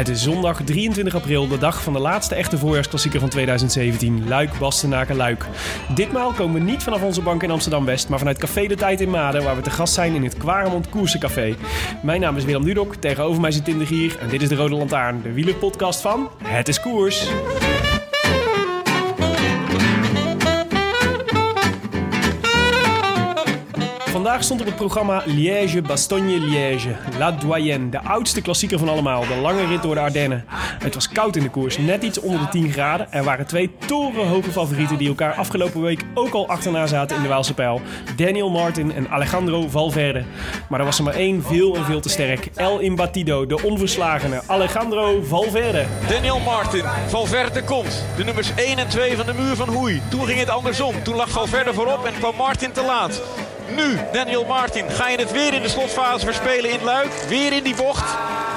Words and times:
Het 0.00 0.08
is 0.08 0.22
zondag 0.22 0.62
23 0.64 1.14
april, 1.14 1.48
de 1.48 1.58
dag 1.58 1.82
van 1.82 1.92
de 1.92 1.98
laatste 1.98 2.34
echte 2.34 2.58
voorjaarsklassieker 2.58 3.20
van 3.20 3.28
2017, 3.28 4.28
Luik, 4.28 4.58
Bastenaken, 4.58 5.16
Luik. 5.16 5.46
Ditmaal 5.94 6.32
komen 6.32 6.54
we 6.54 6.70
niet 6.70 6.82
vanaf 6.82 7.02
onze 7.02 7.22
bank 7.22 7.42
in 7.42 7.50
Amsterdam-West, 7.50 8.08
maar 8.08 8.18
vanuit 8.18 8.38
Café 8.38 8.66
de 8.66 8.74
Tijd 8.74 9.00
in 9.00 9.10
Maden, 9.10 9.42
waar 9.42 9.56
we 9.56 9.62
te 9.62 9.70
gast 9.70 9.94
zijn 9.94 10.14
in 10.14 10.22
het 10.22 10.36
Kwaremond 10.36 10.88
Koersencafé. 10.88 11.54
Mijn 12.02 12.20
naam 12.20 12.36
is 12.36 12.44
Willem 12.44 12.64
Dudok, 12.64 12.94
tegenover 12.94 13.40
mij 13.40 13.50
zit 13.50 13.64
Tim 13.64 13.86
Gier 13.86 14.18
en 14.20 14.28
dit 14.28 14.42
is 14.42 14.48
de 14.48 14.54
Rode 14.54 14.74
Lantaarn, 14.74 15.22
de 15.22 15.32
wielerpodcast 15.32 16.00
van 16.00 16.28
Het 16.42 16.68
is 16.68 16.80
Koers. 16.80 17.28
Vandaag 24.30 24.48
stond 24.48 24.60
op 24.60 24.66
het 24.66 24.76
programma 24.76 25.22
Liège-Bastogne-Liège. 25.26 26.96
La 27.18 27.30
Doyenne, 27.32 27.88
de 27.88 28.00
oudste 28.00 28.40
klassieker 28.40 28.78
van 28.78 28.88
allemaal. 28.88 29.26
De 29.26 29.34
lange 29.34 29.66
rit 29.66 29.82
door 29.82 29.94
de 29.94 30.00
Ardennen. 30.00 30.44
Het 30.82 30.94
was 30.94 31.08
koud 31.08 31.36
in 31.36 31.42
de 31.42 31.50
koers, 31.50 31.78
net 31.78 32.02
iets 32.02 32.20
onder 32.20 32.40
de 32.40 32.48
10 32.48 32.72
graden. 32.72 33.12
Er 33.12 33.24
waren 33.24 33.46
twee 33.46 33.70
torenhoge 33.86 34.50
favorieten 34.50 34.98
die 34.98 35.08
elkaar 35.08 35.34
afgelopen 35.34 35.80
week 35.80 36.04
ook 36.14 36.32
al 36.32 36.48
achterna 36.48 36.86
zaten 36.86 37.16
in 37.16 37.22
de 37.22 37.28
Waalse 37.28 37.54
pijl. 37.54 37.80
Daniel 38.16 38.50
Martin 38.50 38.92
en 38.92 39.08
Alejandro 39.08 39.68
Valverde. 39.68 40.24
Maar 40.68 40.78
er 40.78 40.86
was 40.86 40.98
er 40.98 41.04
maar 41.04 41.14
één 41.14 41.42
veel 41.42 41.76
en 41.76 41.84
veel 41.84 42.00
te 42.00 42.08
sterk. 42.08 42.48
El 42.54 42.78
Imbatido, 42.78 43.46
de 43.46 43.62
onverslagene 43.62 44.40
Alejandro 44.46 45.22
Valverde. 45.22 45.86
Daniel 46.08 46.40
Martin, 46.40 46.84
Valverde 47.06 47.62
komt. 47.62 48.04
De 48.16 48.24
nummers 48.24 48.52
1 48.56 48.78
en 48.78 48.88
2 48.88 49.16
van 49.16 49.26
de 49.26 49.34
muur 49.34 49.56
van 49.56 49.68
Hoei. 49.68 50.02
Toen 50.10 50.26
ging 50.26 50.38
het 50.38 50.50
andersom. 50.50 51.02
Toen 51.02 51.16
lag 51.16 51.30
Valverde 51.30 51.74
voorop 51.74 52.04
en 52.04 52.12
kwam 52.12 52.36
Martin 52.36 52.72
te 52.72 52.82
laat. 52.82 53.22
Nu, 53.80 53.98
Daniel 54.12 54.44
Martin, 54.44 54.90
ga 54.90 55.08
je 55.08 55.18
het 55.18 55.32
weer 55.32 55.54
in 55.54 55.62
de 55.62 55.68
slotfase 55.68 56.24
verspelen 56.24 56.70
in 56.70 56.82
Luik? 56.82 57.12
Weer 57.28 57.52
in 57.52 57.62
die 57.62 57.74
bocht? 57.74 58.10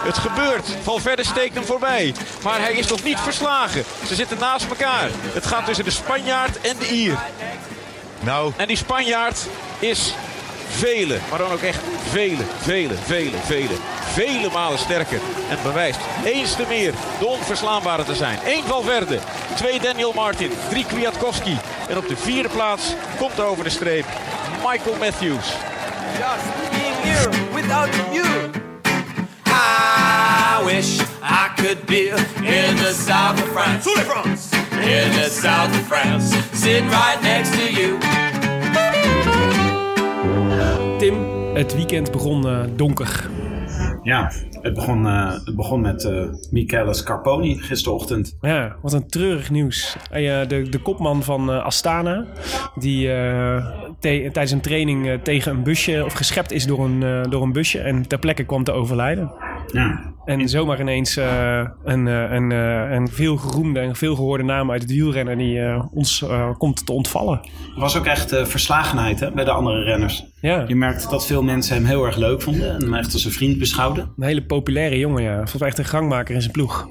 Het 0.04 0.18
gebeurt. 0.18 0.68
Valverde 0.82 1.26
steekt 1.26 1.56
hem 1.56 1.64
voorbij. 1.64 2.14
Maar 2.44 2.60
hij 2.60 2.74
is 2.74 2.88
nog 2.88 3.04
niet 3.04 3.20
verslagen. 3.20 3.84
Ze 4.08 4.16
zitten 4.16 4.38
naast 4.40 4.66
elkaar. 4.70 5.10
Het 5.34 5.46
gaat 5.46 5.66
tussen 5.66 5.86
de 5.86 5.92
Spanjaard 5.92 6.62
en 6.62 6.78
de 6.80 6.88
Ier. 6.88 7.18
Nou, 8.20 8.52
En 8.58 8.68
die 8.68 8.78
Spanjaard 8.78 9.48
is 9.80 10.14
vele, 10.70 11.20
maar 11.30 11.40
dan 11.40 11.52
ook 11.52 11.62
echt 11.62 11.82
vele, 12.10 12.44
vele, 12.62 12.94
vele, 13.04 13.38
vele, 13.46 13.76
vele 14.14 14.50
malen 14.54 14.80
sterker. 14.80 15.20
En 15.50 15.58
bewijst 15.64 16.00
eens 16.26 16.56
te 16.56 16.66
meer 16.68 16.94
de 17.20 17.26
onverslaanbare 17.26 18.04
te 18.04 18.16
zijn. 18.16 18.40
Eén 18.46 18.64
Valverde, 18.64 19.20
twee 19.56 19.80
Daniel 19.80 20.14
Martin, 20.14 20.52
drie 20.70 20.86
Kwiatkowski. 20.86 21.58
En 21.90 21.98
op 21.98 22.08
de 22.08 22.18
vierde 22.18 22.50
plaats 22.50 22.94
komt 23.18 23.40
over 23.40 23.64
de 23.64 23.70
streep 23.70 24.06
Michael 24.64 24.96
Matthews. 24.98 25.46
just 26.18 26.72
being 26.72 26.96
here 27.04 27.54
without 27.54 27.90
you. 28.14 28.24
I 29.46 30.62
wish 30.66 31.00
I 31.22 31.54
could 31.58 31.86
be 31.86 32.10
in 32.10 32.76
the 32.78 32.94
south 32.94 33.42
of 33.44 33.50
France. 33.50 33.86
In 34.72 35.12
the 35.20 35.30
south 35.30 35.76
of 35.76 35.86
France, 35.86 36.34
sitting 36.54 36.88
right 36.90 37.22
next 37.22 37.52
to 37.52 37.72
you. 37.72 38.00
Tim, 41.00 41.16
het 41.56 41.76
weekend 41.76 42.12
begon 42.12 42.48
eh, 42.48 42.60
donker. 42.76 43.30
Ja, 44.04 44.32
het 44.64 44.74
begon, 44.74 45.08
eh, 45.08 45.32
het 45.46 45.56
begon 45.56 45.82
met 45.82 46.04
eh 46.06 46.24
Michele 46.52 46.94
Scarponi 46.94 47.58
gisterochtend. 47.62 48.38
Ja, 48.42 48.76
wat 48.82 48.94
een 48.94 49.08
treurig 49.08 49.50
nieuws. 49.50 49.96
Eh, 50.12 50.48
de, 50.48 50.70
de 50.70 50.80
kopman 50.82 51.24
van 51.24 51.64
Astana, 51.64 52.26
die 52.76 53.08
tijdens 54.00 54.52
een 54.52 54.62
training 54.62 55.20
tegen 55.24 55.52
een 55.52 55.64
busje, 55.64 56.06
of 56.06 56.14
geschept 56.14 56.52
is 56.52 56.66
door 56.66 56.86
een, 56.86 57.30
door 57.30 57.42
een 57.42 57.52
busje 57.52 57.80
en 57.80 58.08
ter 58.08 58.20
plekke 58.20 58.44
kwam 58.44 58.64
te 58.64 58.72
overlijden. 58.72 59.32
Ja, 59.72 60.14
En 60.26 60.50
zomaar 60.50 60.80
ineens 60.80 61.18
eh, 61.18 61.68
een, 61.84 62.08
eh, 62.08 62.32
een, 62.32 62.52
eh, 62.52 62.92
een 62.92 63.08
veel 63.08 63.38
geroemde 63.38 63.80
en 63.80 63.96
veel 63.96 64.16
gehoorde 64.16 64.44
naam 64.44 64.72
uit 64.72 64.82
het 64.82 64.92
wielrennen 64.92 65.38
die 65.38 65.62
ons 65.92 66.26
komt 66.58 66.86
te 66.86 66.92
ontvallen. 66.92 67.40
er 67.76 67.80
was 67.82 67.98
ook 67.98 68.06
echt 68.06 68.36
verslagenheid 68.48 69.20
hè, 69.20 69.32
bij 69.32 69.44
de 69.44 69.52
andere 69.52 69.84
renners. 69.84 70.26
Ja, 70.42 70.64
Je 70.68 70.76
merkte 70.76 71.10
dat 71.10 71.26
veel 71.26 71.44
mensen 71.44 71.76
hem 71.76 71.86
heel 71.86 72.06
erg 72.06 72.16
leuk 72.16 72.42
vonden 72.42 72.74
en 72.74 72.82
hem 72.82 72.94
echt 72.94 73.14
als 73.14 73.26
een 73.26 73.32
vriend 73.32 73.58
beschouwden. 73.58 74.14
een 74.18 74.24
hele 74.24 74.44
populaire 74.44 74.98
jongen, 74.98 75.24
ja. 75.24 75.36
Volgens 75.36 75.60
mij 75.60 75.68
echt 75.68 75.78
een 75.78 75.86
gangmaker 75.86 76.36
in 76.36 76.42
zijn 76.42 76.54
ploeg. 76.54 76.88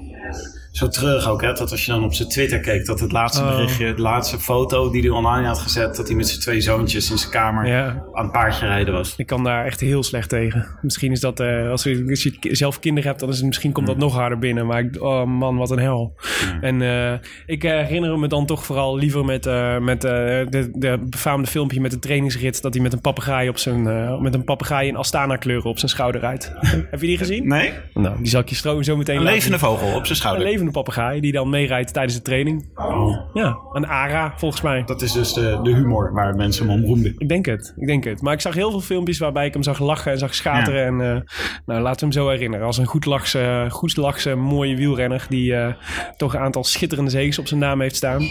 Zo 0.71 0.87
terug 0.87 1.27
ook, 1.29 1.41
hè, 1.41 1.53
dat 1.53 1.71
als 1.71 1.85
je 1.85 1.91
dan 1.91 2.03
op 2.03 2.13
zijn 2.13 2.29
Twitter 2.29 2.59
keek, 2.59 2.85
dat 2.85 2.99
het 2.99 3.11
laatste 3.11 3.43
Oh. 3.43 3.49
berichtje, 3.55 3.93
de 3.93 4.01
laatste 4.01 4.39
foto 4.39 4.91
die 4.91 5.01
hij 5.01 5.09
online 5.09 5.47
had 5.47 5.59
gezet, 5.59 5.95
dat 5.95 6.07
hij 6.07 6.15
met 6.15 6.27
zijn 6.27 6.39
twee 6.39 6.61
zoontjes 6.61 7.11
in 7.11 7.17
zijn 7.17 7.31
kamer 7.31 7.67
Ja. 7.67 8.03
aan 8.13 8.23
het 8.23 8.31
paardje 8.31 8.65
rijden 8.65 8.93
was. 8.93 9.13
Ik 9.17 9.25
kan 9.27 9.43
daar 9.43 9.65
echt 9.65 9.79
heel 9.79 10.03
slecht 10.03 10.29
tegen. 10.29 10.67
Misschien 10.81 11.11
is 11.11 11.19
dat, 11.19 11.39
eh, 11.39 11.69
als, 11.69 11.83
je, 11.83 12.05
als 12.09 12.23
je 12.23 12.37
zelf 12.55 12.79
kinderen 12.79 13.09
hebt, 13.09 13.19
dan 13.19 13.29
is 13.29 13.37
het, 13.37 13.45
misschien 13.45 13.71
komt 13.71 13.87
dat 13.87 13.97
nog 13.97 14.13
harder 14.15 14.37
binnen. 14.39 14.65
Maar 14.65 14.79
ik, 14.79 15.01
oh 15.01 15.23
man, 15.25 15.57
wat 15.57 15.71
een 15.71 15.79
hel. 15.79 16.15
En 16.61 16.81
eh, 16.81 17.13
ik 17.45 17.61
herinner 17.61 18.19
me 18.19 18.27
dan 18.27 18.45
toch 18.45 18.65
vooral 18.65 18.97
liever 18.97 19.25
met, 19.25 19.45
eh, 19.45 19.77
met 19.77 20.01
de, 20.01 20.69
de 20.73 20.99
befaamde 21.09 21.47
filmpje 21.47 21.81
met 21.81 21.91
de 21.91 21.99
trainingsrit. 21.99 22.61
Dat 22.61 22.73
hij 22.73 22.83
met 22.83 22.93
een 22.93 23.01
papegaai 23.01 23.49
op 23.49 23.57
zijn, 23.57 23.81
met 24.21 24.33
een 24.33 24.43
papegaai 24.43 24.87
in 24.87 24.95
Astana 24.95 25.35
kleuren 25.35 25.69
op 25.69 25.79
zijn 25.79 25.91
schouder 25.91 26.21
rijdt. 26.21 26.51
Heb 26.91 27.01
je 27.01 27.07
die 27.07 27.17
gezien? 27.17 27.47
Nee? 27.47 27.71
Nou, 27.93 28.15
die 28.17 28.27
zal 28.27 28.41
ik 28.41 28.49
je 28.49 28.83
zo 28.83 28.97
meteen 28.97 29.17
Een 29.17 29.23
levende 29.23 29.59
vogel 29.59 29.95
op 29.95 30.05
zijn 30.05 30.17
Een 30.23 30.41
levende 30.41 30.71
papegaai 30.71 31.19
die 31.21 31.31
dan 31.31 31.49
meerijdt 31.49 31.93
tijdens 31.93 32.15
de 32.15 32.21
training. 32.21 32.69
Oh, 32.75 33.17
Ja, 33.33 33.57
een 33.73 33.87
ARA 33.87 34.33
volgens 34.37 34.61
mij. 34.61 34.83
dat 34.85 35.01
is 35.01 35.11
dus 35.11 35.33
de, 35.33 35.59
de 35.63 35.73
humor 35.73 36.13
waar 36.13 36.35
mensen 36.35 36.67
hem 36.69 36.79
om 36.79 36.85
roemden. 36.85 37.15
Ik 37.17 37.29
denk 37.29 37.45
het, 37.45 37.73
ik 37.77 37.87
denk 37.87 38.03
het. 38.03 38.21
Maar 38.21 38.33
ik 38.33 38.41
zag 38.41 38.53
heel 38.53 38.69
veel 38.71 38.79
filmpjes 38.81 39.17
waarbij 39.17 39.45
ik 39.45 39.53
hem 39.53 39.63
zag 39.63 39.79
lachen 39.79 40.11
en 40.11 40.17
zag 40.17 40.35
schateren. 40.35 40.85
En 40.85 41.15
eh, 41.15 41.21
nou, 41.65 41.81
laten 41.81 41.99
we 42.07 42.13
hem 42.13 42.23
zo 42.23 42.29
herinneren. 42.29 42.65
Als 42.65 42.77
een 42.77 42.85
goed 42.85 43.05
lachse, 43.05 43.65
goed 43.69 43.97
lachse 43.97 44.35
mooie 44.35 44.75
wielrenner 44.75 45.25
die 45.29 45.55
eh, 45.55 45.73
toch 46.17 46.33
een 46.33 46.39
aantal 46.41 46.63
schitterende 46.63 47.11
zegens 47.11 47.39
op 47.39 47.47
zijn 47.47 47.59
naam 47.59 47.81
heeft 47.81 47.95
staan. 47.95 48.21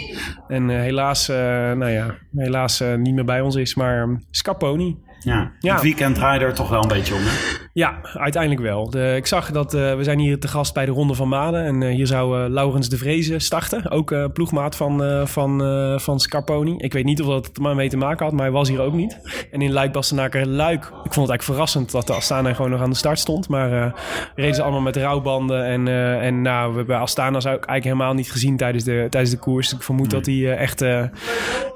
En 0.47 0.69
eh, 0.69 0.79
helaas, 0.79 1.27
nou 1.27 1.89
ja, 1.89 2.15
helaas 2.35 2.83
niet 2.97 3.13
meer 3.13 3.25
bij 3.25 3.41
ons 3.41 3.55
is. 3.55 3.75
Maar 3.75 4.01
ehm, 4.01 4.15
Scarponi. 4.31 4.97
Ja, 5.19 5.51
Ja. 5.59 5.81
er 6.21 6.53
toch 6.53 6.69
wel 6.69 6.81
een 6.81 6.87
beetje 6.87 7.13
om. 7.13 7.19
Hè? 7.23 7.62
Ja, 7.73 7.99
uiteindelijk 8.13 8.61
wel. 8.61 8.89
De, 8.89 9.13
ik 9.15 9.25
zag 9.25 9.51
dat 9.51 9.73
eh, 9.73 9.95
we 9.95 10.03
zijn 10.03 10.19
hier 10.19 10.39
te 10.39 10.47
gast 10.47 10.73
bij 10.73 10.85
de 10.85 10.91
Ronde 10.91 11.13
van 11.13 11.27
Maden. 11.27 11.63
En 11.63 11.83
eh, 11.83 11.95
hier 11.95 12.07
zou 12.07 12.43
eh, 12.43 12.49
Laurens 12.49 12.89
de 12.89 12.97
Vreese 12.97 13.39
starten. 13.39 13.91
Ook 13.91 14.33
ploegmaat 14.33 14.75
van, 14.75 15.27
van, 15.27 15.61
van 15.99 16.19
Scarponi. 16.19 16.75
Ik 16.77 16.93
weet 16.93 17.03
niet 17.03 17.21
of 17.21 17.27
dat 17.27 17.49
er 17.53 17.61
maar 17.61 17.75
mee 17.75 17.89
te 17.89 17.97
maken 17.97 18.25
had, 18.25 18.33
maar 18.33 18.43
hij 18.43 18.51
was 18.51 18.69
hier 18.69 18.81
ook 18.81 18.93
niet. 18.93 19.19
En 19.51 19.61
in 19.61 19.71
Luik 19.71 19.91
Bastenaker 19.91 20.47
Luik. 20.47 20.83
Ik 20.83 20.89
vond 20.89 21.03
het 21.03 21.15
eigenlijk 21.15 21.43
verrassend 21.43 21.91
dat 21.91 22.07
de 22.07 22.13
Astana 22.13 22.53
gewoon 22.53 22.71
nog 22.71 22.81
aan 22.81 22.89
de 22.89 22.95
start 22.95 23.19
stond. 23.19 23.49
Maar 23.49 23.93
reden 24.35 24.55
ze 24.55 24.61
allemaal 24.61 24.81
met 24.81 24.97
rouwbanden. 24.97 25.65
En, 25.65 25.87
en 26.21 26.41
nou, 26.41 26.71
we 26.71 26.77
hebben 26.77 26.99
Astana 26.99 27.39
zou 27.39 27.55
ik 27.55 27.65
eigenlijk 27.65 27.95
helemaal 27.95 28.13
niet 28.13 28.31
gezien 28.31 28.57
tijdens 28.57 28.83
de, 28.83 29.07
tijdens 29.09 29.31
de 29.31 29.39
koers. 29.39 29.73
Ik 29.73 29.81
vermoed 29.81 30.09
dat 30.09 30.25
die 30.25 30.51
echt 30.51 30.85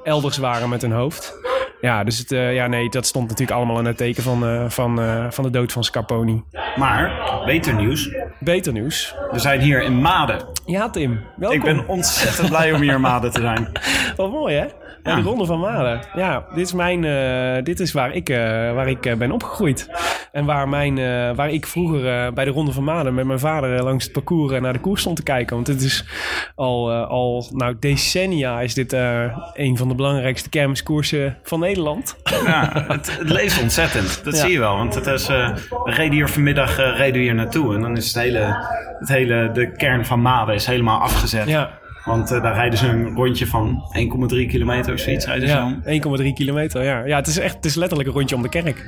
elders 0.04 0.38
waren 0.38 0.68
met 0.68 0.82
hun 0.82 0.92
hoofd. 0.92 1.36
Ja, 1.80 2.04
dus 2.04 2.18
het, 2.18 2.32
eh, 2.32 2.54
ja, 2.54 2.66
nee, 2.66 2.88
dat 2.90 3.06
stond 3.06 3.28
natuurlijk 3.28 3.56
allemaal 3.56 3.78
in 3.78 3.84
het 3.84 3.96
teken 3.96 4.22
van, 4.22 4.46
eh, 4.46 4.64
van, 4.68 5.00
eh, 5.00 5.26
van 5.30 5.44
de 5.44 5.50
dood 5.50 5.72
van 5.72 5.84
Scarponi. 5.84 6.44
Maar, 6.76 7.12
beter 7.44 7.74
nieuws. 7.74 8.10
Beter 8.40 8.72
nieuws. 8.72 9.14
We 9.30 9.38
zijn 9.38 9.60
hier 9.60 9.82
in 9.82 10.00
Maden. 10.00 10.46
Ja, 10.66 10.90
Tim. 10.90 11.20
Welkom. 11.36 11.58
Ik 11.58 11.64
ben 11.64 11.88
ontzettend 11.88 12.48
blij 12.48 12.72
om 12.72 12.80
hier 12.80 12.94
in 12.94 13.00
Maden 13.00 13.30
te 13.32 13.40
zijn. 13.40 13.68
Wat 14.16 14.30
mooi, 14.30 14.56
hè? 14.56 14.66
De 15.16 15.22
Ronde 15.22 15.46
van 15.46 15.60
Maden. 15.60 16.00
Ja, 16.14 16.44
dit 16.54 16.66
is, 16.66 16.72
mijn, 16.72 17.04
eh, 17.04 17.64
dit 17.64 17.80
is 17.80 17.92
waar 17.92 18.14
ik, 18.14 18.28
eh, 18.28 18.38
waar 18.74 18.88
ik 18.88 19.06
eh, 19.06 19.14
ben 19.16 19.32
opgegroeid. 19.32 19.88
En 20.32 20.44
waar, 20.44 20.68
mijn, 20.68 20.94
waar 21.34 21.50
ik 21.50 21.66
vroeger 21.66 22.32
bij 22.32 22.44
de 22.44 22.50
Ronde 22.50 22.72
van 22.72 22.84
Maden 22.84 23.14
met 23.14 23.26
mijn 23.26 23.38
vader 23.38 23.82
langs 23.82 24.04
het 24.04 24.12
parcours 24.12 24.60
naar 24.60 24.72
de 24.72 24.78
koers 24.78 25.00
stond 25.00 25.16
te 25.16 25.22
kijken. 25.22 25.54
Want 25.54 25.66
het 25.66 25.82
is 25.82 26.04
al, 26.54 26.92
al 26.92 27.46
nou, 27.52 27.76
decennia 27.80 28.60
is 28.60 28.74
dit 28.74 28.92
een 29.52 29.76
van 29.76 29.88
de 29.88 29.94
belangrijkste 29.94 30.48
kermiskoersen 30.48 31.36
van 31.42 31.60
Nederland. 31.60 32.16
Ja, 32.44 32.84
het, 32.88 33.18
het 33.18 33.30
leeft 33.30 33.62
ontzettend. 33.62 34.24
Dat 34.24 34.34
Ja. 34.36 34.40
zie 34.40 34.52
je 34.52 34.58
wel. 34.58 34.76
Want 34.76 34.94
het 34.94 35.06
is, 35.06 35.26
we 35.26 35.52
reden 35.84 36.12
hier 36.12 36.28
vanmiddag 36.28 36.76
reden 36.96 37.20
hier 37.20 37.34
naartoe. 37.34 37.74
En 37.74 37.80
dan 37.80 37.96
is 37.96 38.06
het 38.06 38.22
hele, 38.22 38.66
het 38.98 39.08
hele, 39.08 39.50
de 39.52 39.72
kern 39.72 40.04
van 40.06 40.20
Maden 40.20 40.54
is 40.54 40.66
helemaal 40.66 41.00
afgezet. 41.00 41.48
Ja, 41.48 41.70
Want 42.08 42.30
eh, 42.30 42.42
daar 42.42 42.54
rijden 42.54 42.78
ze 42.78 42.88
een 42.88 43.14
rondje 43.14 43.46
van 43.46 43.82
1,3 44.32 44.46
kilometer 44.46 44.92
of 44.92 45.00
zoiets. 45.00 45.24
Ja 45.24 45.64
om. 45.64 45.82
1,3 46.20 46.32
kilometer. 46.34 46.84
Ja. 46.84 47.04
ja, 47.04 47.16
het 47.16 47.26
is 47.26 47.38
echt 47.38 47.54
het 47.54 47.64
is 47.64 47.74
letterlijk 47.74 48.08
een 48.08 48.14
rondje 48.14 48.36
om 48.36 48.42
de 48.42 48.48
kerk. 48.48 48.84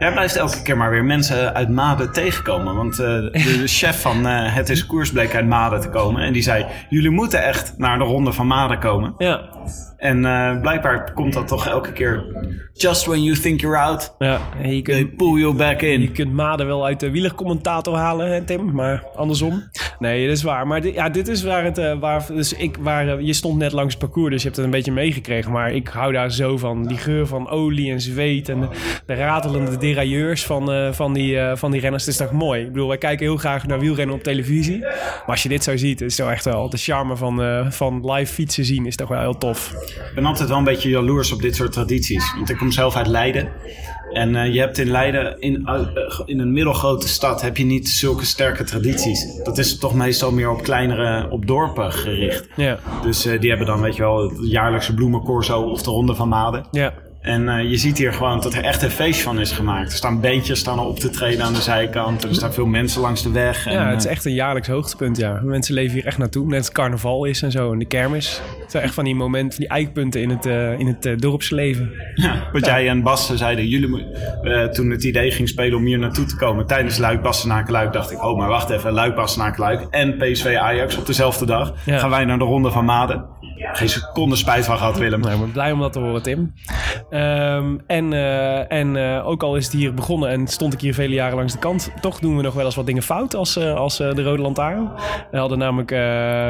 Jij 0.00 0.12
blijft 0.12 0.36
elke 0.36 0.62
keer 0.62 0.76
maar 0.76 0.90
weer 0.90 1.04
mensen 1.04 1.54
uit 1.54 1.68
Maden 1.68 2.12
tegenkomen. 2.12 2.74
Want 2.74 2.98
eh, 2.98 3.06
de, 3.32 3.62
chef 3.66 4.00
van 4.00 4.26
eh, 4.26 4.54
Het 4.54 4.68
is 4.68 4.86
Koers 4.86 5.12
bleek 5.12 5.34
uit 5.34 5.46
Maden 5.46 5.80
te 5.80 5.88
komen. 5.88 6.22
En 6.22 6.32
die 6.32 6.42
zei, 6.42 6.66
jullie 6.88 7.10
moeten 7.10 7.44
echt 7.44 7.74
naar 7.76 7.98
de 7.98 8.04
ronde 8.04 8.32
van 8.32 8.46
Maden 8.46 8.78
komen. 8.78 9.14
Ja, 9.18 9.48
En 9.96 10.24
eh, 10.24 10.60
blijkbaar 10.60 11.12
komt 11.12 11.32
dat 11.32 11.48
toch 11.48 11.66
elke 11.66 11.92
keer... 11.92 12.24
Just 12.72 13.06
when 13.06 13.22
you 13.22 13.38
think 13.38 13.60
you're 13.60 13.78
out, 13.78 14.14
ja. 14.18 14.40
En 14.62 14.76
je 14.76 14.82
they 14.82 14.96
kunt, 14.96 15.16
pull 15.16 15.40
you 15.40 15.54
back 15.54 15.80
je 15.80 15.86
in. 15.92 16.12
kunt 16.12 16.32
Maden 16.32 16.66
wel 16.66 16.84
uit 16.84 17.00
de 17.00 17.10
wielercommentator 17.10 17.96
halen, 17.96 18.32
hè, 18.32 18.42
Tim. 18.42 18.72
Maar 18.72 19.04
andersom. 19.16 19.62
Nee, 19.98 20.26
dat 20.26 20.36
is 20.36 20.42
waar. 20.42 20.66
Maar 20.66 20.80
dit, 20.80 20.94
ja, 20.94 21.08
dit 21.08 21.28
is 21.28 21.42
waar 21.42 21.64
het... 21.64 21.98
waar, 21.98 22.26
dus 22.28 22.52
ik, 22.52 22.76
waar, 22.80 23.22
je 23.22 23.32
stond 23.32 23.58
net 23.58 23.72
langs 23.72 23.94
het 23.94 24.02
parcours, 24.02 24.30
dus 24.30 24.38
je 24.38 24.44
hebt 24.44 24.56
het 24.56 24.66
een 24.66 24.72
beetje 24.72 24.92
meegekregen. 24.92 25.52
Maar 25.52 25.72
ik 25.72 25.88
hou 25.88 26.12
daar 26.12 26.30
zo 26.30 26.56
van. 26.56 26.86
Die 26.86 26.98
geur 26.98 27.26
van 27.26 27.48
olie 27.48 27.92
en 27.92 28.00
zweet 28.00 28.48
en 28.48 28.60
de, 28.60 28.68
de 29.06 29.14
ratelende 29.14 29.76
derailleurs 29.94 30.46
van, 30.46 30.72
eh, 30.72 30.92
van, 30.92 31.12
die, 31.12 31.38
eh, 31.38 31.56
van 31.56 31.70
die 31.70 31.80
renners. 31.80 32.04
Het 32.04 32.12
is 32.12 32.20
toch 32.20 32.32
mooi? 32.32 32.62
Ik 32.62 32.72
bedoel, 32.72 32.88
wij 32.88 32.98
kijken 32.98 33.26
heel 33.26 33.36
graag 33.36 33.66
naar 33.66 33.78
wielrennen 33.80 34.14
op 34.16 34.22
televisie. 34.22 34.78
Maar 34.80 35.22
als 35.26 35.42
je 35.42 35.48
dit 35.48 35.64
zo 35.64 35.76
ziet, 35.76 36.00
is 36.00 36.18
het 36.18 36.28
echt 36.28 36.44
wel... 36.44 36.70
De 36.70 36.76
charme 36.76 37.16
van, 37.16 37.42
eh, 37.42 37.70
van 37.70 38.12
live 38.12 38.32
fietsen 38.32 38.64
zien 38.64 38.86
is 38.86 38.96
toch 38.96 39.08
wel 39.08 39.20
heel 39.20 39.38
tof. 39.38 39.72
Ik 39.86 40.12
ben 40.14 40.24
altijd 40.24 40.48
wel 40.48 40.58
een 40.58 40.64
beetje 40.64 40.88
jaloers 40.88 41.32
op 41.32 41.42
dit 41.42 41.56
soort 41.56 41.72
tradities. 41.72 42.34
Want 42.34 42.50
ik 42.50 42.56
kom 42.56 42.70
zelf 42.70 42.96
uit 42.96 43.06
Leiden. 43.06 43.48
En 44.12 44.52
je 44.52 44.60
hebt 44.60 44.78
in 44.78 44.90
Leiden, 44.90 45.40
in, 45.40 45.68
in 46.24 46.40
een 46.40 46.52
middelgrote 46.52 47.08
stad, 47.08 47.42
heb 47.42 47.56
je 47.56 47.64
niet 47.64 47.88
zulke 47.88 48.24
sterke 48.24 48.64
tradities. 48.64 49.40
Dat 49.42 49.58
is 49.58 49.78
toch 49.78 49.94
meestal 49.94 50.32
meer 50.32 50.50
op 50.50 50.62
kleinere, 50.62 51.30
op 51.30 51.46
dorpen 51.46 51.92
gericht. 51.92 52.48
Ja, 52.56 52.78
Dus 53.02 53.22
die 53.22 53.48
hebben 53.48 53.66
dan, 53.66 53.80
weet 53.80 53.96
je 53.96 54.02
wel, 54.02 54.22
het 54.22 54.50
jaarlijkse 54.50 54.94
bloemencorso 54.94 55.62
of 55.62 55.82
de 55.82 55.90
Ronde 55.90 56.14
van 56.14 56.28
Maden. 56.28 56.66
ja. 56.70 56.92
En 57.20 57.48
eh, 57.48 57.70
je 57.70 57.76
ziet 57.76 57.98
hier 57.98 58.12
gewoon 58.12 58.40
dat 58.40 58.54
er 58.54 58.64
echt 58.64 58.82
een 58.82 58.90
feest 58.90 59.20
van 59.20 59.40
is 59.40 59.52
gemaakt. 59.52 59.90
Er 59.90 59.96
staan 59.96 60.20
beentjes 60.20 60.58
staan 60.58 60.78
op 60.78 60.98
te 60.98 61.10
treden 61.10 61.44
aan 61.44 61.52
de 61.52 61.60
zijkant. 61.60 62.24
Er 62.24 62.34
staan 62.34 62.52
veel 62.52 62.66
mensen 62.66 63.00
langs 63.00 63.22
de 63.22 63.30
weg. 63.30 63.66
En, 63.66 63.72
Ja, 63.72 63.88
het 63.88 63.98
is 63.98 64.04
eh, 64.04 64.10
echt 64.10 64.24
een 64.24 64.34
jaarlijks 64.34 64.68
hoogtepunt, 64.68 65.16
ja. 65.16 65.40
Mensen 65.42 65.74
leven 65.74 65.94
hier 65.94 66.06
echt 66.06 66.18
naartoe. 66.18 66.46
Net 66.46 66.56
als 66.56 66.66
het 66.66 66.74
carnaval 66.74 67.24
is 67.24 67.42
en 67.42 67.50
zo. 67.50 67.72
En 67.72 67.78
de 67.78 67.84
kermis. 67.84 68.40
Het 68.60 68.70
zijn 68.70 68.84
echt 68.84 68.94
van 68.94 69.04
die 69.04 69.14
momenten, 69.14 69.52
van 69.52 69.60
die 69.60 69.68
eikpunten 69.68 70.22
in 70.22 70.30
het, 70.30 70.46
eh, 70.46 70.78
in 70.78 70.86
het 70.86 71.20
dorpsleven. 71.20 71.90
Ja, 72.14 72.48
wat 72.52 72.66
jij 72.66 72.88
en 72.88 73.02
Bas 73.02 73.34
zeiden, 73.34 73.66
jullie, 73.66 74.06
toen 74.72 74.90
het 74.90 75.04
idee 75.04 75.30
ging 75.30 75.48
spelen 75.48 75.78
om 75.78 75.84
hier 75.84 75.98
naartoe 75.98 76.24
te 76.24 76.36
komen 76.36 76.66
tijdens 76.66 76.98
Luik 76.98 77.22
Bastenaken 77.22 77.72
Luik, 77.72 77.92
dacht 77.92 78.10
ik, 78.10 78.24
oh 78.24 78.38
maar 78.38 78.48
wacht 78.48 78.70
even, 78.70 78.92
Luik 78.92 79.14
Bastenaken 79.14 79.60
Luik 79.60 79.86
en 79.90 80.16
PSV 80.16 80.56
Ajax 80.60 80.96
op 80.96 81.06
dezelfde 81.06 81.46
dag. 81.46 81.74
Ja. 81.84 81.98
Gaan 81.98 82.10
wij 82.10 82.24
naar 82.24 82.38
de 82.38 82.44
Ronde 82.44 82.70
van 82.70 82.84
Maden. 82.84 83.24
Geen 83.72 83.88
seconde 83.88 84.36
spijt 84.36 84.64
van 84.64 84.76
gehad, 84.78 84.98
Willem. 84.98 85.20
Nou, 85.20 85.34
ik 85.34 85.40
ben 85.40 85.52
blij 85.52 85.72
om 85.72 85.80
dat 85.80 85.92
te 85.92 85.98
horen, 85.98 86.22
Tim. 86.22 86.52
Ehm, 87.10 87.76
en 87.86 88.12
eh, 88.12 88.72
en 88.72 88.96
eh, 88.96 89.26
ook 89.26 89.42
al 89.42 89.56
is 89.56 89.64
het 89.64 89.72
hier 89.72 89.94
begonnen 89.94 90.28
en 90.30 90.46
stond 90.46 90.72
ik 90.72 90.80
hier 90.80 90.94
vele 90.94 91.14
jaren 91.14 91.36
langs 91.36 91.52
de 91.52 91.58
kant, 91.58 91.90
toch 92.00 92.18
doen 92.18 92.36
we 92.36 92.42
nog 92.42 92.54
wel 92.54 92.64
eens 92.64 92.74
wat 92.74 92.86
dingen 92.86 93.02
fout 93.02 93.34
als, 93.34 93.56
eh, 93.56 93.74
als 93.74 93.96
de 93.96 94.22
Rode 94.22 94.42
Lantaarn. 94.42 94.90
We 95.30 95.38
hadden 95.38 95.58
namelijk 95.58 95.88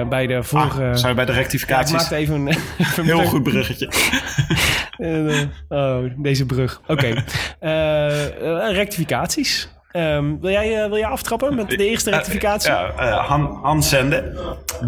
bij 0.09 0.27
de 0.27 0.43
vorige... 0.43 0.83
Ah, 0.83 0.95
zou 0.95 1.09
je 1.09 1.15
bij 1.15 1.25
de 1.25 1.33
Ja, 1.33 1.39
ik 1.39 1.43
rectificaties... 1.43 1.93
maakte 1.93 2.15
even 2.15 2.35
een... 2.35 2.49
even 2.79 3.05
Heel 3.05 3.25
goed 3.25 3.43
bruggetje. 3.43 3.89
Oh, 5.69 6.05
deze 6.17 6.47
brug. 6.47 6.81
Oké. 6.87 7.25
Rectificaties. 8.81 9.69
Ehm, 9.93 10.25
wil, 10.41 10.51
jij, 10.51 10.83
eh, 10.83 10.89
wil 10.89 10.99
jij 10.99 11.09
aftrappen 11.09 11.55
met 11.55 11.69
de 11.69 11.89
eerste 11.89 12.11
rectificatie? 12.11 12.71
Ja, 12.71 12.91
eh, 12.99 13.27
Han, 13.29 13.59
Han 13.63 13.83
Zende, 13.83 14.33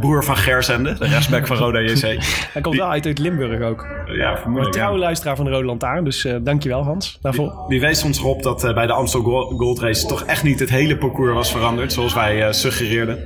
broer 0.00 0.24
van 0.24 0.36
Ger 0.36 0.62
Zende, 0.62 0.94
de 0.98 1.06
rechtsback 1.06 1.46
van 1.46 1.56
Roda 1.56 1.78
JC. 1.80 2.00
Hij 2.52 2.62
komt 2.62 2.76
wel 2.76 2.90
uit, 2.90 3.06
uit 3.06 3.18
Limburg 3.18 3.62
ook. 3.62 3.86
Ja, 4.06 4.30
Een 4.30 4.36
vermoedelijk. 4.36 4.72
trouwe 4.74 4.98
ja. 4.98 5.04
luisteraar 5.04 5.36
van 5.36 5.44
de 5.44 5.50
Rode 5.50 5.64
Lantaarn. 5.66 6.04
Dus 6.04 6.24
eh 6.24 6.36
dankjewel 6.40 6.82
Hans 6.84 7.18
daarvoor. 7.22 7.64
Die 7.68 7.80
wees 7.80 8.02
ons 8.04 8.18
erop 8.18 8.42
dat 8.42 8.64
eh, 8.64 8.74
bij 8.74 8.86
de 8.86 8.92
Amstel 8.92 9.22
Go- 9.22 9.56
Gold 9.56 9.80
Race 9.80 10.06
toch 10.06 10.22
echt 10.24 10.42
niet 10.42 10.60
het 10.60 10.70
hele 10.70 10.96
parcours 10.98 11.34
was 11.34 11.50
veranderd, 11.52 11.92
zoals 11.92 12.14
wij 12.14 12.46
eh, 12.46 12.52
suggereerden. 12.52 13.18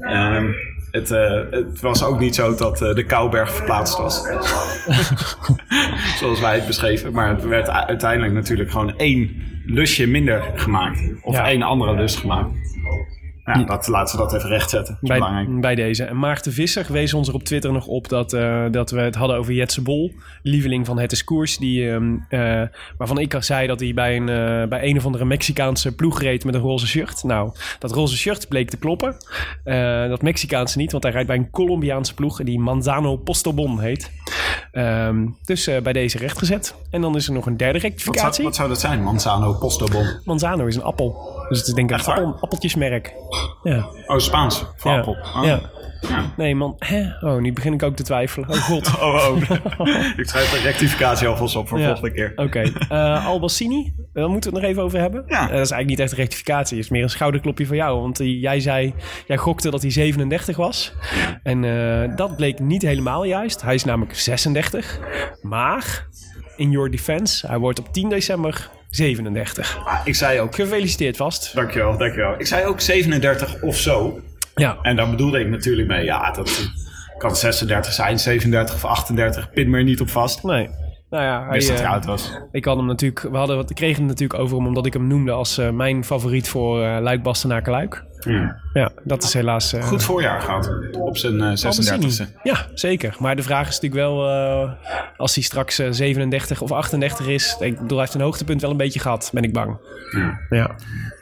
Ehm, 0.00 0.46
het, 0.90 1.10
eh, 1.10 1.40
het 1.50 1.80
was 1.80 2.04
ook 2.04 2.20
niet 2.20 2.34
zo 2.34 2.54
dat 2.54 2.82
eh, 2.82 2.94
de 2.94 3.04
Kouberg 3.04 3.52
verplaatst 3.54 3.98
was. 3.98 4.22
zoals 6.18 6.40
wij 6.40 6.54
het 6.54 6.66
beschreven. 6.66 7.12
Maar 7.12 7.28
het 7.28 7.44
werd 7.44 7.68
uiteindelijk 7.70 8.32
natuurlijk 8.32 8.70
gewoon 8.70 8.96
één 8.96 9.48
lusje 9.72 10.06
minder 10.06 10.42
gemaakt. 10.54 11.02
Of 11.22 11.34
Ja. 11.34 11.48
één 11.48 11.62
andere 11.62 11.94
lus 11.94 12.16
gemaakt. 12.16 12.50
Ja, 13.44 13.64
dat, 13.64 13.88
laten 13.88 14.16
we 14.16 14.22
dat 14.22 14.34
even 14.34 14.48
rechtzetten. 14.48 14.98
Dat 15.00 15.10
is 15.10 15.16
belangrijk. 15.16 15.48
Bij, 15.48 15.60
bij 15.60 15.74
deze. 15.74 16.04
En 16.04 16.18
Maarten 16.18 16.52
Visser 16.52 16.86
wees 16.88 17.14
ons 17.14 17.28
er 17.28 17.34
op 17.34 17.42
Twitter 17.42 17.72
nog 17.72 17.86
op 17.86 18.08
dat, 18.08 18.32
eh, 18.32 18.64
dat 18.70 18.90
we 18.90 19.00
het 19.00 19.14
hadden 19.14 19.36
over 19.36 19.52
Jetse 19.52 19.82
Bol, 19.82 20.12
lieveling 20.42 20.86
van 20.86 20.98
Het 20.98 21.12
is 21.12 21.24
Koers, 21.24 21.56
die, 21.58 21.90
ehm, 21.90 22.16
eh, 22.28 22.62
waarvan 22.98 23.18
ik 23.18 23.34
al 23.34 23.42
zei 23.42 23.66
dat 23.66 23.80
hij 23.80 23.94
bij 23.94 24.16
een, 24.16 24.28
eh, 24.28 24.68
bij 24.68 24.82
een 24.82 24.96
of 24.96 25.04
andere 25.06 25.24
Mexicaanse 25.24 25.94
ploeg 25.94 26.20
reed 26.20 26.44
met 26.44 26.54
een 26.54 26.60
roze 26.60 26.86
shirt. 26.86 27.22
Nou, 27.22 27.52
dat 27.78 27.92
roze 27.92 28.16
shirt 28.16 28.48
bleek 28.48 28.70
te 28.70 28.76
kloppen. 28.78 29.16
Eh, 29.64 30.08
dat 30.08 30.22
Mexicaanse 30.22 30.78
niet, 30.78 30.92
want 30.92 31.02
hij 31.04 31.12
rijdt 31.12 31.28
bij 31.28 31.36
een 31.36 31.50
Colombiaanse 31.50 32.14
ploeg 32.14 32.42
die 32.42 32.58
Manzano 32.58 33.16
Postobon 33.16 33.80
heet. 33.80 34.10
Ehm, 34.72 35.26
dus 35.44 35.66
eh, 35.66 35.82
bij 35.82 35.92
deze 35.92 36.18
rechtgezet. 36.18 36.74
En 36.90 37.00
dan 37.00 37.16
is 37.16 37.26
er 37.26 37.32
nog 37.32 37.46
een 37.46 37.56
derde 37.56 37.72
Wat 37.72 37.80
zou, 37.82 37.92
rectificatie. 37.92 38.44
wat 38.44 38.54
zou 38.54 38.68
dat 38.68 38.80
zijn? 38.80 39.02
Manzano 39.02 39.52
Postobon. 39.52 40.06
Manzano 40.24 40.66
is 40.66 40.76
een 40.76 40.82
appel. 40.82 41.16
Dus 41.48 41.58
het 41.58 41.68
is 41.68 41.74
denk 41.74 41.90
ik 41.90 41.98
een 41.98 42.04
appel, 42.04 42.36
appeltjesmerk. 42.40 43.14
Ja. 43.62 43.88
Oh, 44.06 44.18
Spaans. 44.18 44.64
Voor 44.76 44.90
ja. 44.90 44.98
appel. 44.98 45.16
Oh. 45.36 45.44
Ja. 45.44 45.60
Nee, 46.36 46.54
man. 46.54 46.76
Hè? 46.78 47.02
Oh, 47.20 47.40
nu 47.40 47.52
begin 47.52 47.72
ik 47.72 47.82
ook 47.82 47.96
te 47.96 48.02
twijfelen. 48.02 48.48
Oh, 48.48 48.56
god. 48.56 48.88
Oh, 49.00 49.36
oh. 49.78 49.88
ik 50.16 50.28
schrijf 50.28 50.50
de 50.50 50.60
rectificatie 50.62 51.28
alvast 51.28 51.56
op 51.56 51.68
voor 51.68 51.78
de 51.78 51.84
Ja. 51.84 51.90
volgende 51.90 52.14
keer. 52.14 52.32
Oké. 52.36 52.72
Eh, 52.88 53.26
Albassini, 53.26 53.94
daar 54.12 54.28
moeten 54.28 54.50
we 54.50 54.56
het 54.56 54.64
nog 54.64 54.72
even 54.72 54.82
over 54.82 54.98
hebben. 55.00 55.24
Ja. 55.26 55.34
Eh, 55.34 55.40
dat 55.40 55.50
is 55.50 55.56
eigenlijk 55.56 55.86
niet 55.86 55.98
echt 55.98 56.10
een 56.12 56.16
rectificatie. 56.18 56.76
Het 56.76 56.84
is 56.84 56.90
meer 56.90 57.02
een 57.02 57.10
schouderklopje 57.10 57.66
voor 57.66 57.76
jou. 57.76 58.00
Want 58.00 58.20
eh, 58.20 58.40
jij 58.40 58.60
zei, 58.60 58.94
jij 59.26 59.36
gokte 59.36 59.70
dat 59.70 59.82
hij 59.82 59.90
37 59.90 60.56
was. 60.56 60.94
En 61.42 61.64
eh, 61.64 62.16
dat 62.16 62.36
bleek 62.36 62.58
niet 62.58 62.82
helemaal 62.82 63.24
juist. 63.24 63.62
Hij 63.62 63.74
is 63.74 63.84
namelijk 63.84 64.14
36. 64.18 64.98
Maar, 65.42 66.06
in 66.56 66.70
your 66.70 66.90
defense, 66.90 67.46
hij 67.46 67.58
wordt 67.58 67.78
op 67.78 67.92
10 67.92 68.08
december 68.08 68.70
37. 68.88 69.78
Ah, 69.84 70.00
ik 70.04 70.14
zei 70.14 70.40
ook... 70.40 70.54
Gefeliciteerd 70.54 71.16
vast. 71.16 71.54
Dankjewel, 71.54 71.98
dankjewel. 71.98 72.34
Ik 72.38 72.46
zei 72.46 72.66
ook 72.66 72.80
37 72.80 73.62
of 73.62 73.76
zo. 73.76 74.20
Ja. 74.60 74.78
En 74.82 74.96
daar 74.96 75.10
bedoelde 75.10 75.40
ik 75.40 75.48
natuurlijk 75.48 75.88
mee, 75.88 76.04
ja, 76.04 76.30
dat 76.30 76.70
kan 77.18 77.36
36 77.36 77.92
zijn, 77.92 78.18
37 78.18 78.74
of 78.74 78.84
38. 78.84 79.50
Pin 79.50 79.70
me 79.70 79.78
er 79.78 79.84
niet 79.84 80.00
op 80.00 80.08
vast. 80.08 80.42
Nee. 80.42 80.68
Nou 81.10 81.24
ja, 81.24 81.46
hij, 81.48 81.58
dat 81.58 81.68
eh, 81.68 81.76
hij 81.76 81.86
oud 81.86 82.04
was. 82.04 82.38
Ik 82.52 82.64
had 82.64 82.76
hem 82.76 82.86
natuurlijk, 82.86 83.22
we 83.30 83.36
hadden, 83.36 83.58
we 83.58 83.74
kregen 83.74 83.98
het 83.98 84.08
natuurlijk 84.08 84.40
over 84.40 84.56
hem 84.56 84.66
omdat 84.66 84.86
ik 84.86 84.92
hem 84.92 85.06
noemde 85.06 85.32
als 85.32 85.58
eh, 85.58 85.70
mijn 85.70 86.04
favoriet 86.04 86.48
voor 86.48 86.82
eh 86.82 87.00
Luik 87.00 87.22
Bastenaken 87.22 87.72
Luik. 87.72 88.04
Ja, 88.72 88.90
dat 89.04 89.22
is 89.22 89.32
helaas. 89.32 89.72
eh, 89.72 89.82
Goed 89.82 90.02
voorjaar 90.02 90.40
gehad. 90.40 90.70
Op 90.92 91.16
zijn 91.16 91.40
eh, 91.40 91.46
36e. 91.56 91.92
Albassini. 91.92 92.28
Ja, 92.42 92.66
zeker. 92.74 93.16
Maar 93.18 93.36
de 93.36 93.42
vraag 93.42 93.68
is 93.68 93.80
natuurlijk 93.80 94.02
wel, 94.02 94.28
eh, 94.28 94.70
als 95.16 95.34
hij 95.34 95.44
straks 95.44 95.78
eh, 95.78 95.86
37 95.90 96.60
of 96.60 96.72
38 96.72 97.26
is, 97.26 97.56
ik 97.60 97.72
bedoel, 97.74 97.88
hij 97.88 97.98
heeft 98.00 98.14
een 98.14 98.20
hoogtepunt 98.20 98.60
wel 98.60 98.70
een 98.70 98.76
beetje 98.76 99.00
gehad, 99.00 99.30
ben 99.32 99.42
ik 99.42 99.52
bang. 99.52 99.76
Ja. 100.50 100.70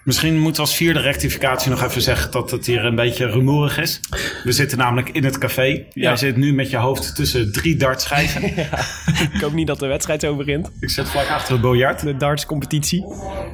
Misschien 0.05 0.39
moeten 0.39 0.63
we 0.63 0.69
als 0.69 0.77
vierde 0.77 1.01
rectificatie 1.01 1.71
nog 1.71 1.83
even 1.83 2.03
zeggen 2.03 2.31
dat 2.31 2.51
het 2.51 2.67
hier 2.67 2.85
een 2.85 2.95
beetje 2.95 3.27
rumoerig 3.27 3.79
is. 3.79 4.01
We 4.45 4.53
zitten 4.53 4.79
namelijk 4.79 5.09
in 5.09 5.25
het 5.25 5.39
café. 5.39 5.63
Jij 5.63 5.85
Ja. 5.93 6.17
zit 6.17 6.37
nu 6.37 6.53
met 6.55 6.71
je 6.71 6.77
hoofd 6.77 7.15
tussen 7.15 7.53
drie 7.53 7.77
dartschijven. 7.77 8.43
Ik 9.35 9.41
hoop 9.41 9.53
niet 9.53 9.67
dat 9.67 9.79
de 9.79 9.87
wedstrijd 9.87 10.21
zo 10.21 10.37
begint. 10.37 10.71
Ik 10.81 10.91
zit 10.91 11.09
vlak 11.09 11.29
achter 11.29 11.53
het 11.53 11.61
biljart. 11.61 12.01
De 12.03 12.17
darts 12.17 12.47
competitie. 12.47 13.05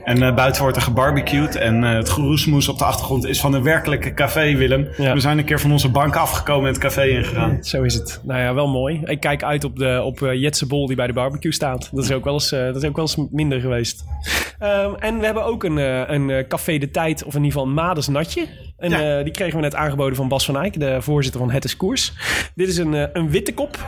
En 0.05 0.23
eh, 0.23 0.35
buiten 0.35 0.63
wordt 0.63 0.77
er 0.77 0.83
gebarbecued. 0.83 1.57
En 1.57 1.85
eh, 1.85 1.93
het 1.93 2.09
geroesmoes 2.09 2.69
op 2.69 2.79
de 2.79 2.85
achtergrond 2.85 3.27
is 3.27 3.41
van 3.41 3.55
een 3.55 3.63
werkelijke 3.91 4.23
café, 4.23 4.57
Willem. 4.57 4.89
Ja. 4.97 5.13
We 5.13 5.21
zijn 5.21 5.39
een 5.39 5.45
keer 5.45 5.61
van 5.61 5.73
onze 5.73 5.91
bank 5.91 6.17
afgekomen 6.17 6.67
en 6.67 6.73
het 6.73 6.83
café 6.83 7.05
ingegaan. 7.05 7.65
Zo 7.65 7.83
is 7.83 7.95
het. 7.95 8.21
Nou 8.25 8.41
ja, 8.41 8.55
wel 8.55 8.69
mooi. 8.69 9.01
Ik 9.05 9.21
kijk 9.21 9.43
uit 9.43 9.65
op, 9.65 9.79
de, 9.79 10.03
op 10.05 10.23
eh, 10.23 10.41
Jetse 10.41 10.67
Bol 10.67 10.87
die 10.87 10.97
bij 10.97 11.07
de 11.07 11.13
barbecue 11.13 11.53
staat. 11.53 11.91
Dat 11.93 12.05
is 12.05 12.13
ook 12.13 12.25
wel 12.25 12.33
eens, 12.33 12.53
eh, 12.53 12.65
dat 12.65 12.77
is 12.77 12.89
ook 12.89 12.97
wel 12.97 13.05
eens 13.05 13.29
minder 13.31 13.61
geweest. 13.61 14.05
Ehm, 14.59 14.95
en 14.95 15.19
we 15.19 15.25
hebben 15.25 15.45
ook 15.45 15.65
een, 15.65 15.79
eh, 15.79 16.03
een 16.07 16.45
café 16.49 16.79
de 16.79 16.91
tijd, 16.91 17.25
of 17.25 17.35
in 17.35 17.45
ieder 17.45 17.53
geval 17.53 17.67
een 17.67 17.75
Mades 17.75 18.09
Natje. 18.09 18.47
En 18.77 18.91
Ja. 18.91 19.19
eh, 19.19 19.25
die 19.25 19.33
kregen 19.33 19.57
we 19.57 19.63
net 19.63 19.75
aangeboden 19.75 20.17
van 20.17 20.29
Bas 20.29 20.45
van 20.45 20.57
Eyck, 20.57 20.81
de 20.81 21.03
voorzitter 21.03 21.41
van 21.41 21.51
Het 21.51 21.65
is 21.65 21.77
Koers. 21.77 22.13
Dit 22.55 22.69
is 22.69 22.77
een, 22.77 22.95
eh, 22.95 23.07
een 23.13 23.31
witte 23.31 23.55
kop. 23.55 23.79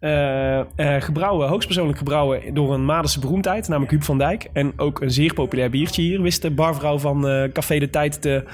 eh, 0.00 0.60
gebrouwen, 0.98 1.48
hoogstpersoonlijk 1.48 1.98
gebrouwen 1.98 2.54
door 2.54 2.74
een 2.74 2.84
Madense 2.84 3.20
beroemdheid, 3.20 3.68
namelijk 3.68 3.92
Huub 3.92 4.02
van 4.02 4.18
Dijk. 4.18 4.48
En 4.52 4.72
ook 4.76 5.00
een 5.00 5.10
zeer 5.10 5.34
populair 5.34 5.70
biertje 5.70 6.02
hier, 6.02 6.22
wist 6.22 6.42
de 6.42 6.50
barvrouw 6.50 6.98
van 6.98 7.48
Café 7.52 7.78
de 7.78 7.90
Tijd 7.90 8.22
te, 8.22 8.44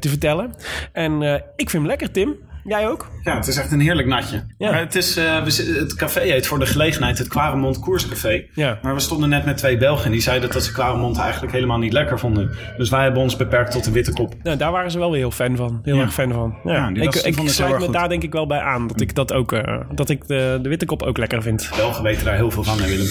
te 0.00 0.08
vertellen. 0.08 0.54
En 0.92 1.22
ik 1.56 1.70
vind 1.70 1.72
hem 1.72 1.86
lekker, 1.86 2.10
Tim. 2.10 2.36
Jij 2.64 2.88
ook? 2.88 3.06
Ja, 3.22 3.36
het 3.36 3.46
is 3.46 3.56
echt 3.56 3.72
een 3.72 3.80
heerlijk 3.80 4.08
natje. 4.08 4.44
Ja. 4.58 4.70
Maar 4.70 4.80
het, 4.80 4.94
is, 4.94 5.16
eh, 5.16 5.42
we 5.42 5.78
het 5.78 5.94
café 5.94 6.20
heet 6.20 6.46
voor 6.46 6.58
de 6.58 6.66
gelegenheid 6.66 7.18
het 7.18 7.28
Quaremont 7.28 7.78
Koerscafé. 7.78 8.44
Ja. 8.54 8.78
Maar 8.82 8.94
we 8.94 9.00
stonden 9.00 9.28
net 9.28 9.44
met 9.44 9.56
twee 9.56 9.76
Belgen 9.76 10.04
en 10.04 10.10
die 10.10 10.20
zeiden 10.20 10.50
dat 10.50 10.64
ze 10.64 10.72
Quaremont 10.72 11.18
eigenlijk 11.18 11.52
helemaal 11.52 11.78
niet 11.78 11.92
lekker 11.92 12.18
vonden. 12.18 12.50
Dus 12.76 12.90
wij 12.90 13.02
hebben 13.02 13.22
ons 13.22 13.36
beperkt 13.36 13.70
tot 13.72 13.84
de 13.84 13.90
witte 13.90 14.12
kop. 14.12 14.34
Nou, 14.42 14.56
daar 14.56 14.72
waren 14.72 14.90
ze 14.90 14.98
wel 14.98 15.10
weer 15.10 15.20
heel 15.20 15.30
fan 15.30 15.56
van. 15.56 15.80
Heel 15.82 15.96
Ja. 15.96 16.02
erg 16.02 16.12
fan 16.12 16.32
van. 16.32 16.58
Ja. 16.64 16.72
Ja, 16.72 16.90
die 16.90 17.02
ik 17.02 17.14
ik 17.14 17.48
sluit 17.48 17.78
me 17.78 17.84
goed. 17.84 17.92
daar 17.92 18.08
denk 18.08 18.22
ik 18.22 18.32
wel 18.32 18.46
bij 18.46 18.60
aan. 18.60 18.86
Dat 18.86 19.00
ik 19.00 19.14
dat 19.14 19.32
ook, 19.32 19.52
eh, 19.52 19.80
dat 19.94 20.08
ik 20.08 20.26
de, 20.26 20.58
de 20.62 20.68
witte 20.68 20.86
kop 20.86 21.02
ook 21.02 21.18
lekker 21.18 21.42
vind. 21.42 21.70
Belgen 21.76 22.02
weten 22.02 22.24
daar 22.24 22.34
heel 22.36 22.50
veel 22.50 22.64
van, 22.64 22.80
hè 22.80 22.86
Willem. 22.88 23.06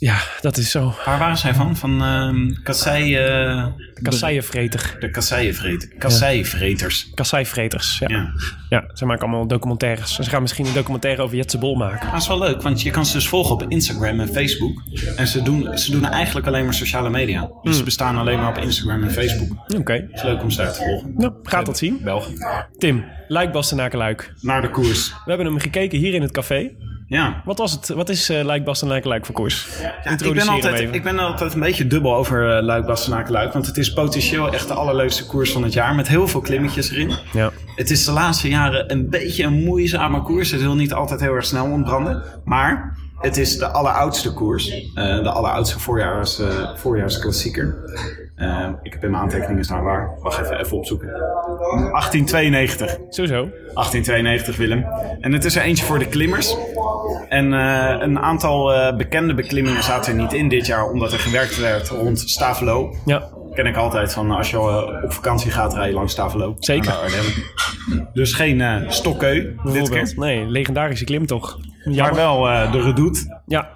Ja, 0.00 0.18
dat 0.40 0.56
is 0.56 0.70
zo. 0.70 0.94
Waar 1.04 1.18
waren 1.18 1.36
zij 1.36 1.54
van? 1.54 1.76
Van 1.76 1.98
Kasseienvreter. 2.62 4.96
de 5.00 5.10
kasseienvreters. 5.10 5.88
Kasseivreters. 5.98 7.10
Kasseivreters, 7.14 7.98
ja. 7.98 8.08
ja. 8.08 8.32
Ja. 8.68 8.90
ze 8.94 9.06
maken 9.06 9.22
allemaal 9.22 9.46
documentaires. 9.46 10.14
Ze 10.14 10.30
gaan 10.30 10.42
misschien 10.42 10.66
een 10.66 10.74
documentaire 10.74 11.22
over 11.22 11.36
Jetse 11.36 11.58
Bol 11.58 11.74
maken. 11.74 12.02
Maar 12.02 12.12
dat 12.12 12.22
is 12.22 12.28
wel 12.28 12.38
leuk, 12.38 12.62
want 12.62 12.82
je 12.82 12.90
kan 12.90 13.06
ze 13.06 13.12
dus 13.12 13.28
volgen 13.28 13.54
op 13.54 13.64
Instagram 13.68 14.20
en 14.20 14.28
Facebook. 14.28 14.82
En 15.16 15.26
ze 15.26 15.42
doen, 15.42 15.78
ze 15.78 15.90
doen 15.90 16.04
eigenlijk 16.04 16.46
alleen 16.46 16.64
maar 16.64 16.74
sociale 16.74 17.10
media. 17.10 17.50
Dus 17.62 17.76
ze 17.76 17.82
bestaan 17.82 18.16
alleen 18.16 18.38
maar 18.38 18.48
op 18.48 18.58
Instagram 18.58 19.02
en 19.02 19.10
Facebook. 19.10 19.56
Oké. 19.78 19.92
Het 19.92 20.10
is 20.12 20.22
leuk 20.22 20.42
om 20.42 20.50
ze 20.50 20.62
daar 20.62 20.72
te 20.72 20.82
volgen. 20.82 21.14
Nou, 21.16 21.32
gaat 21.42 21.66
dat 21.66 21.78
zien. 21.78 22.00
Belgen. 22.02 22.34
Tim, 22.78 23.04
Luik 23.28 23.52
Bastenaken 23.52 23.98
Luik. 23.98 24.34
Naar 24.40 24.62
de 24.62 24.70
koers. 24.70 25.08
We 25.08 25.14
hebben 25.24 25.46
hem 25.46 25.58
gekeken 25.58 25.98
hier 25.98 26.14
in 26.14 26.22
het 26.22 26.32
café. 26.32 26.70
Ja. 27.10 27.42
Wat 27.44 27.58
was 27.58 27.72
het? 27.72 27.88
Wat 27.88 28.08
is 28.08 28.30
uh, 28.30 28.42
Luik 28.42 28.64
Bastenaken 28.64 29.08
Luik 29.08 29.26
voor 29.26 29.34
koers? 29.34 29.68
ik, 30.18 30.34
ben 30.34 30.48
altijd, 30.48 30.94
ik 30.94 31.02
ben 31.02 31.18
altijd 31.18 31.54
een 31.54 31.60
beetje 31.60 31.86
dubbel 31.86 32.14
over 32.14 32.56
uh, 32.56 32.62
Luik 32.62 32.86
Bastenaken 32.86 33.32
Luik. 33.32 33.52
Want 33.52 33.66
het 33.66 33.76
is 33.76 33.92
potentieel 33.92 34.52
echt 34.52 34.68
de 34.68 34.74
allerleukste 34.74 35.26
koers 35.26 35.52
van 35.52 35.62
het 35.62 35.72
jaar. 35.72 35.94
Met 35.94 36.08
heel 36.08 36.28
veel 36.28 36.40
klimmetjes 36.40 36.90
erin. 36.90 37.12
Ja. 37.32 37.50
Het 37.76 37.90
is 37.90 38.04
de 38.04 38.12
laatste 38.12 38.48
jaren 38.48 38.92
een 38.92 39.08
beetje 39.08 39.44
een 39.44 39.64
moeizame 39.64 40.22
koers. 40.22 40.50
Het 40.50 40.60
wil 40.60 40.74
niet 40.74 40.92
altijd 40.92 41.20
heel 41.20 41.34
erg 41.34 41.44
snel 41.44 41.64
ontbranden. 41.64 42.22
Maar 42.44 42.98
het 43.18 43.36
is 43.36 43.58
de 43.58 43.66
alleroudste 43.66 44.32
koers. 44.32 44.70
Uh, 44.70 44.84
de 44.94 45.30
alleroudste 45.30 45.78
voorjaars, 45.78 46.40
uh, 46.40 46.76
voorjaarsklassieker. 46.76 47.76
Uh, 48.40 48.68
ik 48.82 48.92
heb 48.92 49.04
in 49.04 49.10
mijn 49.10 49.22
aantekeningen 49.22 49.64
staan 49.64 49.82
waar. 49.82 50.10
Wacht 50.20 50.40
even, 50.40 50.60
even 50.60 50.76
opzoeken. 50.76 51.08
1892. 51.08 52.96
Sowieso. 53.08 53.34
1892, 53.34 54.56
Willem. 54.56 54.86
En 55.20 55.32
het 55.32 55.44
is 55.44 55.56
er 55.56 55.62
eentje 55.62 55.84
voor 55.84 55.98
de 55.98 56.08
klimmers. 56.08 56.56
En 57.28 57.52
uh, 57.52 57.96
een 57.98 58.18
aantal 58.18 58.74
uh, 58.74 58.96
bekende 58.96 59.34
beklimmingen 59.34 59.82
zaten 59.82 60.12
er 60.12 60.18
niet 60.18 60.32
in 60.32 60.48
dit 60.48 60.66
jaar, 60.66 60.90
omdat 60.90 61.12
er 61.12 61.18
gewerkt 61.18 61.60
werd 61.60 61.88
rond 61.88 62.20
Stavelo. 62.20 62.94
Ja. 63.04 63.28
Ken 63.54 63.66
ik 63.66 63.76
altijd 63.76 64.12
van 64.12 64.30
als 64.30 64.50
je 64.50 64.56
uh, 64.56 65.04
op 65.04 65.12
vakantie 65.12 65.50
gaat 65.50 65.74
rijden 65.74 65.94
langs 65.94 66.12
Stavelo. 66.12 66.54
Zeker. 66.58 66.94
Dus 68.12 68.32
geen 68.32 68.58
uh, 68.58 68.76
stokkeu 68.88 69.56
dit 69.72 69.88
keer. 69.88 70.12
Nee, 70.16 70.46
legendarische 70.46 71.04
klimtocht. 71.04 71.56
Jammer. 71.84 72.04
Maar 72.04 72.14
wel 72.14 72.48
uh, 72.48 72.72
de 72.72 72.82
Redoute. 72.82 73.40
Ja. 73.46 73.68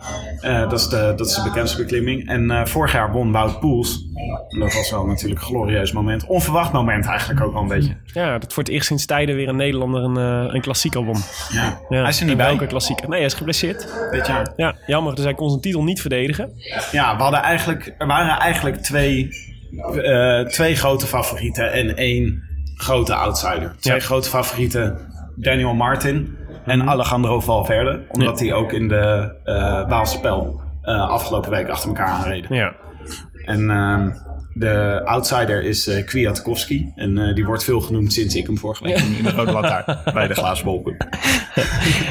Uh, 0.42 0.60
dat, 0.60 0.80
is 0.80 0.88
de, 0.88 1.12
dat 1.16 1.26
is 1.26 1.34
de 1.34 1.42
bekendste 1.42 1.82
beklimming. 1.82 2.28
En 2.28 2.50
uh, 2.50 2.64
vorig 2.64 2.92
jaar 2.92 3.12
won 3.12 3.32
Wout 3.32 3.60
Poels. 3.60 4.06
En 4.48 4.60
dat 4.60 4.74
was 4.74 4.90
wel 4.90 5.06
natuurlijk 5.06 5.40
een 5.40 5.46
glorieus 5.46 5.92
moment. 5.92 6.26
Onverwacht 6.26 6.72
moment 6.72 7.06
eigenlijk 7.06 7.40
ook 7.40 7.52
wel 7.52 7.62
een 7.62 7.68
beetje. 7.68 7.96
Ja, 8.04 8.38
dat 8.38 8.52
voor 8.52 8.62
het 8.62 8.72
eerst 8.72 8.86
sinds 8.86 9.06
tijden 9.06 9.34
weer 9.34 9.48
een 9.48 9.56
Nederlander 9.56 10.02
een, 10.02 10.16
een 10.54 10.60
klassieker 10.60 11.04
won. 11.04 11.16
Ja. 11.52 11.78
ja. 11.88 12.00
Hij 12.00 12.08
is 12.08 12.20
er 12.20 12.26
niet 12.26 12.36
bij. 12.36 12.46
Welke 12.46 12.66
klassieker? 12.66 13.08
Nee, 13.08 13.18
hij 13.18 13.26
is 13.26 13.34
geblesseerd. 13.34 13.88
Dit 14.10 14.26
jaar. 14.26 14.52
Ja, 14.56 14.74
jammer. 14.86 15.14
Dus 15.14 15.24
hij 15.24 15.34
kon 15.34 15.48
zijn 15.48 15.60
titel 15.60 15.84
niet 15.84 16.00
verdedigen. 16.00 16.50
Ja, 16.92 17.16
we 17.16 17.22
hadden 17.22 17.42
eigenlijk, 17.42 17.94
er 17.98 18.06
waren 18.06 18.38
eigenlijk 18.38 18.76
twee, 18.76 19.28
twee 20.48 20.76
grote 20.76 21.06
favorieten 21.06 21.72
en 21.72 21.96
één 21.96 22.42
grote 22.74 23.14
outsider. 23.14 23.74
Twee 23.80 23.94
ja. 23.94 24.00
grote 24.00 24.28
favorieten. 24.28 25.12
Daniel 25.36 25.74
Martin 25.74 26.36
en 26.64 26.88
Alejandro 26.88 27.40
Valverde. 27.40 28.04
Omdat 28.08 28.38
die 28.38 28.54
ook 28.54 28.72
in 28.72 28.88
de 28.88 29.34
uh, 29.44 29.88
Waalspel 29.88 30.60
uh, 30.84 31.08
afgelopen 31.08 31.50
week 31.50 31.68
achter 31.68 31.88
elkaar 31.88 32.06
aanreden. 32.06 32.56
Ja. 32.56 32.72
En 33.44 33.60
uh, 33.60 34.06
de 34.54 35.00
outsider 35.04 35.62
is 35.62 35.88
uh, 35.88 36.04
Kwiatkowski. 36.04 36.92
En 36.96 37.16
uh, 37.16 37.34
die 37.34 37.44
wordt 37.44 37.64
veel 37.64 37.80
genoemd 37.80 38.12
sinds 38.12 38.34
ik 38.34 38.46
hem 38.46 38.58
vorige 38.58 38.84
week 38.84 38.96
in 38.98 39.22
de 39.22 39.30
Rode 39.30 39.52
Lantaarn 39.52 39.98
bij 40.12 40.26
de 40.26 40.34
Glazen 40.34 40.64
Bolclub. 40.64 41.06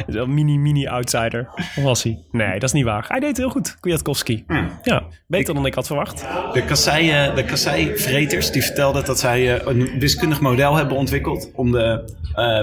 Een 0.07 0.33
mini-mini 0.33 0.87
outsider 0.87 1.49
was 1.75 2.03
hij. 2.03 2.19
Nee, 2.31 2.53
dat 2.53 2.63
is 2.63 2.71
niet 2.71 2.85
waar. 2.85 3.05
Hij 3.07 3.19
deed 3.19 3.37
heel 3.37 3.49
goed, 3.49 3.77
Kwiatkowski. 3.79 4.43
Ja. 4.47 4.79
ja, 4.83 5.03
beter 5.27 5.49
ik, 5.49 5.55
dan 5.55 5.65
ik 5.65 5.73
had 5.73 5.87
verwacht. 5.87 6.25
De 6.53 6.65
kassei, 6.65 7.33
de 7.35 7.43
kasseivreters 7.43 8.51
die 8.51 8.63
vertelden 8.63 9.05
dat 9.05 9.19
zij 9.19 9.65
een 9.65 9.99
wiskundig 9.99 10.41
model 10.41 10.75
hebben 10.75 10.97
ontwikkeld 10.97 11.49
om 11.55 11.71
de 11.71 12.13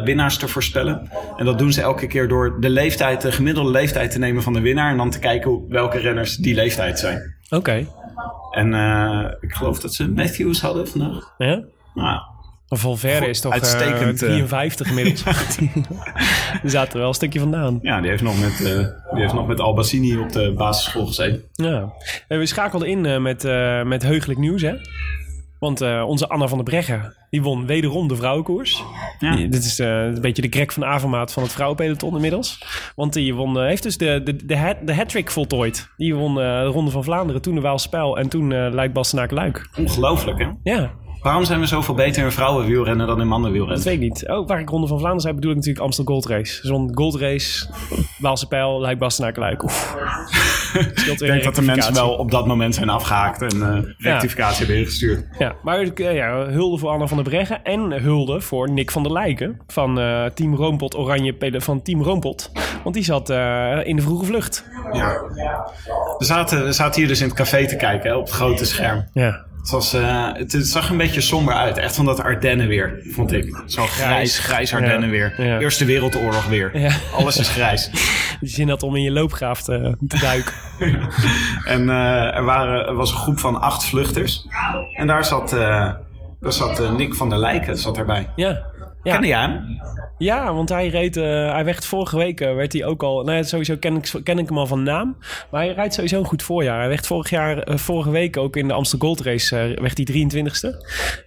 winnaars 0.04 0.37
te 0.37 0.49
voorspellen. 0.49 1.10
En 1.37 1.44
dat 1.44 1.58
doen 1.58 1.72
ze 1.72 1.80
elke 1.80 2.06
keer 2.06 2.28
door 2.28 2.60
de 2.60 2.70
leeftijd, 2.70 3.20
de 3.20 3.32
gemiddelde 3.32 3.70
leeftijd 3.70 4.10
te 4.10 4.18
nemen 4.18 4.42
van 4.42 4.52
de 4.52 4.60
winnaar 4.60 4.90
en 4.90 4.96
dan 4.96 5.10
te 5.10 5.18
kijken 5.18 5.68
welke 5.68 5.99
renners 5.99 6.37
die 6.37 6.54
leeftijd 6.54 6.99
zijn. 6.99 7.34
Oké. 7.44 7.56
Okay. 7.56 7.87
En 8.50 8.72
uh, 8.72 9.26
ik 9.40 9.52
geloof 9.52 9.80
dat 9.80 9.94
ze 9.94 10.10
Matthews 10.10 10.60
hadden 10.60 10.88
vandaag. 10.88 11.34
Ja? 11.38 11.62
Nou, 11.94 12.20
Valverde 12.68 13.28
is 13.28 13.40
toch 13.40 13.52
uitstekend, 13.52 14.22
uh, 14.22 14.28
53 14.28 14.88
inmiddels. 14.88 15.24
die 16.62 16.70
zaten 16.70 16.92
er 16.92 16.98
wel 16.98 17.08
een 17.08 17.14
stukje 17.14 17.38
vandaan. 17.38 17.78
Ja, 17.82 18.00
die 18.00 18.10
heeft 18.10 18.22
nog 18.22 18.40
met, 18.40 18.60
uh, 18.60 18.86
die 19.12 19.20
heeft 19.20 19.32
nog 19.32 19.46
met 19.46 19.60
Albacini 19.60 20.18
op 20.18 20.32
de 20.32 20.52
basisschool 20.56 21.06
gezeten. 21.06 21.42
Ja. 21.52 21.92
En 22.28 22.38
we 22.38 22.46
schakelden 22.46 22.88
in 22.88 23.04
uh, 23.04 23.18
met, 23.18 23.42
met 23.84 24.02
heugelijk 24.02 24.38
nieuws, 24.38 24.62
hè? 24.62 24.74
Want 25.60 25.82
uh, 25.82 26.02
onze 26.06 26.28
Anna 26.28 26.48
van 26.48 26.58
der 26.58 26.66
Breggen, 26.66 27.16
die 27.30 27.42
won 27.42 27.66
wederom 27.66 28.08
de 28.08 28.16
vrouwenkoers. 28.16 28.82
Ja. 29.18 29.36
Die, 29.36 29.48
dit 29.48 29.64
is 29.64 29.80
uh, 29.80 30.04
een 30.04 30.20
beetje 30.20 30.42
de 30.42 30.48
Greg 30.48 30.72
van 30.72 30.84
Avermaat 30.84 31.32
van 31.32 31.42
het 31.42 31.52
vrouwenpeloton 31.52 32.14
inmiddels. 32.14 32.64
Want 32.96 33.12
die 33.12 33.34
won, 33.34 33.56
uh, 33.56 33.62
heeft 33.62 33.82
dus 33.82 33.98
de, 33.98 34.20
de, 34.24 34.46
de, 34.46 34.58
hat, 34.58 34.76
de 34.84 34.94
hat-trick 34.94 35.30
voltooid. 35.30 35.88
Die 35.96 36.14
won 36.14 36.34
de 36.34 36.64
Ronde 36.64 36.90
van 36.90 37.04
Vlaanderen, 37.04 37.42
toen 37.42 37.54
de 37.54 37.60
Waalspel 37.60 38.18
en 38.18 38.28
toen 38.28 38.50
uh, 38.50 38.72
Luik 38.72 38.92
Bastenaak 38.92 39.30
Luik. 39.30 39.68
Ongelooflijk, 39.78 40.38
hè? 40.38 40.48
Ja. 40.62 40.90
Waarom 41.22 41.44
zijn 41.44 41.60
we 41.60 41.66
zoveel 41.66 41.94
beter 41.94 42.24
in 42.24 42.32
vrouwenwielrennen 42.32 43.06
dan 43.06 43.20
in 43.20 43.28
mannenwielrennen? 43.28 43.76
Dat 43.76 43.92
weet 43.92 44.02
ik 44.02 44.08
niet. 44.08 44.28
Oh, 44.28 44.48
waar 44.48 44.60
ik 44.60 44.68
Ronde 44.68 44.86
van 44.86 44.98
Vlaanderen 44.98 45.22
zei, 45.22 45.34
bedoel 45.34 45.50
ik 45.50 45.56
natuurlijk 45.56 45.84
Amstel 45.84 46.04
Gold 46.04 46.26
Race. 46.26 46.66
Zo'n 46.66 46.90
Gold 46.94 47.14
Race, 47.14 47.68
Waalse 48.18 48.46
Pijl, 48.46 48.80
Luik 48.80 48.98
Bastenaak 48.98 49.36
Luik. 49.36 49.62
Oef. 49.62 49.96
ik 51.12 51.18
denk 51.18 51.44
dat 51.44 51.54
de 51.54 51.62
mensen 51.62 51.94
wel 51.94 52.10
op 52.10 52.30
dat 52.30 52.46
moment 52.46 52.74
zijn 52.74 52.88
afgehaakt 52.88 53.42
en 53.42 53.56
uh, 53.56 53.78
rectificatie 53.98 54.58
hebben 54.58 54.76
ingestuurd. 54.76 55.24
Ja, 55.38 55.54
maar 55.62 55.82
uh, 55.82 56.14
ja, 56.14 56.46
hulde 56.46 56.78
voor 56.78 56.90
Anna 56.90 57.06
van 57.06 57.16
der 57.16 57.26
Breggen 57.26 57.64
en 57.64 58.02
hulde 58.02 58.40
voor 58.40 58.70
Nick 58.70 58.90
van 58.90 59.02
der 59.02 59.12
Lijken 59.12 59.60
van 59.66 59.98
uh, 59.98 60.24
Team 60.24 60.54
Roompot 60.54 60.96
Oranje 60.96 61.34
van 61.60 61.82
Team 61.82 62.02
Roompot. 62.02 62.52
Want 62.82 62.94
die 62.94 63.04
zat 63.04 63.30
uh, 63.30 63.78
in 63.82 63.96
de 63.96 64.02
vroege 64.02 64.24
vlucht. 64.24 64.64
Ja. 64.92 65.22
We 66.18 66.24
zaten, 66.24 66.64
we 66.64 66.72
zaten 66.72 67.00
hier 67.00 67.08
dus 67.08 67.20
in 67.20 67.26
het 67.26 67.36
café 67.36 67.66
te 67.66 67.76
kijken 67.76 68.10
hè, 68.10 68.16
op 68.16 68.24
het 68.24 68.32
grote 68.32 68.64
scherm. 68.64 69.08
Ja. 69.12 69.48
Het, 69.60 69.70
was, 69.70 69.94
uh, 69.94 70.32
het, 70.32 70.52
het, 70.52 70.66
zag 70.66 70.90
een 70.90 70.96
beetje 70.96 71.20
somber 71.20 71.54
uit. 71.54 71.78
Echt 71.78 71.96
van 71.96 72.04
dat 72.04 72.20
Ardennen 72.20 72.68
weer, 72.68 73.02
vond 73.10 73.32
ik. 73.32 73.62
Zo 73.66 73.82
grijs, 73.86 74.38
grijs 74.38 74.74
Ardennen 74.74 75.10
ja, 75.10 75.10
weer. 75.10 75.46
Ja. 75.46 75.58
Eerste 75.58 75.84
Wereldoorlog 75.84 76.46
weer. 76.46 76.78
Ja. 76.78 76.92
Alles 77.14 77.38
is 77.38 77.48
grijs. 77.48 77.90
Je 78.40 78.48
zin 78.48 78.68
had 78.68 78.82
om 78.82 78.96
in 78.96 79.02
je 79.02 79.10
loopgraaf 79.10 79.62
te, 79.62 79.96
te 80.08 80.18
duiken. 80.18 80.52
en 81.74 81.82
uh, 81.82 82.36
er, 82.36 82.44
waren, 82.44 82.86
er 82.86 82.94
was 82.94 83.10
een 83.10 83.16
groep 83.16 83.38
van 83.38 83.60
acht 83.60 83.84
vluchters. 83.84 84.46
En 84.96 85.06
daar 85.06 85.24
zat, 85.24 85.52
uh, 85.52 85.92
daar 86.40 86.52
zat 86.52 86.96
Nick 86.96 87.14
van 87.14 87.28
der 87.28 87.38
Lijken 87.38 87.78
zat 87.78 87.98
erbij. 87.98 88.30
Ja. 88.36 88.69
Ja. 89.02 89.12
Kende 89.12 89.26
jij 89.26 89.40
hem? 89.40 89.80
Ja, 90.21 90.54
want 90.54 90.69
hij 90.69 90.88
reed, 90.88 91.16
uh, 91.16 91.25
hij 91.52 91.64
werd 91.64 91.87
vorige 91.87 92.16
week, 92.16 92.40
uh, 92.40 92.54
werd 92.54 92.73
hij 92.73 92.85
ook 92.85 93.02
al, 93.02 93.25
nou 93.25 93.37
ja, 93.37 93.42
sowieso 93.42 93.76
ken 93.76 93.97
ik, 93.97 94.11
ken 94.25 94.38
ik 94.38 94.49
hem 94.49 94.59
al 94.59 94.66
van 94.66 94.83
naam, 94.83 95.16
maar 95.50 95.62
hij 95.62 95.73
rijdt 95.73 95.95
sowieso 95.95 96.19
een 96.19 96.25
goed 96.26 96.42
voorjaar. 96.42 96.78
Hij 96.78 96.88
werd 96.88 97.07
vorig 97.07 97.30
jaar, 97.30 97.69
uh, 97.69 97.76
vorige 97.76 98.11
week 98.11 98.37
ook 98.37 98.57
in 98.57 98.69
de 98.69 98.75
Amsterdam 98.75 99.09
Gold 99.09 99.21
Race, 99.21 99.76
werd 99.80 99.97
hij 99.97 100.28
23ste. 100.28 100.69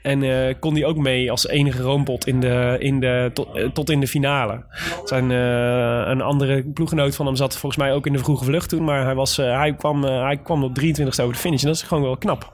En 0.01 0.21
kon 0.59 0.73
hij 0.73 0.85
ook 0.85 0.97
mee 0.97 1.31
als 1.31 1.47
enige 1.47 1.81
roompot 1.81 2.27
in 2.27 2.39
de, 2.39 2.75
in 2.79 2.99
de, 2.99 3.31
tot, 3.33 3.47
tot 3.73 3.89
in 3.89 3.99
de 3.99 4.07
finale. 4.07 4.63
Zijn, 5.03 5.29
een 5.29 6.21
andere 6.21 6.63
ploeggenoot 6.63 7.15
van 7.15 7.25
hem 7.25 7.35
zat 7.35 7.57
volgens 7.57 7.81
mij 7.81 7.93
ook 7.93 8.05
in 8.05 8.13
de 8.13 8.19
vroege 8.19 8.43
vlucht 8.43 8.69
toen, 8.69 8.83
maar 8.83 9.03
hij, 9.03 9.15
was, 9.15 9.37
hij, 9.37 9.75
kwam, 9.77 10.03
hij 10.03 10.37
kwam 10.43 10.63
op 10.63 10.79
23ste 10.79 11.05
over 11.05 11.33
de 11.33 11.39
finish 11.39 11.61
en 11.61 11.67
dat 11.67 11.75
is 11.75 11.81
gewoon 11.81 12.03
wel 12.03 12.17
knap. 12.17 12.53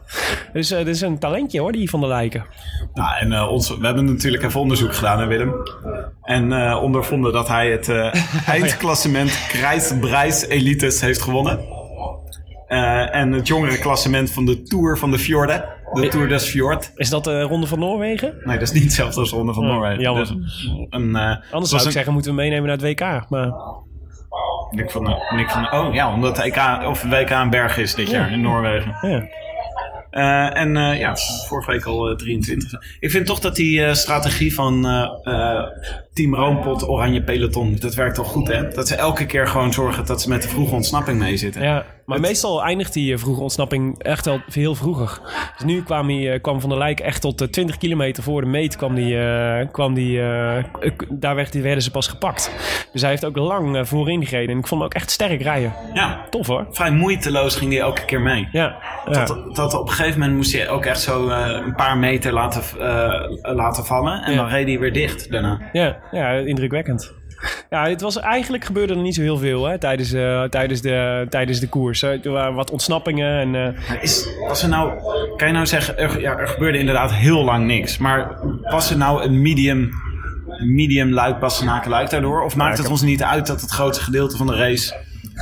Dus 0.54 0.68
dit 0.68 0.88
is 0.88 1.02
een 1.02 1.20
talentje 1.20 1.60
hoor, 1.60 1.72
die 1.72 1.90
van 1.90 2.00
de 2.00 2.08
lijken. 2.08 2.46
Nou, 2.94 3.18
en 3.18 3.48
ons, 3.48 3.78
we 3.78 3.86
hebben 3.86 4.06
natuurlijk 4.06 4.44
even 4.44 4.60
onderzoek 4.60 4.94
gedaan, 4.94 5.09
hè 5.18 5.26
Willem? 5.26 5.54
En 6.24 6.52
uh, 6.52 6.80
ondervonden 6.84 7.34
dat 7.34 7.48
hij 7.48 7.72
het 7.72 7.88
uh, 7.98 8.14
eindklassement 8.48 9.46
Krijsbreis 9.48 10.46
Elites 10.48 11.02
heeft 11.02 11.22
gewonnen. 11.22 11.60
Uh, 12.68 13.16
en 13.16 13.32
het 13.32 13.48
jongere 13.48 13.78
klassement 13.80 14.32
van 14.32 14.46
de 14.46 14.62
Tour 14.64 14.98
van 14.98 15.12
de 15.12 15.20
Fjorden. 15.20 15.66
De 15.94 16.08
Tour 16.08 16.28
des 16.28 16.46
Fjord. 16.50 16.92
Is 16.96 17.10
dat 17.10 17.24
de 17.24 17.42
Ronde 17.42 17.68
van 17.68 17.80
Noorwegen? 17.80 18.34
Nee, 18.44 18.58
dat 18.58 18.68
is 18.68 18.72
niet 18.74 18.84
hetzelfde 18.84 19.20
als 19.20 19.30
de 19.30 19.36
Ronde 19.36 19.54
van 19.54 19.64
Oh, 19.64 19.70
Noorwegen. 19.72 20.02
jammer. 20.02 20.22
Is 20.22 20.72
een, 20.90 21.16
eh, 21.16 21.22
Anders 21.52 21.70
zou 21.70 21.82
ik 21.82 21.88
een- 21.88 21.92
zeggen, 21.92 22.14
moeten 22.14 22.32
we 22.32 22.38
meenemen 22.38 22.64
naar 22.68 22.78
het 22.78 22.86
WK. 22.86 23.30
Maar 23.30 23.52
Nick 24.72 24.92
van, 24.92 25.18
Nick 25.36 25.50
van 25.50 25.72
oh 25.74 25.94
ja, 25.94 26.14
omdat 26.14 26.36
de 26.36 26.42
EK 26.44 26.88
of 26.88 27.04
WK 27.04 27.30
een 27.30 27.50
berg 27.50 27.78
is 27.78 27.96
dit 27.96 28.10
jaar 28.10 28.32
in 28.32 28.42
Noorwegen. 28.42 28.96
ja. 29.02 29.24
Eh, 30.10 30.58
en 30.58 30.78
eh, 30.78 31.00
ja, 31.00 31.16
vorige 31.48 31.72
week 31.72 31.86
al 31.86 32.10
eh, 32.10 32.16
23. 32.16 32.82
Ik 33.00 33.12
vind 33.12 33.26
toch 33.26 33.40
dat 33.40 33.56
die 33.56 33.84
eh, 33.84 33.94
strategie 33.94 34.54
van 34.54 34.86
eh, 34.86 35.10
eh, 35.24 35.68
Team 36.20 36.36
Roompot, 36.36 36.88
Oranje 36.90 37.24
Peloton, 37.24 37.76
dat 37.80 37.94
werkt 37.96 38.16
toch 38.16 38.28
goed 38.28 38.48
hè? 38.48 38.68
Dat 38.68 38.88
ze 38.88 38.96
elke 38.96 39.26
keer 39.26 39.48
gewoon 39.48 39.74
zorgen 39.74 40.06
dat 40.06 40.22
ze 40.22 40.30
met 40.30 40.42
de 40.42 40.48
vroege 40.50 40.76
ontsnapping 40.76 41.20
mee 41.20 41.38
zitten. 41.38 41.62
Ja, 41.64 41.86
maar 42.06 42.20
meestal 42.20 42.64
eindigt 42.64 42.94
die 42.94 43.14
eh, 43.14 43.20
vroege 43.20 43.42
ontsnapping 43.42 44.04
echt 44.04 44.26
wel 44.26 44.40
heel 44.52 44.76
vroeger. 44.76 45.20
Dus 45.58 45.66
nu 45.66 45.84
kwam, 45.84 46.08
hij, 46.10 46.34
eh, 46.34 46.42
kwam 46.42 46.62
Van 46.62 46.70
der 46.70 46.78
Lijk 46.80 47.00
echt 47.00 47.22
tot 47.22 47.42
eh, 47.42 47.48
20 47.48 47.78
kilometer 47.78 48.24
voor 48.24 48.42
de 48.42 48.48
meet. 48.48 48.76
Kwam 48.76 48.96
die, 48.96 49.20
eh, 49.20 49.68
kwam 49.72 49.94
die, 49.94 50.22
eh, 50.22 50.64
daar 51.10 51.36
werd, 51.36 51.52
die 51.52 51.62
werden 51.62 51.84
ze 51.84 51.92
pas 51.92 52.08
gepakt. 52.08 52.52
Dus 52.92 53.02
hij 53.02 53.10
heeft 53.10 53.26
ook 53.26 53.36
lang 53.38 53.76
eh, 53.78 53.84
voorin 53.86 54.26
gereden. 54.26 54.50
En 54.52 54.58
ik 54.60 54.68
vond 54.68 54.82
hem 54.82 54.90
ook 54.90 54.96
echt 54.96 55.12
sterk 55.12 55.42
rijden. 55.42 55.74
Ja, 55.94 56.26
Tof 56.30 56.48
hoor. 56.48 56.68
vrij 56.72 56.92
moeiteloos 56.92 57.56
ging 57.56 57.72
hij 57.72 57.82
elke 57.82 58.06
keer 58.06 58.22
mee. 58.22 58.48
Ja, 58.52 58.76
ja. 59.12 59.26
Dat, 59.26 59.56
dat 59.56 59.74
op 59.74 59.88
een 59.88 59.94
gegeven 59.94 60.20
moment 60.20 60.38
moest 60.38 60.54
hij 60.54 60.70
ook 60.70 60.86
echt 60.86 61.02
zo 61.02 61.28
eh, 61.30 61.62
een 61.66 61.76
paar 61.76 61.98
meter 61.98 62.34
laten, 62.34 62.62
eh, 62.80 63.56
laten 63.56 63.86
vallen. 63.86 64.24
En 64.24 64.32
Ja. 64.32 64.38
dan 64.38 64.48
reed 64.48 64.68
hij 64.68 64.80
weer 64.80 64.94
dicht 64.94 65.32
daarna. 65.32 65.60
ja, 65.74 65.98
ja 66.12 66.32
indrukwekkend. 66.32 67.14
Ja, 67.70 67.88
het 67.90 68.02
was, 68.02 68.20
eigenlijk 68.20 68.66
gebeurde 68.66 68.94
er 68.94 69.02
niet 69.02 69.16
zo 69.16 69.22
heel 69.22 69.38
veel 69.38 69.66
hè, 69.66 69.78
tijdens, 69.78 70.12
eh, 70.14 70.44
tijdens, 70.44 70.82
de, 70.82 71.26
tijdens 71.30 71.60
de 71.60 71.68
koers. 71.70 72.02
hè. 72.02 72.20
Er 72.24 72.32
waren 72.32 72.54
wat 72.54 72.72
ontsnappingen 72.72 73.40
en... 73.40 73.76
eh, 73.76 74.04
Is, 74.04 74.28
was 74.48 74.64
er 74.64 74.70
nou, 74.70 74.92
kan 75.38 75.48
je 75.48 75.54
nou 75.54 75.66
zeggen, 75.66 75.98
er, 75.98 76.20
ja, 76.22 76.38
er 76.38 76.48
gebeurde 76.48 76.78
inderdaad 76.78 77.14
heel 77.14 77.44
lang 77.44 77.66
niks. 77.66 77.98
Maar 77.98 78.38
was 78.62 78.92
er 78.92 78.98
nou 78.98 79.24
een 79.24 79.42
medium, 79.42 79.90
medium 80.66 81.10
luik 81.12 81.40
Bastenaken 81.40 81.90
luik 81.90 82.10
daardoor? 82.10 82.44
Of 82.44 82.56
maakt 82.56 82.78
het 82.78 82.90
ons 82.90 83.02
niet 83.02 83.24
uit 83.24 83.48
dat 83.48 83.62
het 83.62 83.70
grootste 83.72 84.04
gedeelte 84.04 84.38
van 84.38 84.48
de 84.48 84.56
race, 84.56 84.96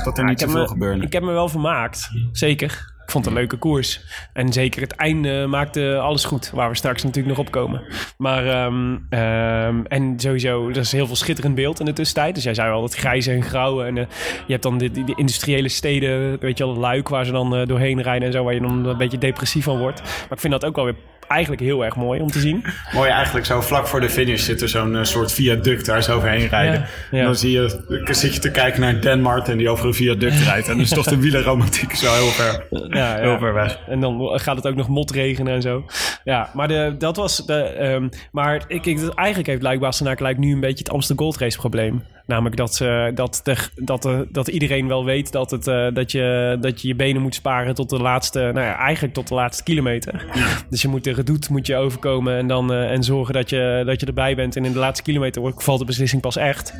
dat 0.04 0.18
er 0.18 0.24
niet 0.24 0.40
zoveel 0.40 0.60
me- 0.62 0.68
gebeurde? 0.68 1.02
Ik 1.04 1.12
heb 1.12 1.22
me 1.22 1.32
wel 1.32 1.48
vermaakt, 1.48 2.10
zeker. 2.32 2.96
Ik 3.08 3.14
vond 3.14 3.26
het 3.26 3.34
een 3.34 3.40
leuke 3.40 3.56
koers. 3.56 4.00
En 4.32 4.52
zeker 4.52 4.82
het 4.82 4.92
einde 4.92 5.46
maakte 5.46 5.98
alles 5.98 6.24
goed, 6.24 6.50
waar 6.50 6.68
we 6.68 6.76
straks 6.76 7.02
natuurlijk 7.02 7.36
nog 7.36 7.46
op 7.46 7.52
komen. 7.52 7.82
Maar, 8.16 8.46
ehm, 8.46 8.96
ehm, 9.10 9.84
en 9.84 10.20
sowieso, 10.20 10.68
er 10.68 10.76
is 10.76 10.92
heel 10.92 11.06
veel 11.06 11.16
schitterend 11.16 11.54
beeld 11.54 11.80
in 11.80 11.86
de 11.86 11.92
tussentijd. 11.92 12.34
Dus 12.34 12.44
jij 12.44 12.54
zei 12.54 12.72
al, 12.72 12.80
dat 12.80 12.94
grijze 12.94 13.32
en 13.32 13.42
grauwe. 13.42 13.84
En 13.84 13.98
eh, 13.98 14.04
je 14.46 14.52
hebt 14.52 14.62
dan 14.62 14.78
die, 14.78 14.90
die, 14.90 15.04
die 15.04 15.16
industriële 15.16 15.68
steden, 15.68 16.38
weet 16.40 16.58
je 16.58 16.64
wel, 16.64 16.76
luik 16.76 17.08
waar 17.08 17.24
ze 17.24 17.32
dan 17.32 17.56
eh, 17.56 17.66
doorheen 17.66 18.02
rijden 18.02 18.26
en 18.26 18.32
zo, 18.32 18.44
waar 18.44 18.54
je 18.54 18.60
dan 18.60 18.86
een 18.86 18.96
beetje 18.96 19.18
depressief 19.18 19.64
van 19.64 19.78
wordt. 19.78 20.00
Maar 20.02 20.32
ik 20.32 20.40
vind 20.40 20.52
dat 20.52 20.64
ook 20.64 20.76
wel 20.76 20.84
weer 20.84 20.96
eigenlijk 21.28 21.62
heel 21.62 21.84
erg 21.84 21.96
mooi 21.96 22.20
om 22.20 22.30
te 22.30 22.40
zien. 22.40 22.64
Mooi 22.94 23.10
eigenlijk 23.10 23.46
zo 23.46 23.60
vlak 23.60 23.86
voor 23.86 24.00
de 24.00 24.10
finish 24.10 24.44
zit 24.44 24.62
er 24.62 24.68
zo'n 24.68 24.96
eh, 24.96 25.04
soort 25.04 25.32
viaduct 25.32 25.86
daar 25.86 26.02
zo 26.02 26.16
overheen 26.16 26.48
rijden. 26.48 26.80
Ja, 26.80 26.86
ja. 27.10 27.18
En 27.18 27.24
dan 27.24 27.36
zie 27.36 27.50
je, 27.50 28.02
zit 28.04 28.34
je 28.34 28.40
te 28.40 28.50
kijken 28.50 28.80
naar 28.80 29.00
Dan 29.00 29.20
Martin 29.20 29.58
die 29.58 29.68
over 29.68 29.86
een 29.86 29.94
viaduct 29.94 30.38
rijdt. 30.42 30.68
En 30.68 30.72
dan 30.72 30.82
is 30.82 30.90
toch 30.90 31.06
de 31.06 31.18
wielerromantiek 31.18 31.94
zo 31.94 32.12
heel 32.14 32.26
ver, 32.26 32.66
Ja, 32.70 33.16
ja. 33.16 33.20
heel 33.20 33.38
ver 33.38 33.54
weg. 33.54 33.78
En 33.88 34.00
dan 34.00 34.30
gaat 34.40 34.56
het 34.56 34.66
ook 34.66 34.74
nog 34.74 34.88
motregenen 34.88 35.54
en 35.54 35.62
zo. 35.62 35.84
Ja, 36.24 36.50
maar 36.54 36.68
de, 36.68 36.94
dat 36.98 37.16
was 37.16 37.46
de. 37.46 37.62
ehm, 37.62 38.08
maar 38.32 38.64
ik, 38.68 38.86
ik, 38.86 38.98
eigenlijk 39.14 39.48
heeft 39.48 39.62
Luik 39.62 39.80
Bastenaken 39.80 40.22
lijkt 40.22 40.38
nu 40.38 40.52
een 40.52 40.60
beetje 40.60 40.84
het 40.84 40.90
Amsterdam 40.90 41.24
Gold 41.24 41.38
Race 41.40 41.58
probleem. 41.58 42.02
Namelijk 42.28 42.56
dat, 42.56 42.74
ze 42.74 43.10
dat, 43.14 43.40
de, 43.44 43.56
dat, 43.74 44.02
de, 44.02 44.26
dat 44.30 44.48
iedereen 44.48 44.88
wel 44.88 45.04
weet 45.04 45.32
dat, 45.32 45.50
het, 45.50 45.66
eh, 45.66 45.86
dat, 45.92 46.12
je, 46.12 46.56
dat 46.60 46.82
je 46.82 46.88
je 46.88 46.94
benen 46.94 47.22
moet 47.22 47.34
sparen 47.34 47.74
tot 47.74 47.90
de 47.90 47.98
laatste. 47.98 48.38
Nou 48.38 48.66
ja, 48.66 48.76
eigenlijk 48.76 49.14
tot 49.14 49.28
de 49.28 49.34
laatste 49.34 49.62
kilometer. 49.62 50.26
Dus 50.70 50.82
je 50.82 50.88
moet 50.88 51.04
de 51.04 51.12
redoute 51.12 51.52
moet 51.52 51.66
je 51.66 51.76
overkomen 51.76 52.36
en, 52.36 52.46
dan, 52.46 52.72
eh, 52.72 52.90
en 52.90 53.02
zorgen 53.02 53.34
dat 53.34 53.50
je, 53.50 53.82
dat 53.86 54.00
je 54.00 54.06
erbij 54.06 54.34
bent. 54.34 54.56
En 54.56 54.64
in 54.64 54.72
de 54.72 54.78
laatste 54.78 55.02
kilometer 55.02 55.52
valt 55.56 55.78
de 55.78 55.84
beslissing 55.84 56.22
pas 56.22 56.36
echt. 56.36 56.74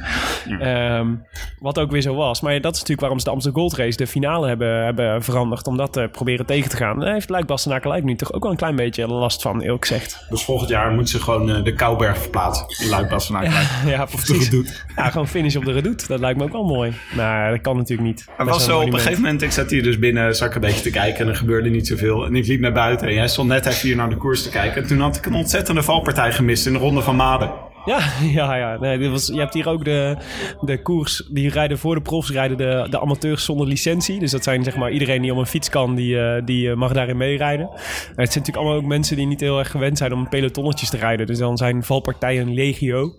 Ehm, 0.60 1.14
wat 1.58 1.78
ook 1.78 1.90
weer 1.90 2.02
zo 2.02 2.14
was. 2.14 2.40
Maar 2.40 2.60
dat 2.60 2.72
is 2.72 2.80
natuurlijk 2.80 3.00
waarom 3.00 3.18
ze 3.18 3.24
de 3.24 3.30
Amsterdam 3.30 3.62
Gold 3.62 3.76
Race 3.76 3.96
de 3.96 4.06
finale 4.06 4.48
hebben, 4.48 4.84
hebben 4.84 5.22
veranderd. 5.22 5.66
Om 5.66 5.76
dat 5.76 5.92
te 5.92 6.08
proberen 6.12 6.46
tegen 6.46 6.70
te 6.70 6.76
gaan. 6.76 6.98
Daar 6.98 7.12
heeft 7.12 7.28
Luik 7.28 7.46
Bastenaken 7.46 7.90
Luik 7.90 8.04
nu 8.04 8.14
toch 8.14 8.32
ook 8.32 8.42
wel 8.42 8.50
een 8.50 8.56
klein 8.56 8.76
beetje 8.76 9.06
last 9.06 9.42
van, 9.42 9.60
eerlijk 9.60 9.86
gezegd. 9.86 10.26
Dus 10.28 10.44
volgend 10.44 10.68
jaar 10.68 10.90
moeten 10.90 11.08
ze 11.08 11.20
gewoon 11.20 11.50
eh, 11.50 11.64
de 11.64 11.72
Kouberg 11.72 12.18
verplaatsen. 12.18 12.88
Luik 12.88 13.08
Bastenaken. 13.08 13.50
ja, 13.90 14.04
de 14.04 14.10
precies. 14.10 14.50
Ja, 14.96 15.10
gewoon 15.10 15.28
finish 15.38 15.56
op 15.56 15.64
de 15.64 15.72
redoute. 15.72 16.06
Dat 16.06 16.20
lijkt 16.20 16.38
me 16.38 16.44
ook 16.44 16.52
wel 16.52 16.64
mooi. 16.64 16.92
Maar 17.16 17.50
dat 17.50 17.60
kan 17.60 17.76
natuurlijk 17.76 18.08
niet. 18.08 18.26
Er 18.38 18.44
was 18.44 18.64
zo 18.64 18.80
op 18.80 18.86
een 18.86 18.92
gegeven 18.92 19.22
moment, 19.22 19.42
ik 19.42 19.50
zat 19.50 19.70
hier 19.70 19.82
dus 19.82 19.98
binnen, 19.98 20.36
zat 20.36 20.48
ik 20.48 20.54
een 20.54 20.60
beetje 20.60 20.82
te 20.82 20.90
kijken 20.90 21.24
en 21.24 21.28
er 21.28 21.36
gebeurde 21.36 21.68
niet 21.68 21.86
zoveel. 21.86 22.26
En 22.26 22.36
ik 22.36 22.46
liep 22.46 22.60
naar 22.60 22.72
buiten 22.72 23.08
en 23.08 23.14
jij 23.14 23.28
stond 23.28 23.48
net 23.48 23.66
even 23.66 23.88
hier 23.88 23.96
naar 23.96 24.08
de 24.08 24.16
koers 24.16 24.42
te 24.42 24.50
kijken. 24.50 24.82
En 24.82 24.88
toen 24.88 25.00
had 25.00 25.16
ik 25.16 25.26
een 25.26 25.34
ontzettende 25.34 25.82
valpartij 25.82 26.32
gemist 26.32 26.66
in 26.66 26.72
de 26.72 26.78
ronde 26.78 27.02
van 27.02 27.16
Maden. 27.16 27.50
Ja, 27.84 27.98
ja, 28.40 28.54
ja. 28.56 28.76
Nee, 28.80 28.98
dit 28.98 29.10
was, 29.10 29.26
je 29.26 29.38
hebt 29.38 29.54
hier 29.54 29.68
ook 29.68 29.84
de, 29.84 30.16
de 30.60 30.82
koers. 30.82 31.22
Die 31.30 31.50
rijden 31.50 31.78
voor 31.78 31.94
de 31.94 32.00
profs, 32.00 32.30
rijden 32.30 32.56
de, 32.56 32.86
de 32.90 33.00
amateurs 33.00 33.44
zonder 33.44 33.66
licentie. 33.66 34.18
Dus 34.18 34.30
dat 34.30 34.42
zijn 34.44 34.64
zeg 34.64 34.76
maar 34.76 34.90
iedereen 34.90 35.22
die 35.22 35.32
op 35.32 35.38
een 35.38 35.46
fiets 35.46 35.68
kan, 35.70 35.94
die, 35.94 36.20
eh, 36.20 36.42
die 36.44 36.70
eh, 36.70 36.76
mag 36.76 36.92
daarin 36.92 37.16
meerijden. 37.16 37.68
Het 37.70 38.14
zijn 38.14 38.16
natuurlijk 38.16 38.56
allemaal 38.56 38.74
ook 38.76 38.84
mensen 38.84 39.16
die 39.16 39.26
niet 39.26 39.40
heel 39.40 39.58
erg 39.58 39.70
gewend 39.70 39.98
zijn 39.98 40.12
om 40.12 40.28
pelotonnetjes 40.28 40.90
te 40.90 40.96
rijden. 40.96 41.26
Dus 41.26 41.38
dan 41.38 41.56
zijn 41.56 41.82
valpartijen 41.84 42.54
legio. 42.54 43.14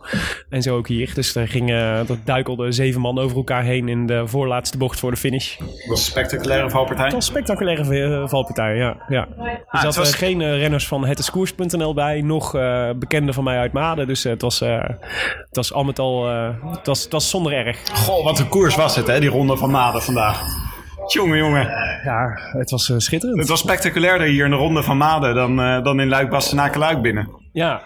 En 0.50 0.62
zo 0.62 0.78
ook 0.78 0.88
hier. 0.88 1.12
Dus 1.14 1.36
er 1.36 1.48
gingen, 1.48 2.06
dat 2.08 2.18
duikelde 2.24 2.72
zeven 2.72 3.02
man 3.02 3.20
over 3.20 3.38
elkaar 3.38 3.64
heen 3.64 3.88
in 3.90 4.06
de 4.06 4.28
voorlaatste 4.28 4.78
bocht 4.78 5.00
voor 5.00 5.12
de 5.12 5.18
finish. 5.18 5.58
Dat 5.58 5.68
was 5.88 6.00
een 6.00 6.06
spectaculaire 6.12 6.70
valpartij. 6.70 7.06
Was 7.06 7.14
een 7.14 7.22
spectaculaire 7.22 8.00
eh, 8.22 8.28
valpartij, 8.28 8.76
ja. 8.76 8.98
ja. 9.10 9.28
Er 9.38 9.60
het 9.68 9.82
zaten 9.82 10.00
was- 10.00 10.16
geen 10.16 10.42
eh, 10.42 10.58
renners 10.58 10.88
van 10.88 11.06
hetiskoers.nl 11.06 11.94
bij, 11.94 12.22
nog 12.22 12.56
eh 12.56 12.90
bekenden 12.96 13.34
van 13.34 13.44
mij 13.44 13.58
uit 13.58 13.72
Maden. 13.74 14.08
Dus 14.08 14.26
eh, 14.26 14.32
het, 14.32 14.42
was, 14.42 14.59
eh, 14.62 14.84
het 15.48 15.56
was 15.56 15.74
al 15.74 15.84
met 15.84 16.00
al, 16.00 16.30
eh, 16.30 16.50
het 16.84 17.08
was 17.10 17.30
zonder 17.30 17.54
erg. 17.54 17.78
Goh, 17.94 18.24
wat 18.24 18.40
een 18.40 18.50
koers 18.50 18.76
was 18.76 18.96
het 18.96 19.08
hè, 19.08 19.20
die 19.20 19.30
ronde 19.30 19.58
van 19.58 19.72
Maden 19.72 20.02
vandaag. 20.02 20.42
Jongen, 21.08 21.38
jongen. 21.38 21.68
Ja, 22.04 22.40
het 22.58 22.72
was 22.72 22.90
eh, 22.90 22.98
schitterend. 22.98 23.40
Het 23.40 23.50
was 23.50 23.60
spectaculairder 23.60 24.28
hier 24.28 24.46
in 24.46 24.52
de 24.52 24.58
ronde 24.58 24.84
van 24.84 24.98
Maden 24.98 25.36
dan, 25.36 25.56
dan 25.84 26.00
in 26.00 26.08
Luik 26.08 26.30
Bastenaken 26.30 26.80
Luik 26.80 27.02
binnen. 27.02 27.30
Ja, 27.52 27.82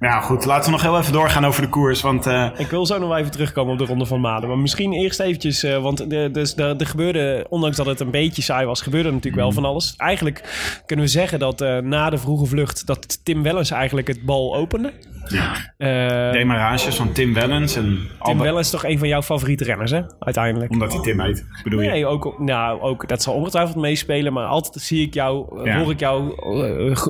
Ja 0.00 0.20
goed, 0.20 0.44
laten 0.44 0.64
we 0.64 0.70
nog 0.70 0.82
heel 0.82 0.98
even 0.98 1.12
doorgaan 1.12 1.46
over 1.46 1.62
de 1.62 1.68
koers. 1.68 2.00
Want 2.00 2.26
eh, 2.26 2.48
ik 2.56 2.66
wil 2.66 2.86
zo 2.86 2.98
nog 2.98 3.16
even 3.16 3.30
terugkomen 3.30 3.72
op 3.72 3.78
de 3.78 3.84
Ronde 3.84 4.06
van 4.06 4.20
Maden. 4.20 4.48
Maar 4.48 4.58
misschien 4.58 4.92
eerst 4.92 5.20
eventjes, 5.20 5.62
eh, 5.62 5.82
want 5.82 6.10
de, 6.10 6.28
dus 6.32 6.54
de, 6.54 6.74
de 6.76 6.84
gebeurde, 6.84 7.46
ondanks 7.48 7.76
dat 7.76 7.86
het 7.86 8.00
een 8.00 8.10
beetje 8.10 8.42
saai 8.42 8.66
was, 8.66 8.82
gebeurde 8.82 9.08
er 9.08 9.14
natuurlijk 9.14 9.42
wel 9.42 9.52
van 9.52 9.64
alles. 9.64 9.94
Eigenlijk 9.96 10.42
kunnen 10.86 11.04
we 11.04 11.10
zeggen 11.10 11.38
dat 11.38 11.60
eh, 11.60 11.78
na 11.78 12.10
de 12.10 12.18
vroege 12.18 12.46
vlucht, 12.46 12.86
dat 12.86 13.24
Tim 13.24 13.42
Wellens 13.42 13.70
eigenlijk 13.70 14.08
het 14.08 14.22
bal 14.24 14.56
opende. 14.56 14.92
Eh, 15.76 16.32
demarages 16.32 16.96
van 16.96 17.12
Tim 17.12 17.34
Wellens 17.34 17.76
en 17.76 17.82
Tim 17.84 18.08
Albert- 18.18 18.42
Wellens 18.44 18.66
is 18.66 18.72
toch 18.72 18.84
een 18.84 18.98
van 18.98 19.08
jouw 19.08 19.22
favoriete 19.22 19.64
renners, 19.64 19.90
hè? 19.90 20.00
Uiteindelijk. 20.18 20.70
Omdat 20.72 20.92
hij 20.92 21.02
Tim 21.02 21.20
heet, 21.20 21.44
bedoel 21.62 21.80
je? 21.80 21.88
Nee, 21.90 22.06
ook, 22.06 22.38
nou, 22.38 22.80
ook, 22.80 23.08
dat 23.08 23.22
zal 23.22 23.34
ongetwijfeld 23.34 23.76
meespelen. 23.76 24.32
Maar 24.32 24.46
altijd 24.46 24.84
zie 24.84 25.06
ik 25.06 25.14
jou, 25.14 25.64
Ja. 25.64 25.78
hoor 25.82 25.90
ik 25.90 26.00
jou 26.00 26.32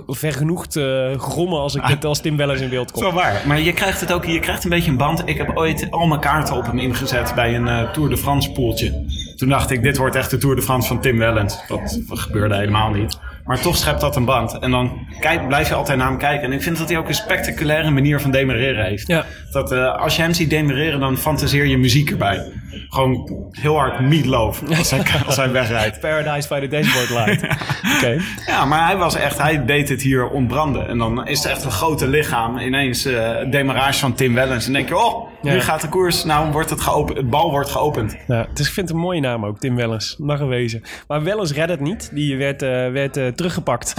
vergenoegd 0.06 0.80
grommen 1.16 1.58
als, 1.58 1.77
ik 1.86 2.04
als 2.04 2.20
Tim 2.20 2.36
Wellens 2.36 2.60
in 2.60 2.68
beeld 2.68 2.88
Dat 2.88 2.96
is 2.96 3.02
kom. 3.08 3.14
wel 3.14 3.22
waar. 3.22 3.42
Maar 3.46 3.60
je 3.60 3.72
krijgt 3.72 4.00
het 4.00 4.12
ook, 4.12 4.24
je 4.24 4.38
krijgt 4.40 4.64
een 4.64 4.70
beetje 4.70 4.90
een 4.90 4.96
band. 4.96 5.22
Ik 5.24 5.36
heb 5.38 5.50
ooit 5.56 5.86
al 5.90 6.06
mijn 6.06 6.20
kaarten 6.20 6.56
op 6.56 6.66
hem 6.66 6.78
ingezet 6.78 7.32
bij 7.34 7.54
een 7.54 7.68
eh, 7.68 7.90
Tour 7.90 8.08
de 8.10 8.16
France 8.16 8.50
poeltje. 8.52 9.04
Toen 9.36 9.48
dacht 9.48 9.70
ik, 9.70 9.82
dit 9.82 9.96
wordt 9.96 10.16
echt 10.16 10.30
de 10.30 10.38
Tour 10.38 10.56
de 10.56 10.62
France 10.62 10.88
van 10.88 11.00
Tim 11.00 11.18
Wellens. 11.18 11.58
Dat 11.68 12.00
gebeurde 12.08 12.54
helemaal 12.56 12.90
niet. 12.90 13.18
Maar 13.44 13.60
toch 13.60 13.76
schept 13.76 14.00
dat 14.00 14.16
een 14.16 14.24
band. 14.24 14.58
En 14.58 14.70
dan 14.70 15.06
kijk, 15.20 15.48
blijf 15.48 15.68
je 15.68 15.74
altijd 15.74 15.98
naar 15.98 16.08
hem 16.08 16.18
kijken. 16.18 16.44
En 16.46 16.52
ik 16.52 16.62
vind 16.62 16.78
dat 16.78 16.88
hij 16.88 16.98
ook 16.98 17.08
een 17.08 17.14
spectaculaire 17.14 17.90
manier 17.90 18.20
van 18.20 18.30
demereren 18.30 18.84
heeft. 18.84 19.06
Ja. 19.06 19.24
Dat 19.52 19.72
eh, 19.72 19.96
als 19.96 20.16
je 20.16 20.22
hem 20.22 20.32
ziet 20.32 20.50
demereren, 20.50 21.00
dan 21.00 21.16
fantaseer 21.16 21.66
je 21.66 21.78
muziek 21.78 22.10
erbij. 22.10 22.46
Gewoon 22.88 23.46
heel 23.50 23.76
hard 23.76 24.00
meatloaf 24.00 24.62
als 24.78 24.90
hij, 24.90 25.02
als 25.26 25.36
hij 25.36 25.50
wegrijdt. 25.50 26.00
Paradise 26.00 26.48
by 26.48 26.60
the 26.60 26.68
Dashboard 26.68 27.10
Light. 27.10 27.42
Oké. 27.96 28.20
Ja, 28.46 28.64
maar 28.64 28.86
hij 28.86 28.96
was 28.96 29.14
echt, 29.14 29.38
hij 29.38 29.64
deed 29.64 29.88
het 29.88 30.02
hier 30.02 30.28
ontbranden. 30.28 30.88
En 30.88 30.98
dan 30.98 31.26
is 31.26 31.42
het 31.42 31.52
echt 31.52 31.64
een 31.64 31.70
grote 31.70 32.08
lichaam. 32.08 32.58
Ineens 32.58 33.04
eh 33.04 33.50
demarage 33.50 33.98
van 33.98 34.14
Tim 34.14 34.34
Wellens. 34.34 34.66
En 34.66 34.72
denk 34.72 34.88
je, 34.88 34.96
oh, 34.96 35.28
nu 35.42 35.60
gaat 35.60 35.80
de 35.80 35.88
koers. 35.88 36.24
Nou 36.24 36.52
wordt 36.52 36.70
het 36.70 36.80
geopend. 36.80 37.18
Het 37.18 37.30
bal 37.30 37.50
wordt 37.50 37.70
geopend. 37.70 38.16
Ja, 38.26 38.46
dus 38.54 38.66
ik 38.66 38.72
vind 38.72 38.88
het 38.88 38.96
een 38.96 39.02
mooie 39.02 39.20
naam 39.20 39.44
ook, 39.44 39.58
Tim 39.58 39.76
Wellens. 39.76 40.16
Mag 40.18 40.40
er 40.40 40.48
wezen. 40.48 40.82
Maar 41.08 41.22
Wellens 41.22 41.52
redde 41.52 41.72
het 41.72 41.82
niet. 41.82 42.10
Die 42.12 42.36
werd, 42.36 42.62
eh, 42.62 42.68
werd 42.68 43.16
eh, 43.16 43.26
teruggepakt. 43.26 43.94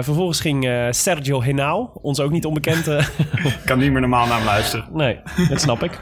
Vervolgens 0.00 0.40
ging 0.40 0.88
Sergio 0.90 1.42
Henao, 1.42 1.90
ons 2.02 2.20
ook 2.20 2.30
niet 2.30 2.44
onbekend... 2.44 2.86
Ik 2.86 3.58
kan 3.64 3.78
niet 3.78 3.92
meer 3.92 4.00
normaal 4.00 4.26
naar 4.26 4.36
hem 4.36 4.46
luisteren. 4.46 4.86
Nee, 4.92 5.18
dat 5.48 5.60
snap 5.60 5.82
ik. 5.82 6.00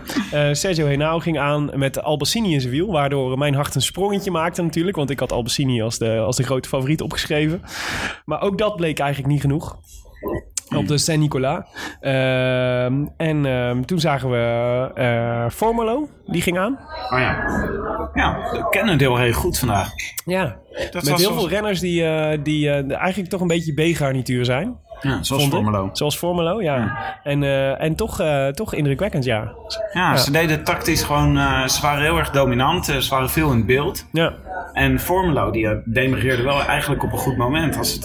Sergio 0.52 0.86
Henao 0.86 1.18
ging 1.18 1.38
aan 1.38 1.70
met 1.74 1.91
Albacini 1.98 2.52
in 2.52 2.60
zijn 2.60 2.72
wiel. 2.72 2.92
Waardoor 2.92 3.38
mijn 3.38 3.54
hart 3.54 3.74
een 3.74 3.82
sprongetje 3.82 4.30
maakte 4.30 4.62
natuurlijk. 4.62 4.96
Want 4.96 5.10
ik 5.10 5.18
had 5.20 5.32
Albacini 5.32 5.82
als 5.82 5.98
de, 5.98 6.18
als 6.18 6.36
de 6.36 6.42
grote 6.42 6.68
favoriet 6.68 7.00
opgeschreven. 7.02 7.62
Maar 8.24 8.40
ook 8.42 8.58
dat 8.58 8.76
bleek 8.76 8.98
eigenlijk 8.98 9.32
niet 9.32 9.40
genoeg. 9.40 9.76
Op 10.76 10.88
de 10.88 10.98
Saint-Nicolas. 10.98 11.64
Ehm, 12.00 13.06
en 13.16 13.46
ehm, 13.46 13.82
toen 13.82 14.00
zagen 14.00 14.30
we 14.30 14.90
eh 14.94 15.50
Formelo, 15.50 16.08
die 16.26 16.42
ging 16.42 16.58
aan. 16.58 16.78
Oh 17.10 17.18
ja. 17.18 17.44
Ja, 18.14 18.48
we 18.52 18.66
kennen 18.70 18.98
deel 18.98 19.16
heel 19.18 19.32
goed 19.32 19.58
vandaag. 19.58 19.88
Ja, 20.24 20.44
Dat 20.44 20.92
met 20.92 21.06
heel 21.06 21.16
zoals- 21.18 21.34
veel 21.36 21.48
renners 21.48 21.80
die, 21.80 22.04
eh, 22.04 22.38
die 22.42 22.70
eh, 22.70 22.96
eigenlijk 22.98 23.30
toch 23.30 23.40
een 23.40 23.46
beetje 23.46 23.72
B-garnituur 23.92 24.44
zijn. 24.44 24.76
Ja, 25.02 25.22
zoals. 25.22 25.48
Formelo. 25.48 25.88
Zoals 25.92 26.16
Formelo, 26.16 26.62
ja. 26.62 26.96
En, 27.22 27.42
eh, 27.42 27.82
en 27.82 27.94
toch, 27.94 28.20
eh, 28.20 28.46
toch 28.46 28.74
indrukwekkend, 28.74 29.24
ja. 29.24 29.52
Ja, 29.92 30.16
ze 30.16 30.30
deden 30.30 30.64
tactisch 30.64 31.02
gewoon... 31.02 31.38
eh, 31.38 31.66
ze 31.66 31.82
waren 31.82 32.02
heel 32.02 32.18
erg 32.18 32.30
dominant. 32.30 32.84
ze 32.84 33.06
waren 33.10 33.30
veel 33.30 33.52
in 33.52 33.66
beeld. 33.66 34.06
Ja, 34.12 34.32
En 34.72 35.00
Formelo, 35.00 35.50
die 35.50 35.68
demereerde 35.84 36.42
wel 36.42 36.62
eigenlijk 36.62 37.02
op 37.02 37.12
een 37.12 37.18
goed 37.18 37.36
moment. 37.36 37.76
Als, 37.76 37.92
het, 37.92 38.02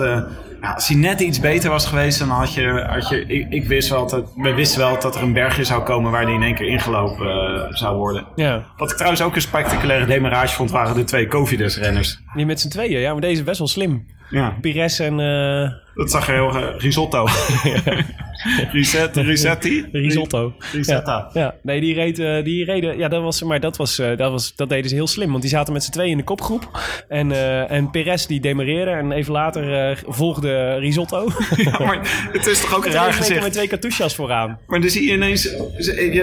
ja, 0.61 0.73
als 0.73 0.87
hij 0.87 0.97
net 0.97 1.19
iets 1.19 1.39
beter 1.39 1.69
was 1.69 1.85
geweest, 1.85 2.19
dan 2.19 2.29
had 2.29 2.53
je... 2.53 2.85
Had 2.89 3.09
je 3.09 3.25
ik, 3.25 3.47
ik 3.49 3.67
wist 3.67 3.89
wel 3.89 4.07
dat, 4.07 4.31
we 4.35 4.53
wisten 4.53 4.79
wel 4.79 4.99
dat 4.99 5.15
er 5.15 5.21
een 5.21 5.33
bergje 5.33 5.63
zou 5.63 5.83
komen 5.83 6.11
waar 6.11 6.23
hij 6.23 6.33
in 6.33 6.43
één 6.43 6.55
keer 6.55 6.67
ingelopen 6.67 7.67
zou 7.69 7.97
worden. 7.97 8.25
ja. 8.35 8.63
Wat 8.77 8.89
ik 8.89 8.95
trouwens 8.95 9.21
ook 9.21 9.35
een 9.35 9.41
spectaculaire 9.41 10.05
demarage 10.05 10.55
vond, 10.55 10.71
waren 10.71 10.95
de 10.95 11.03
twee 11.03 11.27
Covidus-renners. 11.27 12.19
Die 12.35 12.45
met 12.45 12.59
z'n 12.59 12.69
tweeën, 12.69 12.99
ja, 12.99 13.11
maar 13.11 13.21
deze 13.21 13.33
is 13.39 13.43
best 13.43 13.57
wel 13.59 13.67
slim. 13.67 14.05
Ja, 14.29 14.57
Pires 14.61 14.99
en 14.99 15.19
eh, 15.19 15.71
dat 15.95 16.11
zag 16.11 16.27
er 16.27 16.33
heel... 16.33 16.55
eh, 16.55 16.79
risotto. 16.79 17.27
Reset, 18.71 19.15
Risetti? 19.15 19.85
Risotto. 19.91 20.53
Risetta. 20.71 21.29
Ja, 21.33 21.55
nee, 21.63 21.81
die, 21.81 21.93
reed, 21.93 22.19
eh, 22.19 22.43
die 22.43 22.65
reden, 22.65 22.97
ja, 22.97 23.07
dat 23.07 23.21
was, 23.21 23.43
maar 23.43 23.59
dat, 23.59 23.77
was, 23.77 23.99
eh, 23.99 24.17
dat, 24.17 24.31
was, 24.31 24.55
dat 24.55 24.69
deden 24.69 24.89
ze 24.89 24.95
heel 24.95 25.07
slim. 25.07 25.29
Want 25.29 25.41
die 25.41 25.51
zaten 25.51 25.73
met 25.73 25.83
z'n 25.83 25.91
tweeën 25.91 26.11
in 26.11 26.17
de 26.17 26.23
kopgroep. 26.23 26.79
En, 27.07 27.31
eh 27.31 27.71
en 27.71 27.91
Perez 27.91 28.25
die 28.25 28.39
demareerde. 28.39 28.91
En 28.91 29.11
even 29.11 29.31
later 29.31 29.97
volgde 30.07 30.73
Risotto. 30.73 31.27
Ja, 31.57 31.79
maar 31.85 32.27
het 32.31 32.45
is 32.47 32.61
toch 32.61 32.75
ook 32.75 32.85
een 32.85 32.91
raar 32.91 33.13
gezicht. 33.13 33.41
met 33.41 33.51
twee 33.53 33.67
cartouches 33.67 34.15
vooraan. 34.15 34.59
Maar 34.67 34.79
dan 34.81 34.89
zie 34.89 35.07
je 35.07 35.13
ineens... 35.13 35.49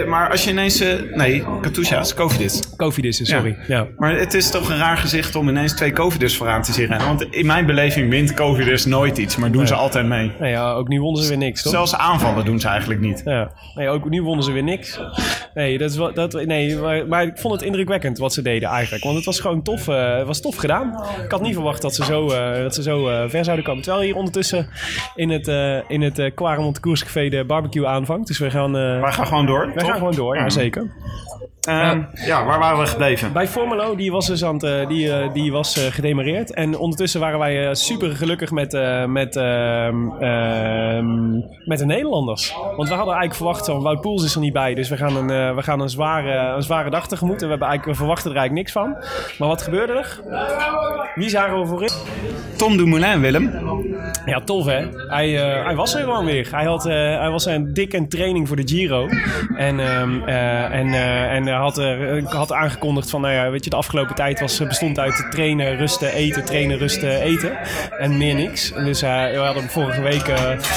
Maar 0.07 0.31
als 0.31 0.45
je 0.45 0.51
ineens... 0.51 0.81
eh, 0.81 0.89
Nee, 1.15 1.45
Katusha's, 1.61 2.15
Covidus. 2.15 2.61
Covidis, 2.77 3.21
sorry. 3.29 3.57
Ja. 3.67 3.87
Maar 3.97 4.19
het 4.19 4.35
is 4.35 4.51
toch 4.51 4.69
een 4.71 4.77
raar 4.77 4.97
gezicht 4.97 5.35
om 5.37 5.49
ineens 5.49 5.73
twee 5.75 5.93
Covidus 5.93 6.37
vooraan 6.37 6.63
te 6.63 6.73
zien 6.73 6.87
rennen. 6.87 7.07
Want 7.07 7.23
in 7.31 7.47
mijn 7.47 7.67
beleving 7.67 8.11
wint 8.11 8.35
Covidus 8.35 8.85
nooit 8.85 9.19
iets, 9.19 9.37
maar 9.37 9.51
doen 9.51 9.67
ze 9.67 9.75
altijd 9.75 10.07
mee. 10.07 10.33
Nou 10.39 10.51
ja, 10.51 10.73
ook 10.73 10.89
nu 10.89 11.01
wonnen 11.01 11.23
ze 11.23 11.29
weer 11.29 11.39
niks, 11.39 11.63
toch? 11.63 11.73
Zelfs 11.73 11.95
aanvallen 12.05 12.45
doen 12.45 12.61
ze 12.61 12.69
eigenlijk 12.69 13.01
niet. 13.01 13.23
Ja, 13.25 13.51
nee, 13.75 13.89
ook 13.89 14.09
nu 14.09 14.23
wonnen 14.23 14.45
ze 14.45 14.53
weer 14.53 14.63
niks. 14.63 15.01
Nee, 15.55 15.79
dat 15.79 15.91
is 15.91 15.97
wel, 15.97 16.15
dat, 16.15 16.33
nee 16.33 16.77
maar, 16.77 17.07
maar 17.09 17.23
ik 17.23 17.39
vond 17.39 17.55
het 17.55 17.63
indrukwekkend 17.63 18.19
wat 18.19 18.33
ze 18.33 18.43
deden 18.43 18.69
eigenlijk. 18.69 19.05
Want 19.05 19.17
het 19.17 19.25
was 19.25 19.41
gewoon 19.41 19.63
tof, 19.63 19.89
eh, 19.89 20.17
het 20.17 20.27
was 20.27 20.41
tof 20.41 20.57
gedaan. 20.57 21.03
Ik 21.25 21.31
had 21.31 21.41
niet 21.43 21.55
verwacht 21.55 21.83
dat 21.83 21.95
ze 21.95 22.05
zo, 22.05 22.29
eh, 22.31 22.63
dat 22.63 22.75
ze 22.75 22.83
zo 22.83 23.09
eh, 23.09 23.29
ver 23.29 23.45
zouden 23.45 23.65
komen. 23.65 23.83
Terwijl 23.83 24.05
hier 24.05 24.17
ondertussen 24.17 24.69
in 25.15 25.31
het, 25.31 25.49
in 25.89 26.03
het 26.03 26.19
uh, 26.19 26.31
Quaremont 26.35 26.81
Koerscafé 26.81 27.29
de 27.29 27.45
barbecue 27.45 27.87
aanvangt. 27.87 28.27
Dus 28.27 28.39
we 28.39 28.51
gaan, 28.51 28.77
eh, 28.77 29.01
Maar 29.01 29.13
ga 29.13 29.25
gewoon 29.25 29.47
door. 29.47 29.67
we 29.67 29.73
toch? 29.79 29.89
gaan 29.89 29.97
gewoon 29.99 30.15
door, 30.15 30.37
ja 30.37 30.51
zeker. 30.51 30.91
Ehm, 31.65 32.03
ja, 32.27 32.45
waar 32.45 32.59
waren 32.59 32.79
we 32.79 32.87
gebleven? 32.87 33.33
Bij 33.33 33.49
Formelo, 33.49 33.97
die 33.97 34.13
was 34.13 34.27
dus 34.27 34.45
aan 34.45 34.55
het, 34.55 34.63
eh, 34.63 34.87
die, 34.89 35.13
eh, 35.13 35.33
die 35.33 35.53
was 35.53 35.77
eh, 35.85 35.93
gedemareerd. 35.93 36.55
En 36.55 36.79
ondertussen 36.79 37.21
waren 37.21 37.39
wij 37.39 37.67
eh, 37.69 37.75
super 37.75 38.17
gelukkig 38.17 38.51
met, 38.51 38.75
eh, 38.75 39.05
met, 39.05 39.37
ehm, 39.37 40.09
ehm, 40.21 41.33
met 41.65 41.79
de 41.79 41.85
Nederlanders. 41.87 42.55
Want 42.77 42.89
we 42.89 42.95
hadden 42.95 43.15
eigenlijk 43.15 43.35
verwacht, 43.35 43.67
van 43.67 43.83
Wout 43.83 44.01
Poels 44.01 44.25
is 44.25 44.35
er 44.35 44.41
niet 44.41 44.53
bij. 44.53 44.75
Dus 44.75 44.89
we 44.89 44.97
gaan 44.97 45.17
een, 45.17 45.31
eh, 45.31 45.55
we 45.55 45.63
gaan 45.63 45.81
een, 45.81 45.89
zware, 45.91 46.55
een 46.57 46.63
zware 46.63 46.91
dag 46.91 47.09
tegemoet. 47.09 47.37
En 47.41 47.45
we, 47.45 47.51
hebben 47.51 47.69
eigenlijk, 47.69 47.99
we 47.99 48.05
verwachten 48.05 48.31
er 48.31 48.37
eigenlijk 48.37 48.67
niks 48.67 48.73
van. 48.85 48.97
Maar 49.39 49.49
wat 49.49 49.63
gebeurde 49.63 49.93
er? 49.93 50.21
Wie 51.15 51.29
zagen 51.29 51.61
we 51.61 51.67
voorin? 51.67 51.91
Tom 52.57 52.77
Dumoulin, 52.77 53.21
Willem. 53.21 53.51
Ja, 54.27 54.41
tof 54.41 54.65
hè. 54.67 54.87
Hij, 55.09 55.39
eh, 55.43 55.65
hij 55.65 55.75
was 55.75 55.95
er 55.95 56.01
gewoon 56.03 56.25
weer. 56.25 56.49
Hij, 56.51 56.65
had, 56.65 56.87
eh, 56.87 56.95
hij 56.95 57.31
was 57.31 57.47
een 57.47 57.73
dikke 57.75 58.07
training 58.07 58.49
voor 58.49 58.57
de 58.57 58.63
Giro. 58.69 59.09
En, 59.57 59.81
eh, 59.81 60.73
en, 60.75 60.95
en 61.31 61.49
had, 61.49 61.79
er- 61.79 62.23
had 62.25 62.53
aangekondigd 62.53 63.11
van, 63.11 63.21
nou 63.21 63.35
ja, 63.35 63.51
weet 63.51 63.65
je, 63.65 63.71
de 63.71 63.77
afgelopen 63.77 64.15
tijd 64.15 64.41
was, 64.41 64.59
bestond 64.67 64.99
uit 64.99 65.27
trainen, 65.31 65.77
rusten, 65.77 66.13
eten, 66.13 66.45
trainen, 66.45 66.79
rusten, 66.79 67.21
eten. 67.21 67.53
En 67.99 68.17
meer 68.19 68.35
niks. 68.35 68.73
En 68.73 68.85
dus 68.85 69.01
we 69.01 69.41
hadden 69.45 69.63
vorige 69.63 70.01
week 70.03 70.27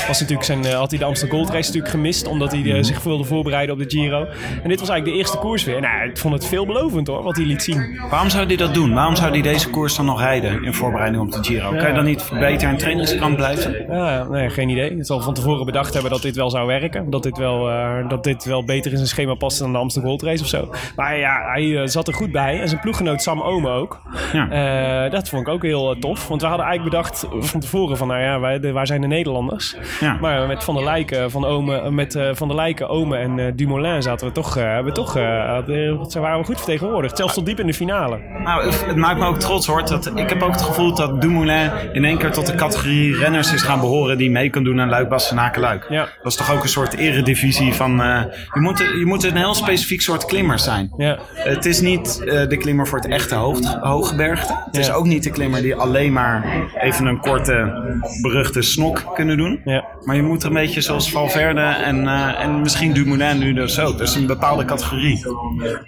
was 0.08 0.20
natuurlijk 0.20 0.44
zijn, 0.44 0.66
had 0.66 0.90
hij 0.90 1.00
de 1.00 1.06
Amsterdam 1.06 1.38
Gold 1.38 1.50
Race 1.50 1.66
natuurlijk 1.68 1.94
gemist. 1.94 2.28
Omdat 2.28 2.52
hij 2.52 2.64
eh, 2.72 2.84
zich 2.84 3.04
wilde 3.04 3.24
voorbereiden 3.24 3.76
op 3.76 3.82
de 3.82 3.98
Giro. 3.98 4.20
En 4.64 4.70
dit 4.70 4.80
was 4.80 4.90
eigenlijk 4.90 5.06
de 5.06 5.12
eerste 5.14 5.38
koers 5.38 5.64
weer. 5.64 5.82
Nou, 5.82 6.10
ik 6.10 6.18
vond 6.18 6.34
het 6.34 6.46
veelbelovend 6.46 7.08
hoor, 7.08 7.24
wat 7.24 7.36
hij 7.36 7.46
liet 7.46 7.64
zien. 7.64 8.00
Waarom 8.10 8.30
zou 8.30 8.46
hij 8.46 8.56
dat 8.56 8.74
doen? 8.74 8.94
Waarom 8.94 9.16
zou 9.16 9.32
hij 9.32 9.42
deze 9.42 9.70
koers 9.70 9.96
dan 9.96 10.06
nog 10.06 10.20
rijden 10.22 10.64
in 10.64 10.74
voorbereiding 10.74 11.24
op 11.24 11.32
de 11.32 11.44
Giro? 11.44 11.70
Kan 11.70 11.88
je 11.88 11.94
dan 11.94 12.06
niet 12.06 12.30
beter 12.40 12.70
in 12.70 12.78
trainingskamp 12.78 13.37
blijven? 13.38 13.86
Ja, 13.96 14.24
nee, 14.24 14.50
geen 14.50 14.70
idee. 14.70 14.98
Het 14.98 15.08
zal 15.08 15.20
van 15.22 15.34
tevoren 15.34 15.66
bedacht 15.66 15.94
hebben 15.94 16.12
dat 16.12 16.22
dit 16.22 16.36
wel 16.36 16.50
zou 16.50 16.68
werken. 16.68 17.10
Dat 17.10 17.24
dit 17.24 17.38
wel, 17.38 17.70
eh, 17.70 18.10
dat 18.10 18.24
dit 18.24 18.46
wel 18.46 18.64
beter 18.64 18.92
in 18.92 18.98
zijn 18.98 19.10
schema 19.10 19.34
past 19.34 19.60
dan 19.60 19.72
de 19.72 19.78
Amsterdam 19.78 20.10
Gold 20.10 20.24
Race 20.24 20.44
of 20.44 20.50
zo. 20.50 20.70
Maar 20.96 21.18
ja, 21.18 21.42
hij 21.54 21.78
eh, 21.82 21.88
zat 21.88 22.08
er 22.08 22.14
goed 22.14 22.32
bij. 22.32 22.60
En 22.62 22.68
zijn 22.70 22.82
ploeggenoot 22.82 23.22
Sam 23.22 23.42
Ome 23.42 23.70
ook. 23.70 24.02
Ja. 24.34 24.50
Eh, 25.06 25.12
dat 25.12 25.30
vond 25.30 25.42
ik 25.48 25.54
ook 25.54 25.64
heel 25.64 25.96
tof. 26.00 26.28
Want 26.28 26.42
we 26.42 26.48
hadden 26.48 26.66
eigenlijk 26.66 26.96
bedacht 26.98 27.28
van 27.40 27.60
tevoren 27.60 27.98
van, 27.98 28.08
nou 28.08 28.22
ja, 28.22 28.40
wij, 28.40 28.60
de- 28.60 28.72
waar 28.72 28.88
zijn 28.88 29.02
de 29.02 29.08
Nederlanders? 29.08 29.76
Ja. 30.00 30.18
Maar 30.22 30.48
met 30.48 30.64
Van 30.64 30.76
der 30.76 30.84
Lijken, 30.84 31.32
van 31.32 31.46
Ome, 31.46 31.92
met 31.92 32.20
Van 32.34 32.48
der 32.48 32.58
Lijken, 32.58 32.90
Ome 32.90 33.18
en 33.18 33.56
Dumoulin 33.56 34.02
zaten 34.02 34.28
we 34.28 34.34
toch, 34.34 34.54
we 34.54 34.90
toch, 34.94 35.14
waren 35.14 36.40
we 36.40 36.44
goed 36.46 36.58
vertegenwoordigd. 36.58 37.18
Zelfs 37.18 37.34
tot 37.34 37.46
diep 37.46 37.60
in 37.60 37.68
de 37.68 37.74
finale. 37.74 38.20
Nou, 38.44 38.66
het 38.66 38.86
het 38.86 38.96
maakt 38.96 39.20
me 39.20 39.26
ook 39.26 39.40
trots 39.40 39.68
hoor. 39.68 39.86
Dat, 39.86 40.12
ik 40.16 40.30
heb 40.30 40.42
ook 40.44 40.52
het 40.52 40.62
gevoel 40.62 40.96
dat 40.96 41.22
Dumoulin 41.22 41.72
in 41.94 42.06
één 42.06 42.18
keer 42.18 42.32
tot 42.32 42.46
de 42.46 42.56
categorie 42.56 43.16
renners 43.28 43.54
is 43.54 43.62
gaan 43.62 43.80
behoren 43.80 44.18
die 44.18 44.32
mee 44.32 44.50
kan 44.50 44.64
doen 44.64 44.82
aan 44.82 44.90
Luik, 44.90 45.10
Bastenaken, 45.10 45.62
Luik. 45.62 45.86
Ja. 45.90 46.08
Dat 46.24 46.32
is 46.32 46.36
toch 46.36 46.54
ook 46.54 46.64
een 46.64 46.70
soort 46.70 46.94
eredivisie 46.94 47.74
van... 47.74 48.02
eh, 48.02 48.22
je, 48.54 48.60
moet, 48.60 48.78
je 48.78 49.06
moet 49.06 49.24
een 49.24 49.36
heel 49.36 49.54
specifiek 49.54 50.02
soort 50.02 50.26
klimmer 50.26 50.60
zijn. 50.60 50.94
Ja. 50.98 51.18
Het 51.34 51.66
is 51.66 51.82
niet 51.82 52.24
eh, 52.26 52.48
de 52.48 52.58
klimmer 52.58 52.88
voor 52.88 53.00
het 53.00 53.08
echte 53.08 53.36
hoog, 53.36 53.60
hooggebergte. 53.82 54.54
Het 54.66 54.78
is 54.78 54.92
ook 54.92 55.06
niet 55.06 55.24
de 55.24 55.30
klimmer 55.30 55.62
die 55.62 55.76
alleen 55.76 56.14
maar 56.14 56.46
even 56.82 57.06
een 57.06 57.20
korte, 57.20 57.72
beruchte 58.22 58.62
snok 58.62 59.04
kunnen 59.14 59.38
doen. 59.38 59.62
Ja. 59.64 59.86
Maar 60.04 60.16
je 60.16 60.24
moet 60.24 60.42
er 60.42 60.48
een 60.48 60.54
beetje 60.54 60.82
zoals 60.82 61.12
Valverde 61.12 61.62
en, 61.62 62.08
eh, 62.08 62.44
en 62.44 62.62
misschien 62.62 62.94
Dumoulin 62.94 63.38
nu 63.38 63.54
dus 63.54 63.80
ook. 63.80 63.98
Dat 63.98 64.08
is 64.08 64.16
een 64.16 64.28
bepaalde 64.28 64.66
categorie. 64.66 65.26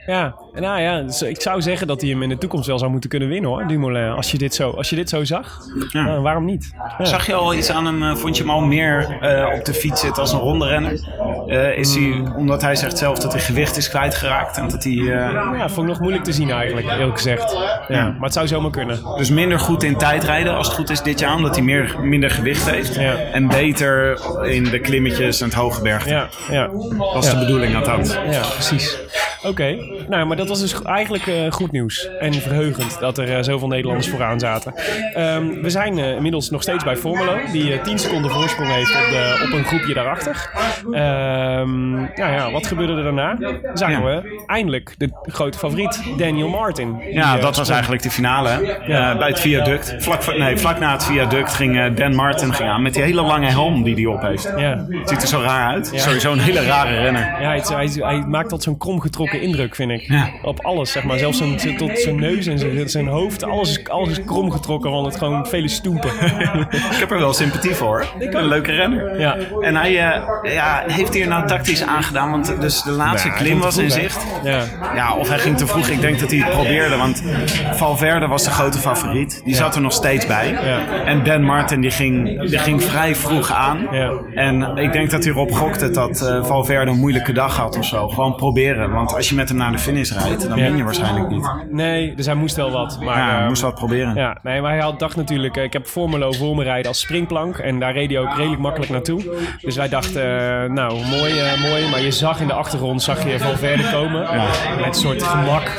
Ja, 0.06 0.36
nou 0.54 0.82
ja, 0.82 1.02
dus 1.02 1.22
ik 1.22 1.42
zou 1.42 1.62
zeggen 1.62 1.88
dat 1.88 2.02
hij 2.02 2.10
hem 2.10 2.22
in 2.24 2.30
de 2.30 2.38
toekomst 2.38 2.68
wel 2.68 2.78
zou 2.80 2.92
moeten 2.92 3.10
kunnen 3.10 3.28
winnen 3.30 3.50
hoor, 3.50 3.68
Dumoulin. 3.68 4.10
Als 4.12 4.32
je 4.32 4.38
dit 4.38 4.56
zo, 4.56 4.70
als 4.70 4.90
je 4.90 4.96
dit 4.96 5.10
zo 5.10 5.24
zag, 5.24 5.60
Ja. 5.92 6.04
Nou, 6.04 6.22
waarom 6.22 6.46
niet? 6.46 6.74
Ja. 6.98 7.06
Zag 7.06 7.26
je 7.26 7.34
al 7.34 7.54
iets 7.54 7.72
aan 7.72 7.86
hem? 7.86 8.04
eh, 8.04 8.16
Vond 8.16 8.38
je 8.38 8.44
hem 8.44 8.52
al 8.52 8.62
meer 8.62 9.18
eh, 9.22 9.54
op 9.58 9.66
de 9.66 9.74
fiets 9.74 10.02
zitten 10.02 10.22
als 10.22 10.32
een 10.32 10.40
ronde 10.40 10.68
renner? 10.68 11.00
Eh, 11.48 11.78
is 11.78 11.96
hij, 11.96 12.24
omdat 12.36 12.62
hij 12.62 12.76
zegt 12.76 12.98
zelf 12.98 13.20
dat 13.20 13.32
hij 13.32 13.42
gewicht 13.42 13.78
is 13.78 13.90
kwijtgeraakt 13.90 14.58
en 14.58 14.68
dat 14.70 14.84
hij 14.84 14.94
Ja, 14.94 15.70
vond 15.70 15.78
ik 15.88 15.94
nog 15.94 16.00
moeilijk 16.00 16.24
te 16.24 16.32
zien 16.34 16.52
eigenlijk, 16.52 16.88
eerlijk 16.90 17.16
gezegd. 17.16 17.58
Ja, 17.88 18.04
maar 18.04 18.22
het 18.24 18.34
zou 18.34 18.48
zomaar 18.48 18.72
kunnen. 18.72 19.00
dus 19.18 19.30
minder 19.30 19.60
goed 19.60 19.84
in 19.84 19.98
tijdrijden 19.98 20.56
als 20.56 20.68
het 20.68 20.76
goed 20.76 20.90
is 20.90 21.02
dit 21.02 21.20
jaar, 21.20 21.36
omdat 21.36 21.56
hij 21.56 21.64
meer, 21.66 21.96
minder 22.02 22.30
gewicht 22.30 22.70
heeft. 22.70 22.98
En 23.32 23.48
beter 23.48 24.20
in 24.46 24.64
de 24.64 24.80
klimmetjes 24.80 25.42
en 25.42 25.48
het 25.48 25.56
hoge 25.58 25.82
bergte. 25.82 26.10
Ja, 26.10 26.28
ja, 26.52 26.70
Dat 27.14 27.24
is 27.24 27.30
de 27.30 27.38
bedoeling 27.40 27.76
althans. 27.76 28.14
ja 28.14 28.42
precies. 28.54 28.98
Oké, 29.44 29.76
nou, 30.10 30.26
maar 30.26 30.38
dat 30.40 30.48
was 30.48 30.60
dus 30.60 30.82
eigenlijk 30.82 31.28
eh, 31.28 31.52
goed 31.52 31.72
nieuws. 31.72 32.10
En 32.20 32.34
verheugend 32.34 33.00
dat 33.00 33.18
er 33.18 33.36
eh, 33.36 33.44
zoveel 33.44 33.68
Nederlanders 33.68 34.10
vooraan 34.10 34.40
zaten. 34.40 34.74
Ehm, 35.14 35.62
we 35.62 35.70
zijn 35.70 35.98
eh, 35.98 36.16
inmiddels 36.16 36.50
nog 36.50 36.62
steeds 36.62 36.84
bij 36.84 36.96
Formelo, 36.96 37.38
die 37.52 37.74
eh 37.74 37.84
10 37.84 38.00
seconden 38.00 38.32
voorsprong 38.32 38.72
heeft 38.72 38.96
op, 38.96 39.10
de, 39.10 39.46
op 39.46 39.58
een 39.58 39.66
groepje 39.66 39.94
daarachter. 39.94 40.50
Ehm, 40.92 41.92
nou 41.92 42.32
ja, 42.32 42.52
wat 42.52 42.68
gebeurde 42.68 42.94
er 42.94 43.04
daarna? 43.04 43.38
Zagen 43.74 44.08
Ja. 44.08 44.22
we 44.22 44.44
eindelijk 44.46 44.96
de 44.98 45.10
grote 45.22 45.58
favoriet, 45.58 46.04
Daniel 46.18 46.50
Martin. 46.50 47.02
Ja, 47.12 47.38
dat 47.38 47.58
was 47.58 47.70
eigenlijk 47.70 48.02
de 48.02 48.12
finale. 48.12 48.78
Ja. 48.88 49.18
Bij 49.18 49.28
het 49.28 49.40
viaduct. 49.40 49.96
Vlak, 49.98 50.38
nee, 50.38 50.58
vlak 50.58 50.80
na 50.80 50.92
het 50.92 51.06
viaduct 51.06 51.54
ging 51.54 51.94
Dan 51.94 52.16
Martin 52.16 52.54
ging 52.54 52.70
aan 52.70 52.82
met 52.82 52.94
die 52.94 53.04
hele 53.04 53.22
lange 53.22 53.48
helm 53.48 53.84
die 53.84 53.96
hij 53.96 54.06
op 54.06 54.22
heeft. 54.22 54.54
Ja. 54.58 54.86
Het 54.90 55.10
ziet 55.10 55.22
er 55.22 55.28
zo 55.28 55.42
raar 55.42 55.72
uit. 55.72 55.92
Sowieso 55.96 56.32
een 56.32 56.40
hele 56.40 56.66
rare 56.66 57.00
renner. 57.02 57.42
Ja, 57.42 57.50
hij, 57.50 57.62
hij, 57.64 57.90
hij 57.96 58.20
maakt 58.20 58.50
dat 58.50 58.64
zo'n 58.64 58.78
kromgetrokken 58.78 59.42
indruk, 59.42 59.76
vind 59.76 59.92
ik. 59.92 60.02
Ja. 60.02 60.29
Op 60.42 60.66
alles, 60.66 60.92
zeg 60.92 61.04
maar. 61.04 61.18
Zelfs 61.18 61.38
zijn, 61.38 61.60
zijn- 61.60 61.78
tot 61.78 62.00
zijn 62.00 62.16
neus 62.20 62.48
en 62.48 62.60
zijn, 62.60 62.90
zijn 62.90 63.08
hoofd. 63.08 63.44
Alles 63.44 63.70
is, 63.78 63.90
alles 63.90 64.10
is 64.10 64.24
kromgetrokken 64.26 64.92
van 64.92 65.06
het 65.06 65.18
gewoon 65.18 65.48
vele 65.48 65.68
stoempen. 65.68 66.10
Ik 66.92 66.96
heb 67.00 67.12
er 67.12 67.20
wel 67.20 67.34
sympathie 67.34 67.76
voor. 67.76 68.06
Een 68.20 68.46
leuke 68.48 68.72
renner. 68.72 69.20
ja. 69.20 69.38
En 69.62 69.76
hij 69.76 69.90
eh, 69.90 70.54
ja, 70.54 70.84
heeft 70.88 71.14
hier 71.14 71.28
nou 71.28 71.48
tactisch 71.48 71.84
aangedaan, 71.84 72.32
want 72.32 72.62
dus 72.62 72.82
de 72.82 72.92
laatste 72.92 73.30
klim 73.30 73.60
was 73.60 73.78
in 73.78 73.84
hè? 73.84 73.90
zicht. 73.90 74.26
Ja. 74.44 74.64
Ja, 74.96 75.16
of 75.16 75.30
hij 75.30 75.40
ging 75.40 75.58
te 75.58 75.68
vroeg. 75.68 75.88
Ik 75.88 76.02
denk 76.02 76.20
dat 76.20 76.30
hij 76.32 76.40
het 76.40 76.50
probeerde, 76.50 76.98
want 76.98 77.24
Valverde 77.72 78.28
was 78.28 78.44
de 78.44 78.50
grote 78.50 78.78
favoriet. 78.78 79.42
Die 79.46 79.56
zat 79.56 79.76
er 79.76 79.82
nog 79.82 79.94
steeds 79.94 80.28
bij. 80.28 80.50
Ja. 80.52 81.04
En 81.06 81.24
Dan 81.24 81.44
Martin 81.44 81.82
die 81.82 81.92
ging, 81.92 82.42
die 82.50 82.58
ging 82.60 82.84
vrij 82.84 83.16
vroeg 83.16 83.52
aan. 83.54 83.88
Ja. 83.92 84.12
En 84.34 84.78
ik 84.78 84.92
denk 84.92 85.10
dat 85.10 85.24
hij 85.24 85.34
erop 85.34 85.52
gokte 85.52 85.90
dat 85.90 86.22
eh, 86.22 86.44
Valverde 86.46 86.92
een 86.92 86.98
moeilijke 87.00 87.32
dag 87.34 87.58
had 87.58 87.78
of 87.78 87.86
zo. 87.86 88.08
Gewoon 88.08 88.36
proberen. 88.36 88.92
Want 88.92 89.16
als 89.16 89.30
je 89.30 89.36
met 89.36 89.50
hem 89.50 89.58
naar 89.58 89.72
de 89.72 89.78
finish 89.80 90.12
rijdt, 90.12 90.19
dan 90.48 90.56
win 90.56 90.78
je 90.78 90.84
waarschijnlijk 90.84 91.30
niet. 91.30 91.50
Nee, 91.70 92.16
dus 92.16 92.26
hij 92.26 92.36
moest 92.36 92.56
wel 92.56 92.72
wat. 92.72 93.00
Maar, 93.02 93.18
Ja, 93.18 93.40
ehm, 93.40 93.48
moest 93.48 93.62
wat 93.62 93.76
proberen. 93.76 94.16
Ja, 94.16 94.38
nee, 94.44 94.62
maar 94.62 94.72
hij 94.72 94.82
had, 94.82 95.00
dacht 95.00 95.16
natuurlijk, 95.16 95.58
eh, 95.58 95.64
ik 95.64 95.74
heb 95.74 95.88
Formelo 95.88 96.32
voor 96.32 96.56
me 96.56 96.64
rijden 96.64 96.88
als 96.88 97.00
springplank. 97.00 97.58
En 97.58 97.80
daar 97.80 97.94
reed 97.94 98.10
hij 98.10 98.20
ook 98.20 98.36
redelijk 98.36 98.62
makkelijk 98.62 98.92
naartoe. 98.92 99.24
Dus 99.62 99.76
wij 99.76 99.90
dachten, 99.90 100.22
eh, 100.24 100.70
nou, 100.70 100.94
mooi, 101.06 101.40
eh, 101.40 101.62
mooi. 101.62 101.90
Maar 101.90 102.02
je 102.02 102.12
zag 102.12 102.40
in 102.42 102.48
de 102.48 102.54
achtergrond, 102.54 103.02
zag 103.02 103.24
je 103.24 103.40
Valverde 103.40 103.92
komen. 103.92 104.28
Met 104.78 104.86
een 104.86 104.94
soort 104.94 105.24
gemak. 105.24 105.72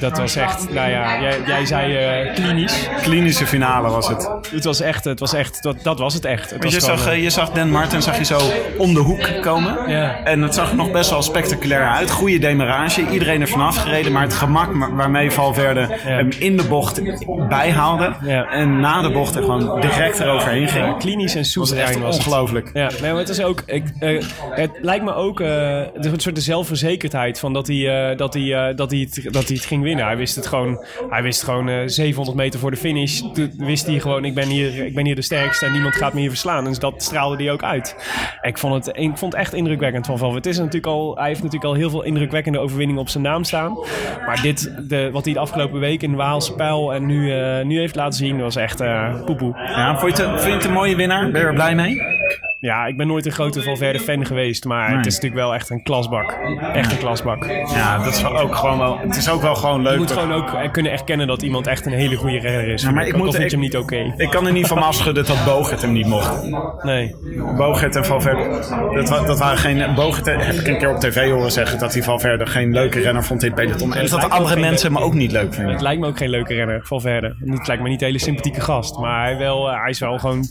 Dat 0.00 0.18
was 0.18 0.36
echt, 0.36 0.72
nou 0.72 0.90
ja, 0.90 1.20
jij, 1.20 1.38
jij 1.46 1.66
zei 1.66 2.32
klinisch. 2.34 2.88
Klinische 3.02 3.46
finale 3.46 3.88
was 3.90 4.08
het. 4.08 4.30
Het 4.50 4.64
was 4.64 4.80
echt, 4.80 5.04
het 5.04 5.20
was 5.20 5.32
echt, 5.32 5.62
dat, 5.62 5.76
dat 5.82 5.98
was 5.98 6.14
het 6.14 6.24
echt. 6.24 6.50
Het 6.50 6.62
je 6.64 6.70
was 6.70 6.84
gewoon, 6.84 6.98
zag, 6.98 7.08
eh, 7.12 7.22
je 7.22 7.30
zag 7.30 7.50
Dan 7.50 7.70
Martin 7.70 8.02
zag 8.02 8.18
je 8.18 8.24
zo 8.24 8.38
om 8.78 8.94
de 8.94 9.00
hoek 9.00 9.28
komen. 9.40 9.90
Ja. 9.90 10.24
En 10.24 10.42
het 10.42 10.54
zag 10.54 10.70
er 10.70 10.76
nog 10.76 10.90
best 10.90 11.10
wel 11.10 11.22
spectaculair 11.22 11.88
uit. 11.88 12.10
Goede 12.10 12.38
demarage. 12.38 13.06
Iedereen 13.10 13.40
er 13.40 13.48
vanaf 13.48 13.76
gereden. 13.76 14.12
Maar 14.12 14.22
het 14.22 14.34
gemak 14.34 14.74
ma- 14.74 14.90
waarmee 14.94 15.30
Valverde 15.30 15.86
hem 15.90 16.28
in 16.38 16.56
de 16.56 16.64
bocht 16.64 17.02
bijhaalde. 17.48 18.12
Ja. 18.22 18.50
En 18.50 18.80
na 18.80 19.02
de 19.02 19.10
bocht 19.10 19.34
er 19.34 19.42
gewoon 19.42 19.80
direct 19.80 20.20
eroverheen 20.20 20.68
ging. 20.68 20.96
klinisch 20.98 21.32
en 21.34 21.38
was 21.40 21.50
soeverein 21.50 21.88
echt 21.88 21.98
was 21.98 22.16
ongelooflijk. 22.16 22.70
Ja, 22.72 22.90
nee, 23.00 23.10
maar 23.10 23.20
het 23.20 23.28
is 23.28 23.42
ook. 23.42 23.62
Ik, 23.66 23.84
eh, 23.98 24.22
het 24.50 24.70
lijkt 24.80 25.04
me 25.04 25.14
ook 25.14 25.40
eh, 25.40 25.80
een 25.94 26.20
soort 26.20 26.34
de 26.34 26.40
zelfverzekerdheid 26.40 27.38
van 27.38 27.52
dat 27.52 27.66
hij, 27.66 28.14
dat, 28.16 28.34
hij, 28.34 28.74
dat, 28.74 28.90
hij 28.90 29.00
het, 29.00 29.32
dat 29.32 29.46
hij 29.48 29.56
het 29.56 29.64
ging 29.66 29.82
winnen. 29.82 30.04
Hij 30.06 30.16
wist 30.16 30.34
het 30.36 30.46
gewoon. 30.46 30.84
Hij 31.10 31.22
wist 31.22 31.42
gewoon 31.42 31.68
eh, 31.68 31.76
700 31.86 32.36
meter 32.36 32.60
voor 32.60 32.70
de 32.70 32.76
finish. 32.76 33.20
Toen 33.32 33.52
wist 33.56 33.86
hij 33.86 34.00
gewoon: 34.00 34.24
ik 34.24 34.34
ben, 34.40 34.48
hier, 34.48 34.86
ik 34.86 34.94
ben 34.94 35.04
hier 35.04 35.14
de 35.14 35.22
sterkste 35.22 35.66
en 35.66 35.72
niemand 35.72 35.96
gaat 35.96 36.12
me 36.12 36.20
hier 36.20 36.28
verslaan. 36.28 36.64
Dus 36.64 36.78
dat 36.78 37.02
straalde 37.02 37.42
hij 37.42 37.52
ook 37.52 37.62
uit. 37.62 37.96
Ik 38.42 38.58
vond 38.58 38.86
het, 38.86 38.96
ik 38.96 39.16
vond 39.16 39.34
echt 39.34 39.54
indrukwekkend 39.54 40.06
van. 40.06 40.34
Het 40.34 40.46
is 40.46 40.56
natuurlijk 40.58 40.86
al, 40.86 41.16
hij 41.16 41.26
heeft 41.26 41.42
natuurlijk 41.42 41.70
al 41.70 41.74
heel 41.74 41.90
veel 41.90 42.02
indrukwekkende 42.02 42.58
overwinningen 42.58 43.02
op 43.02 43.08
zijn 43.08 43.22
naam 43.22 43.44
staan. 43.44 43.78
Maar 44.26 44.42
dit, 44.42 44.72
de, 44.88 45.10
wat 45.12 45.24
hij 45.24 45.34
de 45.34 45.40
afgelopen 45.40 45.80
week 45.80 46.02
in 46.02 46.14
Waalse 46.14 46.54
Pijl 46.54 46.94
en 46.94 47.06
nu, 47.06 47.32
eh, 47.32 47.64
nu 47.64 47.78
heeft 47.78 47.94
laten 47.94 48.18
zien, 48.18 48.40
was 48.40 48.56
echt 48.56 48.80
eh 48.80 49.24
poepoe. 49.24 49.56
Ja, 49.56 49.98
vond 49.98 50.16
je, 50.16 50.22
het, 50.22 50.44
je 50.44 50.50
het 50.50 50.64
een 50.64 50.72
mooie 50.72 50.96
winnaar? 50.96 51.30
Ben 51.30 51.40
je 51.40 51.46
er 51.46 51.54
blij 51.54 51.74
mee? 51.74 52.17
Ja, 52.60 52.86
ik 52.86 52.96
ben 52.96 53.06
nooit 53.06 53.26
een 53.26 53.32
grote 53.32 53.62
Valverde 53.62 54.00
fan 54.00 54.26
geweest, 54.26 54.64
maar 54.64 54.96
het 54.96 55.06
is 55.06 55.14
natuurlijk 55.14 55.40
wel 55.42 55.54
echt 55.54 55.70
een 55.70 55.82
klasbak. 55.82 56.38
Echt 56.72 56.92
een 56.92 56.98
klasbak. 56.98 57.44
Ja, 57.74 57.98
dat 58.04 58.12
is 58.14 58.22
wel 58.22 58.38
ook 58.38 58.54
gewoon 58.54 58.78
wel. 58.78 58.98
Het 58.98 59.16
is 59.16 59.30
ook 59.30 59.42
wel 59.42 59.54
gewoon 59.54 59.82
leuk. 59.82 59.92
Je 59.92 59.98
moet 59.98 60.10
gewoon 60.12 60.32
ook 60.32 60.72
kunnen 60.72 60.92
erkennen 60.92 61.26
dat 61.26 61.42
iemand 61.42 61.66
echt 61.66 61.86
een 61.86 61.92
hele 61.92 62.16
goede 62.16 62.38
renner 62.38 62.68
is. 62.68 62.82
Ja, 62.82 62.90
maar 62.90 63.06
ik 63.06 63.14
Ook 63.14 63.24
moet 63.24 63.38
ik- 63.38 63.50
hem 63.50 63.60
niet 63.60 63.76
oké. 63.76 64.14
Ik 64.16 64.30
kan 64.30 64.46
er 64.46 64.52
niet 64.52 64.66
van 64.66 64.82
afschudden 64.82 65.26
dat 65.26 65.44
Bogert 65.44 65.82
hem 65.82 65.92
niet 65.92 66.06
mocht. 66.06 66.48
Nee. 66.82 67.14
Bogert 67.56 67.96
en 67.96 68.04
Valverde. 68.04 68.48
Dat, 68.94 69.08
wa- 69.08 69.22
dat 69.26 69.38
waren 69.38 69.58
geen. 69.58 69.94
Bogert 69.94 70.26
heb 70.26 70.40
ik 70.54 70.66
een 70.66 70.78
keer 70.78 70.90
op 70.94 71.00
tv 71.00 71.30
horen 71.30 71.52
zeggen 71.52 71.78
dat 71.78 71.92
hij 71.92 72.02
Valverde 72.02 72.46
geen 72.46 72.72
leuke 72.72 73.00
renner 73.00 73.24
vond 73.24 73.42
in 73.42 73.50
het 73.52 73.56
peloton. 73.60 73.94
En 73.94 74.00
Het 74.00 74.10
dat 74.10 74.30
andere 74.30 74.60
mensen 74.60 74.94
hem 74.94 75.02
ook 75.02 75.14
niet 75.14 75.32
leuk 75.32 75.44
Het 75.46 75.54
vinden. 75.54 75.82
lijkt 75.82 76.00
me 76.00 76.06
ook 76.06 76.16
geen 76.18 76.30
leuke 76.30 76.54
renner, 76.54 76.80
Valverde. 76.86 77.36
Het 77.44 77.66
lijkt 77.66 77.82
me 77.82 77.88
niet 77.88 78.00
een 78.00 78.06
hele 78.06 78.18
sympathieke 78.18 78.60
gast. 78.60 78.98
Maar 78.98 79.24
hij, 79.24 79.36
wel, 79.38 79.70
eh, 79.70 79.80
hij 79.80 79.90
is 79.90 79.98
wel 79.98 80.18
gewoon... 80.18 80.44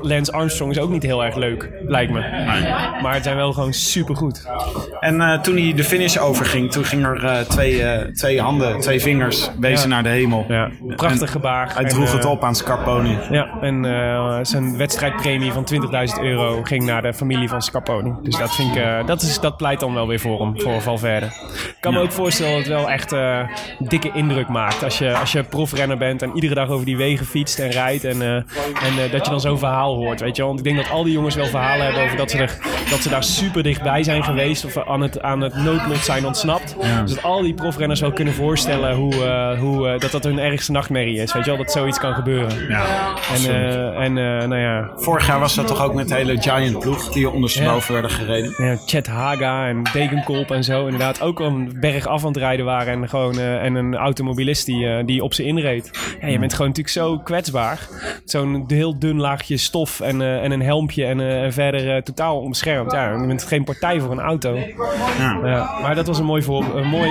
Lance 0.00 0.32
Armstrong 0.32 0.70
is 0.72 0.78
ook 0.78 0.90
niet 0.90 1.02
heel 1.02 1.24
erg 1.24 1.34
leuk, 1.36 1.70
lijkt 1.86 2.12
me. 2.12 2.20
Maar 3.02 3.14
het 3.14 3.22
zijn 3.24 3.36
wel 3.36 3.52
gewoon 3.52 3.72
supergoed. 3.72 4.46
En 5.00 5.20
eh, 5.20 5.40
toen 5.40 5.56
hij 5.56 5.72
de 5.74 5.84
finish 5.84 6.16
overging, 6.16 6.72
toen 6.72 6.84
ging 6.84 7.04
er 7.04 7.24
eh, 7.24 7.38
twee, 7.40 7.82
eh, 7.82 8.12
twee 8.14 8.40
handen, 8.40 8.80
twee 8.80 9.00
vingers 9.00 9.50
wezen 9.60 9.88
Ja. 9.88 9.94
naar 9.94 10.02
de 10.02 10.08
hemel. 10.08 10.44
Ja, 10.48 10.70
prachtig 10.96 11.20
En 11.20 11.28
gebaar. 11.28 11.74
Hij 11.74 11.82
En, 11.84 11.88
droeg 11.88 12.12
het 12.12 12.24
op 12.24 12.44
aan 12.44 12.54
Scarponi. 12.54 13.18
Ja, 13.30 13.58
en 13.60 13.84
eh, 13.84 14.38
zijn 14.42 14.76
wedstrijdpremie 14.76 15.52
van 15.52 15.64
20.000 15.64 16.20
euro 16.22 16.62
ging 16.62 16.84
naar 16.84 17.02
de 17.02 17.14
familie 17.14 17.48
van 17.48 17.62
Scarponi. 17.62 18.12
Dus 18.22 18.36
dat, 18.38 18.54
vind 18.54 18.76
ik, 18.76 18.82
eh, 18.82 19.06
dat, 19.06 19.22
is, 19.22 19.40
dat 19.40 19.56
pleit 19.56 19.80
dan 19.80 19.94
wel 19.94 20.06
weer 20.06 20.20
voor 20.20 20.40
hem, 20.40 20.60
voor 20.60 20.80
Valverde. 20.80 21.26
Ik 21.26 21.76
kan 21.80 21.92
me 21.92 22.00
ook 22.00 22.12
voorstellen 22.12 22.52
dat 22.52 22.60
het 22.64 22.68
wel 22.72 22.90
echt 22.90 23.12
eh, 23.12 23.40
dikke 23.78 24.10
indruk 24.14 24.48
maakt. 24.48 24.84
Als 24.84 24.98
je, 24.98 25.16
als 25.16 25.32
je 25.32 25.42
profrenner 25.42 25.96
bent 25.98 26.22
en 26.22 26.30
iedere 26.34 26.54
dag 26.54 26.68
over 26.68 26.84
die 26.86 26.96
wegen 26.96 27.26
fietst 27.26 27.58
en 27.58 27.70
rijdt. 27.70 28.04
En, 28.04 28.22
eh, 28.22 28.34
en 28.34 28.44
eh, 29.04 29.12
dat 29.12 29.24
je 29.24 29.30
dan 29.30 29.39
zo'n 29.40 29.58
verhaal 29.58 29.94
hoort, 29.96 30.20
weet 30.20 30.36
je 30.36 30.42
wel. 30.42 30.46
Want 30.54 30.66
ik 30.66 30.72
denk 30.72 30.84
dat 30.84 30.94
al 30.94 31.04
die 31.04 31.12
jongens 31.12 31.34
wel 31.34 31.46
verhalen 31.46 31.84
hebben 31.84 32.02
over 32.02 32.16
dat 32.16 32.30
ze, 32.30 32.38
er, 32.38 32.58
dat 32.90 32.98
ze 32.98 33.08
daar 33.08 33.24
super 33.24 33.62
dichtbij 33.62 34.02
zijn 34.02 34.24
geweest. 34.24 34.64
Of 34.64 34.76
aan 34.86 35.00
het, 35.00 35.22
aan 35.22 35.40
het 35.40 35.54
noodlot 35.54 35.96
zijn 36.04 36.26
ontsnapt. 36.26 36.76
Dus 37.04 37.14
dat 37.14 37.22
al 37.22 37.42
die 37.42 37.54
profrenners 37.54 38.00
wel 38.00 38.12
kunnen 38.12 38.34
voorstellen 38.34 38.94
hoe, 38.94 39.24
eh, 39.24 39.58
hoe, 39.58 39.88
eh, 39.88 39.98
dat 39.98 40.10
dat 40.10 40.24
hun 40.24 40.38
ergste 40.38 40.72
nachtmerrie 40.72 41.20
is. 41.20 41.32
Weet 41.32 41.44
je 41.44 41.50
wel, 41.50 41.58
dat 41.58 41.72
zoiets 41.72 41.98
kan 41.98 42.14
gebeuren. 42.14 42.66
Ja, 42.68 43.14
En, 43.34 43.44
eh, 43.50 44.04
en 44.04 44.18
eh, 44.18 44.48
nou 44.48 44.60
ja, 44.60 44.90
Vorig 44.96 45.26
jaar 45.26 45.40
was 45.40 45.54
dat 45.54 45.66
toch 45.66 45.82
ook 45.82 45.94
met 45.94 46.08
de 46.08 46.14
hele 46.14 46.40
Giant 46.42 46.78
ploeg 46.78 47.12
die 47.12 47.30
ondersteboven 47.30 47.92
werden 47.92 48.10
gereden. 48.10 48.54
ja, 48.64 48.76
Chet 48.86 49.06
Haga 49.06 49.66
en 49.68 49.82
Degenkolb 49.92 50.50
en 50.50 50.64
zo. 50.64 50.84
Inderdaad, 50.84 51.22
ook 51.22 51.40
een 51.40 51.76
berg 51.80 52.06
af 52.06 52.20
aan 52.22 52.28
het 52.28 52.36
rijden 52.36 52.64
waren. 52.64 52.92
En, 52.92 53.08
gewoon, 53.08 53.38
eh, 53.38 53.64
en 53.64 53.74
een 53.74 53.96
automobilist 53.96 54.66
die, 54.66 54.86
eh, 54.86 55.06
die 55.06 55.22
op 55.22 55.34
ze 55.34 55.44
inreed. 55.44 55.90
Ja, 56.20 56.28
je 56.28 56.38
bent 56.38 56.52
gewoon 56.52 56.68
natuurlijk 56.68 56.96
zo 56.96 57.18
kwetsbaar. 57.18 57.88
Zo'n 58.24 58.64
heel 58.66 58.98
dun 58.98 59.20
laagje 59.30 59.56
stof 59.56 60.00
en, 60.00 60.20
eh, 60.20 60.44
en 60.44 60.50
een 60.50 60.62
helmpje 60.62 61.04
en, 61.04 61.20
eh, 61.20 61.42
en 61.42 61.52
verder 61.52 61.96
eh, 61.96 62.02
totaal 62.02 62.40
onbeschermd. 62.40 62.92
Ja, 62.92 63.20
je 63.20 63.26
bent 63.26 63.42
geen 63.42 63.64
partij 63.64 64.00
voor 64.00 64.10
een 64.10 64.20
auto. 64.20 64.58
Ja, 65.18 65.78
maar 65.82 65.94
dat 65.94 66.06
was 66.06 66.18
een 66.18 66.24
mooi, 66.24 66.42
voor, 66.42 66.76
een 66.76 66.88
mooi, 66.88 67.10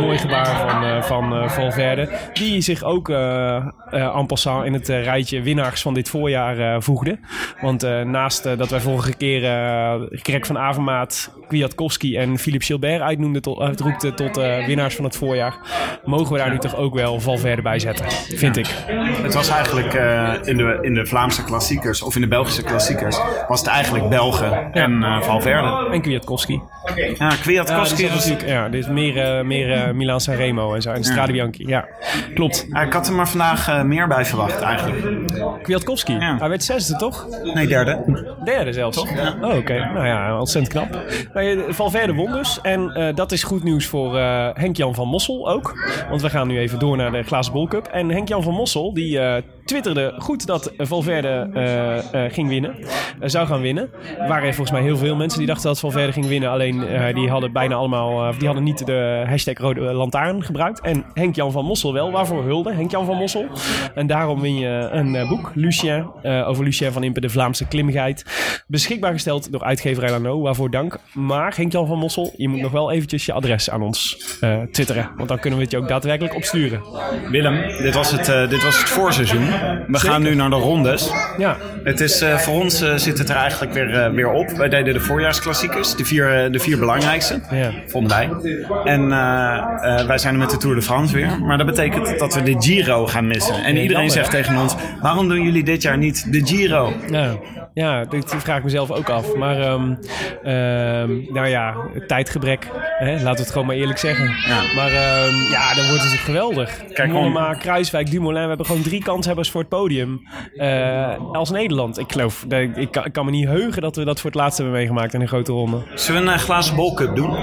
mooi 0.00 0.18
gebaar 0.18 0.70
van, 0.70 0.84
eh, 0.84 1.02
van 1.02 1.34
eh, 1.34 1.48
Valverde. 1.48 2.08
Die 2.32 2.60
zich 2.60 2.82
ook 2.82 3.08
eh 3.08 3.66
eh, 3.94 4.16
en 4.16 4.26
passant 4.26 4.64
in 4.64 4.72
het 4.72 4.88
rijtje 4.88 5.42
winnaars 5.42 5.82
van 5.82 5.94
dit 5.94 6.08
voorjaar 6.08 6.58
eh, 6.58 6.80
voegde. 6.80 7.18
Want 7.60 7.82
eh, 7.82 8.00
naast 8.00 8.42
dat 8.42 8.70
wij 8.70 8.80
vorige 8.80 9.16
keer 9.16 9.44
eh 9.44 9.94
Greg 10.10 10.46
van 10.46 10.58
Avermaat, 10.58 11.32
Kwiatkowski 11.48 12.16
en 12.16 12.38
Philippe 12.38 12.64
Gilbert 12.64 13.00
uitnoemden 13.00 13.42
tot, 13.42 13.60
uitroepten 13.60 14.14
tot 14.14 14.36
eh, 14.36 14.66
winnaars 14.66 14.94
van 14.94 15.04
het 15.04 15.16
voorjaar, 15.16 15.56
mogen 16.04 16.32
we 16.32 16.38
daar 16.38 16.50
nu 16.50 16.58
toch 16.58 16.76
ook 16.76 16.94
wel 16.94 17.20
Valverde 17.20 17.62
bij 17.62 17.78
zetten, 17.78 18.10
vind 18.10 18.56
ik. 18.56 18.66
Het 19.22 19.34
was 19.34 19.48
eigenlijk 19.48 19.94
eh, 19.94 20.32
in, 20.44 20.56
de, 20.56 20.78
in 20.80 20.94
de 20.94 21.06
Vlaamse 21.06 21.43
klassiekers, 21.44 22.02
of 22.02 22.14
in 22.14 22.20
de 22.20 22.28
Belgische 22.28 22.62
klassiekers, 22.62 23.18
was 23.48 23.60
het 23.60 23.68
eigenlijk 23.68 24.08
Belgen 24.08 24.72
en 24.72 25.02
eh, 25.02 25.20
Valverde. 25.20 25.88
En 25.92 26.00
Kwiatkowski. 26.00 26.60
Ja, 26.94 27.04
Ja, 27.18 27.28
Kwiatkowski 27.28 28.02
dit 28.02 28.10
is 28.14 28.26
natuurlijk, 28.26 28.48
ja, 28.48 28.68
dit 28.68 28.80
is 28.80 28.88
meer, 28.90 29.18
eh, 29.18 29.44
meer 29.44 29.72
eh, 29.72 29.92
Milan 29.92 30.20
Sanremo 30.20 30.74
en 30.74 30.82
zo. 30.82 30.90
En 30.90 31.04
Strade 31.04 31.32
Bianchi, 31.32 31.66
ja. 31.66 31.88
Klopt. 32.34 32.66
Ja, 32.72 32.80
ik 32.82 32.92
had 32.92 33.06
er 33.06 33.14
maar 33.14 33.28
vandaag 33.28 33.84
meer 33.84 34.08
bij 34.08 34.24
verwacht 34.24 34.60
eigenlijk. 34.60 35.02
Kwiatkowski, 35.62 36.12
Ja. 36.12 36.36
hij 36.38 36.48
werd 36.48 36.64
zesde 36.64 36.96
toch? 36.96 37.26
Nee, 37.54 37.66
derde. 37.66 38.24
Derde 38.44 38.72
zelfs. 38.72 38.98
Oh, 38.98 39.56
oké. 39.56 39.74
Nou 39.78 40.06
ja, 40.06 40.38
ontzettend 40.38 40.72
knap. 40.72 41.02
Maar 41.32 41.54
Valverde 41.68 42.14
won 42.14 42.32
dus. 42.32 42.60
En 42.62 43.12
dat 43.14 43.32
is 43.32 43.42
goed 43.42 43.62
nieuws 43.62 43.86
voor 43.86 44.18
Henk-Jan 44.54 44.94
van 44.94 45.08
Mossel 45.08 45.50
ook. 45.50 45.78
Want 46.08 46.22
we 46.22 46.30
gaan 46.30 46.48
nu 46.48 46.58
even 46.58 46.78
door 46.78 46.96
naar 46.96 47.12
de 47.12 47.22
Glazen 47.22 47.52
Bol 47.52 47.66
Cup. 47.68 47.86
En 47.86 48.08
Henk-Jan 48.08 48.42
van 48.42 48.54
Mossel, 48.54 48.94
die 48.94 49.20
twitterde 49.64 50.14
goed 50.18 50.46
dat 50.46 50.72
Valverde 50.76 51.50
eh, 51.54 52.24
eh, 52.24 52.32
ging 52.32 52.48
winnen. 52.48 52.76
Eh, 53.20 53.28
zou 53.28 53.46
gaan 53.46 53.60
winnen. 53.60 53.90
Er 54.18 54.28
waren 54.28 54.54
volgens 54.54 54.70
mij 54.70 54.82
heel 54.82 54.96
veel 54.96 55.16
mensen 55.16 55.38
die 55.38 55.48
dachten 55.48 55.66
dat 55.66 55.80
Valverde 55.80 56.12
ging 56.12 56.26
winnen. 56.26 56.50
Alleen 56.50 56.82
die 57.14 57.28
hadden 57.28 57.52
bijna 57.52 57.74
allemaal, 57.74 58.32
die 58.38 58.46
hadden 58.46 58.64
niet 58.64 58.86
de 58.86 59.24
hashtag 59.26 59.58
rode 59.58 59.80
lantaarn 59.80 60.44
gebruikt. 60.44 60.80
En 60.80 61.04
Henk-Jan 61.14 61.52
van 61.52 61.64
Mossel 61.64 61.92
wel. 61.92 62.10
Waarvoor 62.10 62.44
hulde 62.44 62.72
Henk-Jan 62.72 63.06
van 63.06 63.16
Mossel? 63.16 63.46
En 63.94 64.06
daarom 64.06 64.40
win 64.40 64.58
je 64.58 64.88
een 64.92 65.28
boek, 65.28 65.50
Lucien, 65.54 66.06
over 66.24 66.64
Lucien 66.64 66.92
van 66.92 67.02
Impe, 67.02 67.20
de 67.20 67.28
Vlaamse 67.28 67.66
klimguide. 67.66 68.22
Beschikbaar 68.66 69.12
gesteld 69.12 69.52
door 69.52 69.62
uitgeverij 69.62 70.10
Lano, 70.10 70.40
waarvoor 70.40 70.70
dank. 70.70 70.98
Maar 71.12 71.56
Henk-Jan 71.56 71.86
van 71.86 71.98
Mossel, 71.98 72.32
je 72.36 72.48
moet 72.48 72.60
nog 72.60 72.72
wel 72.72 72.90
eventjes 72.90 73.26
je 73.26 73.32
adres 73.32 73.70
aan 73.70 73.82
ons 73.82 74.16
twitteren. 74.72 75.10
Want 75.16 75.28
dan 75.28 75.38
kunnen 75.38 75.58
we 75.58 75.64
het 75.64 75.74
je 75.74 75.78
ook 75.78 75.88
daadwerkelijk 75.88 76.34
opsturen. 76.34 76.82
Willem, 77.30 77.62
dit 77.82 77.94
was 77.94 78.10
het, 78.10 78.50
dit 78.50 78.62
was 78.62 78.78
het 78.78 78.88
voorseizoen. 78.88 79.53
We 79.86 79.98
gaan 79.98 80.22
nu 80.22 80.34
naar 80.34 80.50
de 80.50 80.56
rondes. 80.56 81.10
Ja, 81.38 81.56
Het 81.84 82.00
is, 82.00 82.20
eh, 82.20 82.36
voor 82.38 82.54
ons 82.54 82.80
eh, 82.80 82.94
zit 82.96 83.18
het 83.18 83.28
er 83.28 83.36
eigenlijk 83.36 83.72
weer, 83.72 83.94
eh, 83.94 84.10
weer 84.10 84.30
op. 84.30 84.50
Wij 84.50 84.68
deden 84.68 84.94
de 84.94 85.00
voorjaarsklassiekers, 85.00 85.96
de 85.96 86.04
vier, 86.04 86.52
de 86.52 86.58
vier 86.58 86.78
belangrijkste, 86.78 87.40
Ja. 87.50 87.70
vonden 87.86 88.16
wij. 88.16 88.30
En 88.84 89.12
eh, 89.12 89.98
eh, 89.98 90.06
wij 90.06 90.18
zijn 90.18 90.34
er 90.34 90.40
met 90.40 90.50
de 90.50 90.56
Tour 90.56 90.74
de 90.76 90.82
France 90.82 91.14
weer. 91.14 91.38
Maar 91.42 91.56
dat 91.58 91.66
betekent 91.66 92.18
dat 92.18 92.34
we 92.34 92.42
de 92.42 92.54
Giro 92.58 93.06
gaan 93.06 93.26
missen. 93.26 93.54
En 93.64 93.76
iedereen 93.76 94.10
zegt 94.10 94.30
tegen 94.30 94.56
ons, 94.56 94.74
waarom 95.00 95.28
doen 95.28 95.42
jullie 95.42 95.64
dit 95.64 95.82
jaar 95.82 95.98
niet 95.98 96.32
de 96.32 96.46
Giro? 96.46 96.92
ja. 97.10 97.34
Ja 97.74 98.04
dit 98.04 98.34
vraag 98.38 98.56
ik 98.56 98.64
mezelf 98.64 98.90
ook 98.90 99.08
af. 99.08 99.34
Maar 99.34 99.60
ehm, 99.60 101.32
nou 101.32 101.46
ja, 101.48 101.74
tijdgebrek. 102.06 102.68
Hè? 102.98 103.12
Laten 103.12 103.30
we 103.34 103.40
het 103.40 103.50
gewoon 103.50 103.66
maar 103.66 103.76
eerlijk 103.76 103.98
zeggen. 103.98 104.24
Ja. 104.46 104.62
Maar 104.74 104.86
ehm, 104.92 105.34
ja, 105.50 105.74
dan 105.74 105.86
wordt 105.88 106.02
het 106.02 106.12
geweldig. 106.12 106.84
Kijk, 106.92 107.10
Mollema, 107.10 107.54
Kruiswijk, 107.54 108.10
Dumoulin. 108.10 108.42
We 108.42 108.48
hebben 108.48 108.66
gewoon 108.66 108.82
drie 108.82 109.02
kanshebbers 109.02 109.50
voor 109.50 109.60
het 109.60 109.68
podium. 109.70 110.22
eh, 110.56 111.18
als 111.32 111.50
Nederland. 111.50 111.98
Ik 111.98 112.12
geloof, 112.12 112.44
dat- 112.48 112.60
ik, 112.76 112.90
kan, 112.90 113.04
ik 113.04 113.12
kan 113.12 113.24
me 113.24 113.30
niet 113.30 113.46
heugen 113.48 113.82
dat 113.82 113.96
we 113.96 114.04
dat 114.04 114.20
voor 114.20 114.30
het 114.30 114.38
laatst 114.38 114.56
hebben 114.58 114.76
meegemaakt 114.76 115.14
in 115.14 115.20
een 115.20 115.28
grote 115.28 115.52
ronde. 115.52 115.82
Zullen 115.94 116.24
we 116.24 116.30
een 116.32 116.38
glazen 116.38 116.76
bolcup 116.76 117.16
doen? 117.16 117.36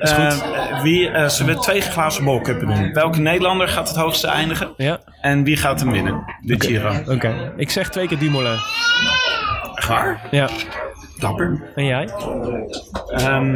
Is 0.00 0.12
goed. 0.12 0.42
Eh, 0.42 0.82
wie, 0.82 1.08
eh, 1.08 1.28
zullen 1.28 1.54
we 1.54 1.60
twee 1.60 1.80
glazen 1.80 2.24
bolcuppen 2.24 2.66
doen? 2.66 2.92
Welke 2.92 3.20
Nederlander 3.20 3.68
gaat 3.68 3.88
het 3.88 3.96
hoogste 3.96 4.26
eindigen? 4.26 4.72
Ja, 4.76 5.00
En 5.20 5.44
wie 5.44 5.56
gaat 5.56 5.80
hem 5.80 5.90
winnen? 5.92 6.24
De 6.40 6.54
Giro. 6.58 6.92
oké. 7.08 7.52
Ik 7.56 7.70
zeg 7.70 7.88
twee 7.88 8.06
keer 8.08 8.18
Dumoulin. 8.18 8.56
Echt 9.86 9.94
waar? 9.98 10.20
Ja. 10.30 10.48
Dapper. 11.18 11.62
En 11.74 11.84
jij? 11.84 12.08
Ehm, 13.08 13.54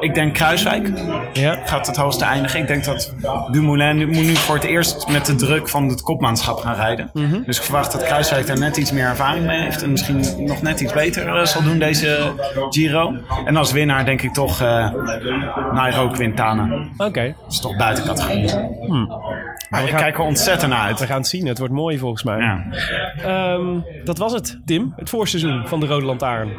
ik 0.00 0.14
denk 0.14 0.34
Kruiswijk 0.34 0.88
Ja. 1.32 1.58
gaat 1.64 1.86
het 1.86 1.96
hoogste 1.96 2.24
eindigen. 2.24 2.60
Ik 2.60 2.66
denk 2.66 2.84
dat 2.84 3.14
Dumoulin 3.50 3.96
nu- 3.96 4.06
moet 4.06 4.14
nu 4.24 4.34
voor 4.36 4.54
het 4.54 4.64
eerst 4.64 5.08
met 5.08 5.26
de 5.26 5.34
druk 5.34 5.68
van 5.68 5.88
het 5.88 6.02
kopmaanschap 6.02 6.58
gaan 6.58 6.74
rijden. 6.74 7.10
Dus 7.46 7.56
ik 7.58 7.62
verwacht 7.62 7.92
dat 7.92 8.02
Kruiswijk 8.04 8.46
daar 8.46 8.58
net 8.58 8.76
iets 8.76 8.92
meer 8.92 9.04
ervaring 9.06 9.46
mee 9.46 9.60
heeft. 9.62 9.82
En 9.82 9.90
misschien 9.90 10.24
nog 10.46 10.62
net 10.62 10.80
iets 10.80 10.92
beter 10.92 11.36
eh, 11.36 11.44
zal 11.44 11.62
doen 11.62 11.78
deze 11.78 12.32
Giro. 12.70 13.12
En 13.44 13.56
als 13.56 13.72
winnaar 13.72 14.04
denk 14.04 14.22
ik 14.22 14.32
toch 14.32 14.60
eh 14.60 14.90
Nairo 15.72 16.08
Quintana. 16.08 16.68
Oké. 16.96 17.34
Dat 17.42 17.52
is 17.52 17.60
toch 17.60 17.76
buiten 17.76 18.04
categorie. 18.04 18.50
Maar 19.72 19.82
ik 19.82 19.88
gaan- 19.90 20.00
kijk 20.00 20.14
er 20.18 20.24
ontzettend 20.24 20.70
naar 20.70 20.80
uit. 20.80 21.00
We 21.00 21.06
gaan 21.06 21.16
het 21.18 21.26
zien. 21.26 21.46
Het 21.46 21.58
wordt 21.58 21.72
mooi 21.74 21.98
volgens 21.98 22.22
mij. 22.22 22.38
Ja. 22.38 22.64
Ehm, 23.24 23.78
dat 24.04 24.18
was 24.18 24.32
het, 24.32 24.60
Tim. 24.64 24.92
Het 24.96 25.10
voorseizoen 25.10 25.62
van 25.66 25.80
de 25.80 25.86
Rode 25.86 26.04
Lantaarn. 26.06 26.50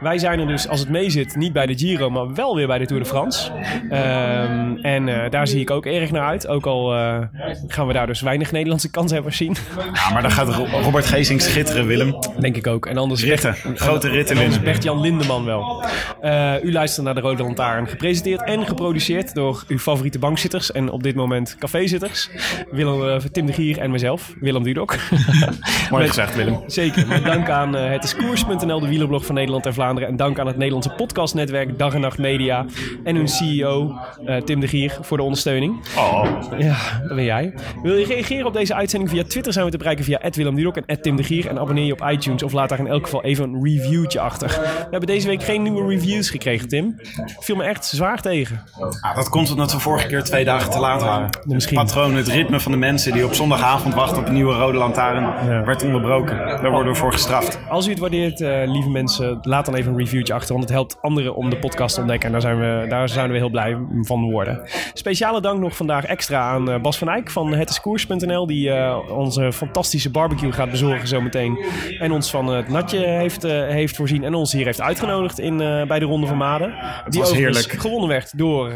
Wij 0.00 0.18
zijn 0.18 0.40
er 0.40 0.46
dus, 0.46 0.68
als 0.68 0.80
het 0.80 0.88
meezit, 0.88 1.36
niet 1.36 1.52
bij 1.52 1.66
de 1.66 1.78
Giro, 1.78 2.10
maar 2.10 2.34
wel 2.34 2.56
weer 2.56 2.66
bij 2.66 2.78
de 2.78 2.86
Tour 2.86 3.02
de 3.02 3.08
France. 3.08 3.50
Ehm, 3.90 4.76
en 4.82 5.08
eh, 5.08 5.30
daar 5.30 5.46
zie 5.48 5.60
ik 5.60 5.70
ook 5.70 5.86
erg 5.86 6.10
naar 6.10 6.26
uit. 6.28 6.46
Ook 6.46 6.66
al 6.66 6.94
eh, 6.94 7.18
gaan 7.66 7.86
we 7.86 7.92
daar 7.92 8.06
dus 8.06 8.20
weinig 8.20 8.52
Nederlandse 8.52 8.90
kanshebbers 8.90 9.36
zien. 9.36 9.56
ja, 9.94 10.12
maar 10.12 10.22
dan 10.22 10.30
gaat 10.30 10.48
Ro- 10.48 10.66
Robert 10.82 11.06
Geesing 11.06 11.40
schitteren, 11.42 11.86
Willem. 11.86 12.18
Denk 12.40 12.56
ik 12.56 12.66
ook. 12.66 12.86
En 12.86 12.96
anders 12.96 13.24
Ritten. 13.24 13.54
Grote 13.74 14.08
ritten 14.08 14.36
winnen. 14.36 14.62
Bert-Jan 14.62 15.00
Lindeman 15.00 15.44
wel. 15.44 15.84
Eh, 16.20 16.52
u 16.62 16.72
luistert 16.72 17.04
naar 17.04 17.14
de 17.14 17.20
Rode 17.20 17.42
Lantaarn. 17.42 17.88
Gepresenteerd 17.88 18.42
en 18.44 18.66
geproduceerd 18.66 19.34
door 19.34 19.64
uw 19.68 19.78
favoriete 19.78 20.18
bankzitters. 20.18 20.72
En 20.72 20.90
op 20.90 21.02
dit 21.02 21.14
moment 21.14 21.56
cafézitters. 21.58 22.30
Willem, 22.70 23.08
eh, 23.08 23.16
Tim 23.16 23.46
de 23.46 23.52
Gier 23.52 23.78
en 23.78 23.90
mezelf. 23.90 24.34
Willem 24.40 24.62
Dudok. 24.62 24.96
Mooi 25.90 26.06
gezegd, 26.08 26.36
Willem. 26.36 26.62
Zeker. 26.66 27.06
Met 27.06 27.24
dank 27.24 27.48
aan 27.48 27.76
eh, 27.76 27.90
het 27.90 28.16
koers.nl, 28.16 28.80
de 28.80 28.88
wielerblog 28.88 29.26
van 29.26 29.34
Nederland 29.34 29.66
en 29.66 29.74
Vlaanderen. 29.74 30.08
En 30.08 30.16
dank 30.16 30.38
aan 30.38 30.46
het 30.46 30.56
Nederlandse 30.56 30.90
podcastnetwerk 30.90 31.78
Dag 31.78 31.94
en 31.94 32.00
Nacht 32.00 32.18
Media. 32.18 32.66
En 33.04 33.16
hun 33.16 33.28
CEO 33.28 33.98
eh, 34.24 34.36
Tim 34.36 34.60
de 34.60 34.68
Gier 34.68 34.98
voor 35.00 35.16
de 35.16 35.22
ondersteuning. 35.22 35.80
Oh, 35.96 36.24
Ja, 36.58 36.76
dat 37.06 37.16
ben 37.16 37.24
jij. 37.24 37.54
Wil 37.82 37.94
je 37.94 38.06
reageren 38.06 38.46
op 38.46 38.52
deze 38.52 38.74
uitzending 38.74 39.10
via 39.10 39.24
Twitter? 39.24 39.52
Zijn 39.52 39.64
we 39.64 39.70
te 39.70 39.78
bereiken 39.78 40.04
via 40.04 40.20
Willem 40.30 40.54
Dudok 40.54 40.76
en 40.76 41.02
Tim 41.02 41.16
de 41.16 41.22
Gier. 41.22 41.48
En 41.48 41.58
abonneer 41.58 41.84
je 41.84 41.92
op 41.92 42.10
iTunes 42.10 42.42
of 42.42 42.52
laat 42.52 42.68
daar 42.68 42.78
in 42.78 42.86
elk 42.86 43.04
geval 43.04 43.22
even 43.22 43.44
een 43.44 43.64
reviewtje 43.64 44.20
achter. 44.20 44.48
We 44.48 44.86
hebben 44.90 45.06
deze 45.06 45.26
week 45.26 45.42
geen 45.42 45.62
nieuwe 45.62 45.88
reviews 45.88 46.30
gekregen, 46.30 46.68
Tim. 46.68 47.00
Viel 47.38 47.56
me 47.56 47.64
echt 47.64 47.84
zwaar 47.84 48.20
tegen. 48.20 48.62
Ah, 49.00 49.16
dat 49.16 49.28
komt 49.28 49.50
omdat 49.50 49.72
we 49.72 49.78
vorige 49.78 50.06
keer 50.06 50.22
twee 50.22 50.44
dagen 50.44 50.70
te 50.70 50.78
laat 50.78 51.02
waren. 51.02 51.28
Misschien. 51.44 51.76
Patroon, 51.76 52.14
het 52.14 52.28
ritme 52.44 52.60
van 52.60 52.72
de 52.72 52.78
mensen 52.78 53.12
die 53.12 53.24
op 53.24 53.34
zondagavond 53.34 53.94
wachten 53.94 54.18
op 54.18 54.26
een 54.28 54.34
nieuwe 54.34 54.54
rode 54.54 54.78
lantaarn 54.78 55.22
Ja. 55.50 55.64
werd 55.64 55.84
onderbroken. 55.84 56.36
Daar 56.36 56.70
worden 56.70 56.92
we 56.92 56.98
voor 56.98 57.12
gestraft. 57.12 57.58
Als 57.68 57.86
u 57.86 57.90
het 57.90 57.98
waardeert, 57.98 58.40
eh, 58.40 58.62
lieve 58.64 58.90
mensen, 58.90 59.38
laat 59.42 59.64
dan 59.64 59.74
even 59.74 59.92
een 59.92 59.98
reviewtje 59.98 60.34
achter. 60.34 60.48
Want 60.52 60.64
het 60.64 60.72
helpt 60.72 60.96
anderen 61.00 61.34
om 61.34 61.50
de 61.50 61.58
podcast 61.58 61.94
te 61.94 62.00
ontdekken. 62.00 62.26
En 62.26 62.32
daar, 62.32 62.40
zijn 62.40 62.58
we, 62.58 62.86
daar 62.88 63.08
zouden 63.08 63.32
we 63.32 63.38
heel 63.42 63.50
blij 63.50 63.76
van 64.02 64.30
worden. 64.30 64.60
Speciale 64.94 65.40
dank 65.40 65.60
nog 65.60 65.76
vandaag 65.76 66.04
extra 66.04 66.40
aan 66.40 66.70
eh, 66.70 66.80
Bas 66.80 66.98
van 66.98 67.08
Eyck 67.08 67.30
van 67.30 67.54
hetiskoers.nl. 67.54 68.46
Die 68.46 68.70
eh, 68.70 68.98
onze 69.16 69.52
fantastische 69.52 70.10
barbecue 70.10 70.52
gaat 70.52 70.70
bezorgen 70.70 71.08
zometeen. 71.08 71.58
En 71.98 72.12
ons 72.12 72.30
van 72.30 72.46
het 72.46 72.68
natje 72.68 72.98
heeft, 73.06 73.44
eh, 73.44 73.50
heeft 73.68 73.96
voorzien. 73.96 74.24
En 74.24 74.34
ons 74.34 74.52
hier 74.52 74.64
heeft 74.64 74.80
uitgenodigd 74.80 75.38
in, 75.38 75.60
eh, 75.60 75.86
bij 75.86 75.98
de 75.98 76.04
Ronde 76.04 76.26
van 76.26 76.36
Maden. 76.36 76.74
Die 77.08 77.20
was 77.20 77.32
heerlijk. 77.32 77.72
gewonnen 77.78 78.08
werd 78.08 78.38
door 78.38 78.72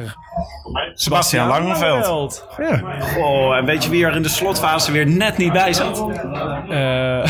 Sebastian 0.94 1.48
Langeveld. 1.48 2.48
Ja. 2.59 2.76
Goh, 3.00 3.48
en 3.57 3.65
weet 3.65 3.85
je 3.85 3.91
wie 3.91 4.05
er 4.05 4.17
in 4.17 4.23
de 4.23 4.29
slotfase 4.29 4.93
weer 4.93 5.07
net 5.07 5.37
niet 5.37 5.53
bij 5.53 5.73
zat? 5.73 6.09
Eh, 6.69 7.25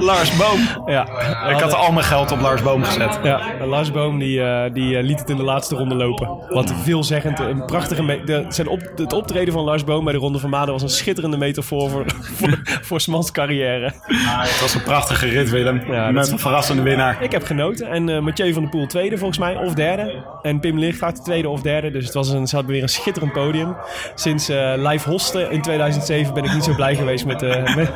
Lars 0.08 0.36
Boom. 0.36 0.60
ja. 0.86 1.02
Ik 1.48 1.60
had 1.60 1.74
al 1.74 1.92
mijn 1.92 2.04
geld 2.04 2.32
op 2.32 2.40
Lars 2.40 2.62
Boom 2.62 2.84
gezet. 2.84 3.18
Ja, 3.22 3.40
Lars 3.66 3.90
Boom 3.90 4.18
die, 4.18 4.42
eh, 4.42 4.72
die 4.72 4.96
eh, 4.96 5.04
liet 5.04 5.18
het 5.18 5.30
in 5.30 5.36
de 5.36 5.42
laatste 5.42 5.76
ronde 5.76 5.94
lopen. 5.94 6.28
Wat 6.48 6.72
veelzeggend, 6.82 7.38
een 7.38 7.64
prachtige... 7.64 8.20
De, 8.24 8.44
zijn 8.48 8.68
op, 8.68 8.80
het 8.96 9.12
optreden 9.12 9.52
van 9.52 9.64
Lars 9.64 9.84
Boom 9.84 10.04
bij 10.04 10.12
de 10.12 10.18
Ronde 10.18 10.38
van 10.38 10.50
Maden 10.50 10.72
was 10.72 10.82
een 10.82 10.88
schitterende 10.88 11.36
metafoor 11.36 11.90
voor, 11.90 12.04
voor, 12.38 12.60
voor 12.64 13.00
Smans 13.00 13.30
carrière. 13.30 13.92
Het 14.06 14.60
was 14.60 14.74
een 14.74 14.82
prachtige 14.82 15.26
rit, 15.26 15.50
Willem. 15.50 15.82
Ja, 15.92 16.10
Met 16.10 16.30
een 16.30 16.38
verrassende 16.38 16.82
winnaar. 16.82 17.22
Ik 17.22 17.32
heb 17.32 17.44
genoten. 17.44 17.88
En 17.88 18.24
Mathieu 18.24 18.52
van 18.52 18.62
der 18.62 18.70
Poel 18.70 18.86
tweede 18.86 19.18
volgens 19.18 19.38
mij, 19.38 19.56
of 19.56 19.74
derde. 19.74 20.24
En 20.42 20.60
Pim 20.60 20.78
Lichtvaart 20.78 21.24
tweede 21.24 21.48
of 21.48 21.62
derde. 21.62 21.90
Dus 21.90 22.04
het 22.04 22.14
was 22.14 22.28
een, 22.28 22.46
ze 22.46 22.54
hadden 22.54 22.72
weer 22.72 22.82
een 22.82 22.88
schitterend 22.88 23.32
podium. 23.32 23.76
Sinds 24.14 24.48
eh 24.48 24.72
Live 24.76 25.08
Hosten 25.10 25.50
in 25.50 25.62
2007 25.62 26.34
ben 26.34 26.44
ik 26.44 26.52
niet 26.54 26.64
zo 26.64 26.74
blij 26.74 26.96
geweest 26.96 27.24
met, 27.26 27.38
de 27.40 27.62
met, 27.76 27.90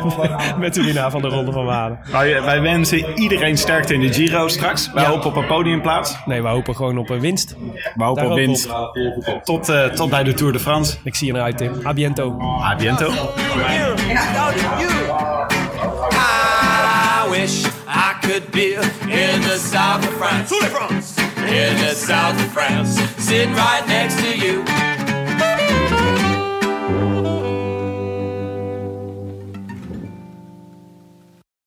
met 0.59 0.75
de 0.75 0.85
winnaar 0.85 1.11
van 1.11 1.23
de 1.23 1.29
Ronde 1.29 1.53
van 1.53 1.65
Maden. 1.65 1.99
Wij, 2.13 2.43
wij 2.43 2.61
wensen 2.61 3.19
iedereen 3.19 3.59
sterkte 3.59 3.95
in 3.95 4.01
de 4.01 4.13
Giro 4.13 4.49
straks. 4.49 4.91
Wij 4.93 5.03
Ja. 5.03 5.09
hopen 5.09 5.27
op 5.27 5.37
een 5.37 5.47
podiumplaats. 5.47 6.17
Nee, 6.25 6.43
we 6.43 6.49
hopen 6.49 6.77
gewoon 6.77 6.99
op 6.99 7.11
een 7.11 7.21
winst. 7.21 7.57
We 7.95 8.05
hopen 8.05 8.23
Daar 8.23 8.33
op 8.33 8.39
winst. 8.39 8.69
Tot, 9.43 9.69
eh, 9.69 9.85
tot 9.85 10.11
bij 10.11 10.23
de 10.25 10.35
Tour 10.35 10.53
de 10.53 10.59
France. 10.61 10.97
Ik 11.05 11.15
zie 11.15 11.27
je 11.27 11.35
eruit, 11.39 11.59
Tim. 11.59 11.73
A 11.87 11.93
biento. 11.93 12.37
A 12.63 12.77
biento. 12.77 13.11
I 16.13 17.29
wish 17.31 17.65
I 17.89 18.15
could 18.21 18.51
be 18.51 18.75
in 19.09 19.41
the 19.41 19.59
south 19.73 20.07
of 20.09 20.15
France. 20.17 20.55
In 21.47 21.77
the 21.77 21.95
south 21.95 22.35
of 22.41 22.53
France, 22.53 23.01
sitting 23.19 23.55
right 23.55 23.87
next 23.87 24.17
to 24.19 24.96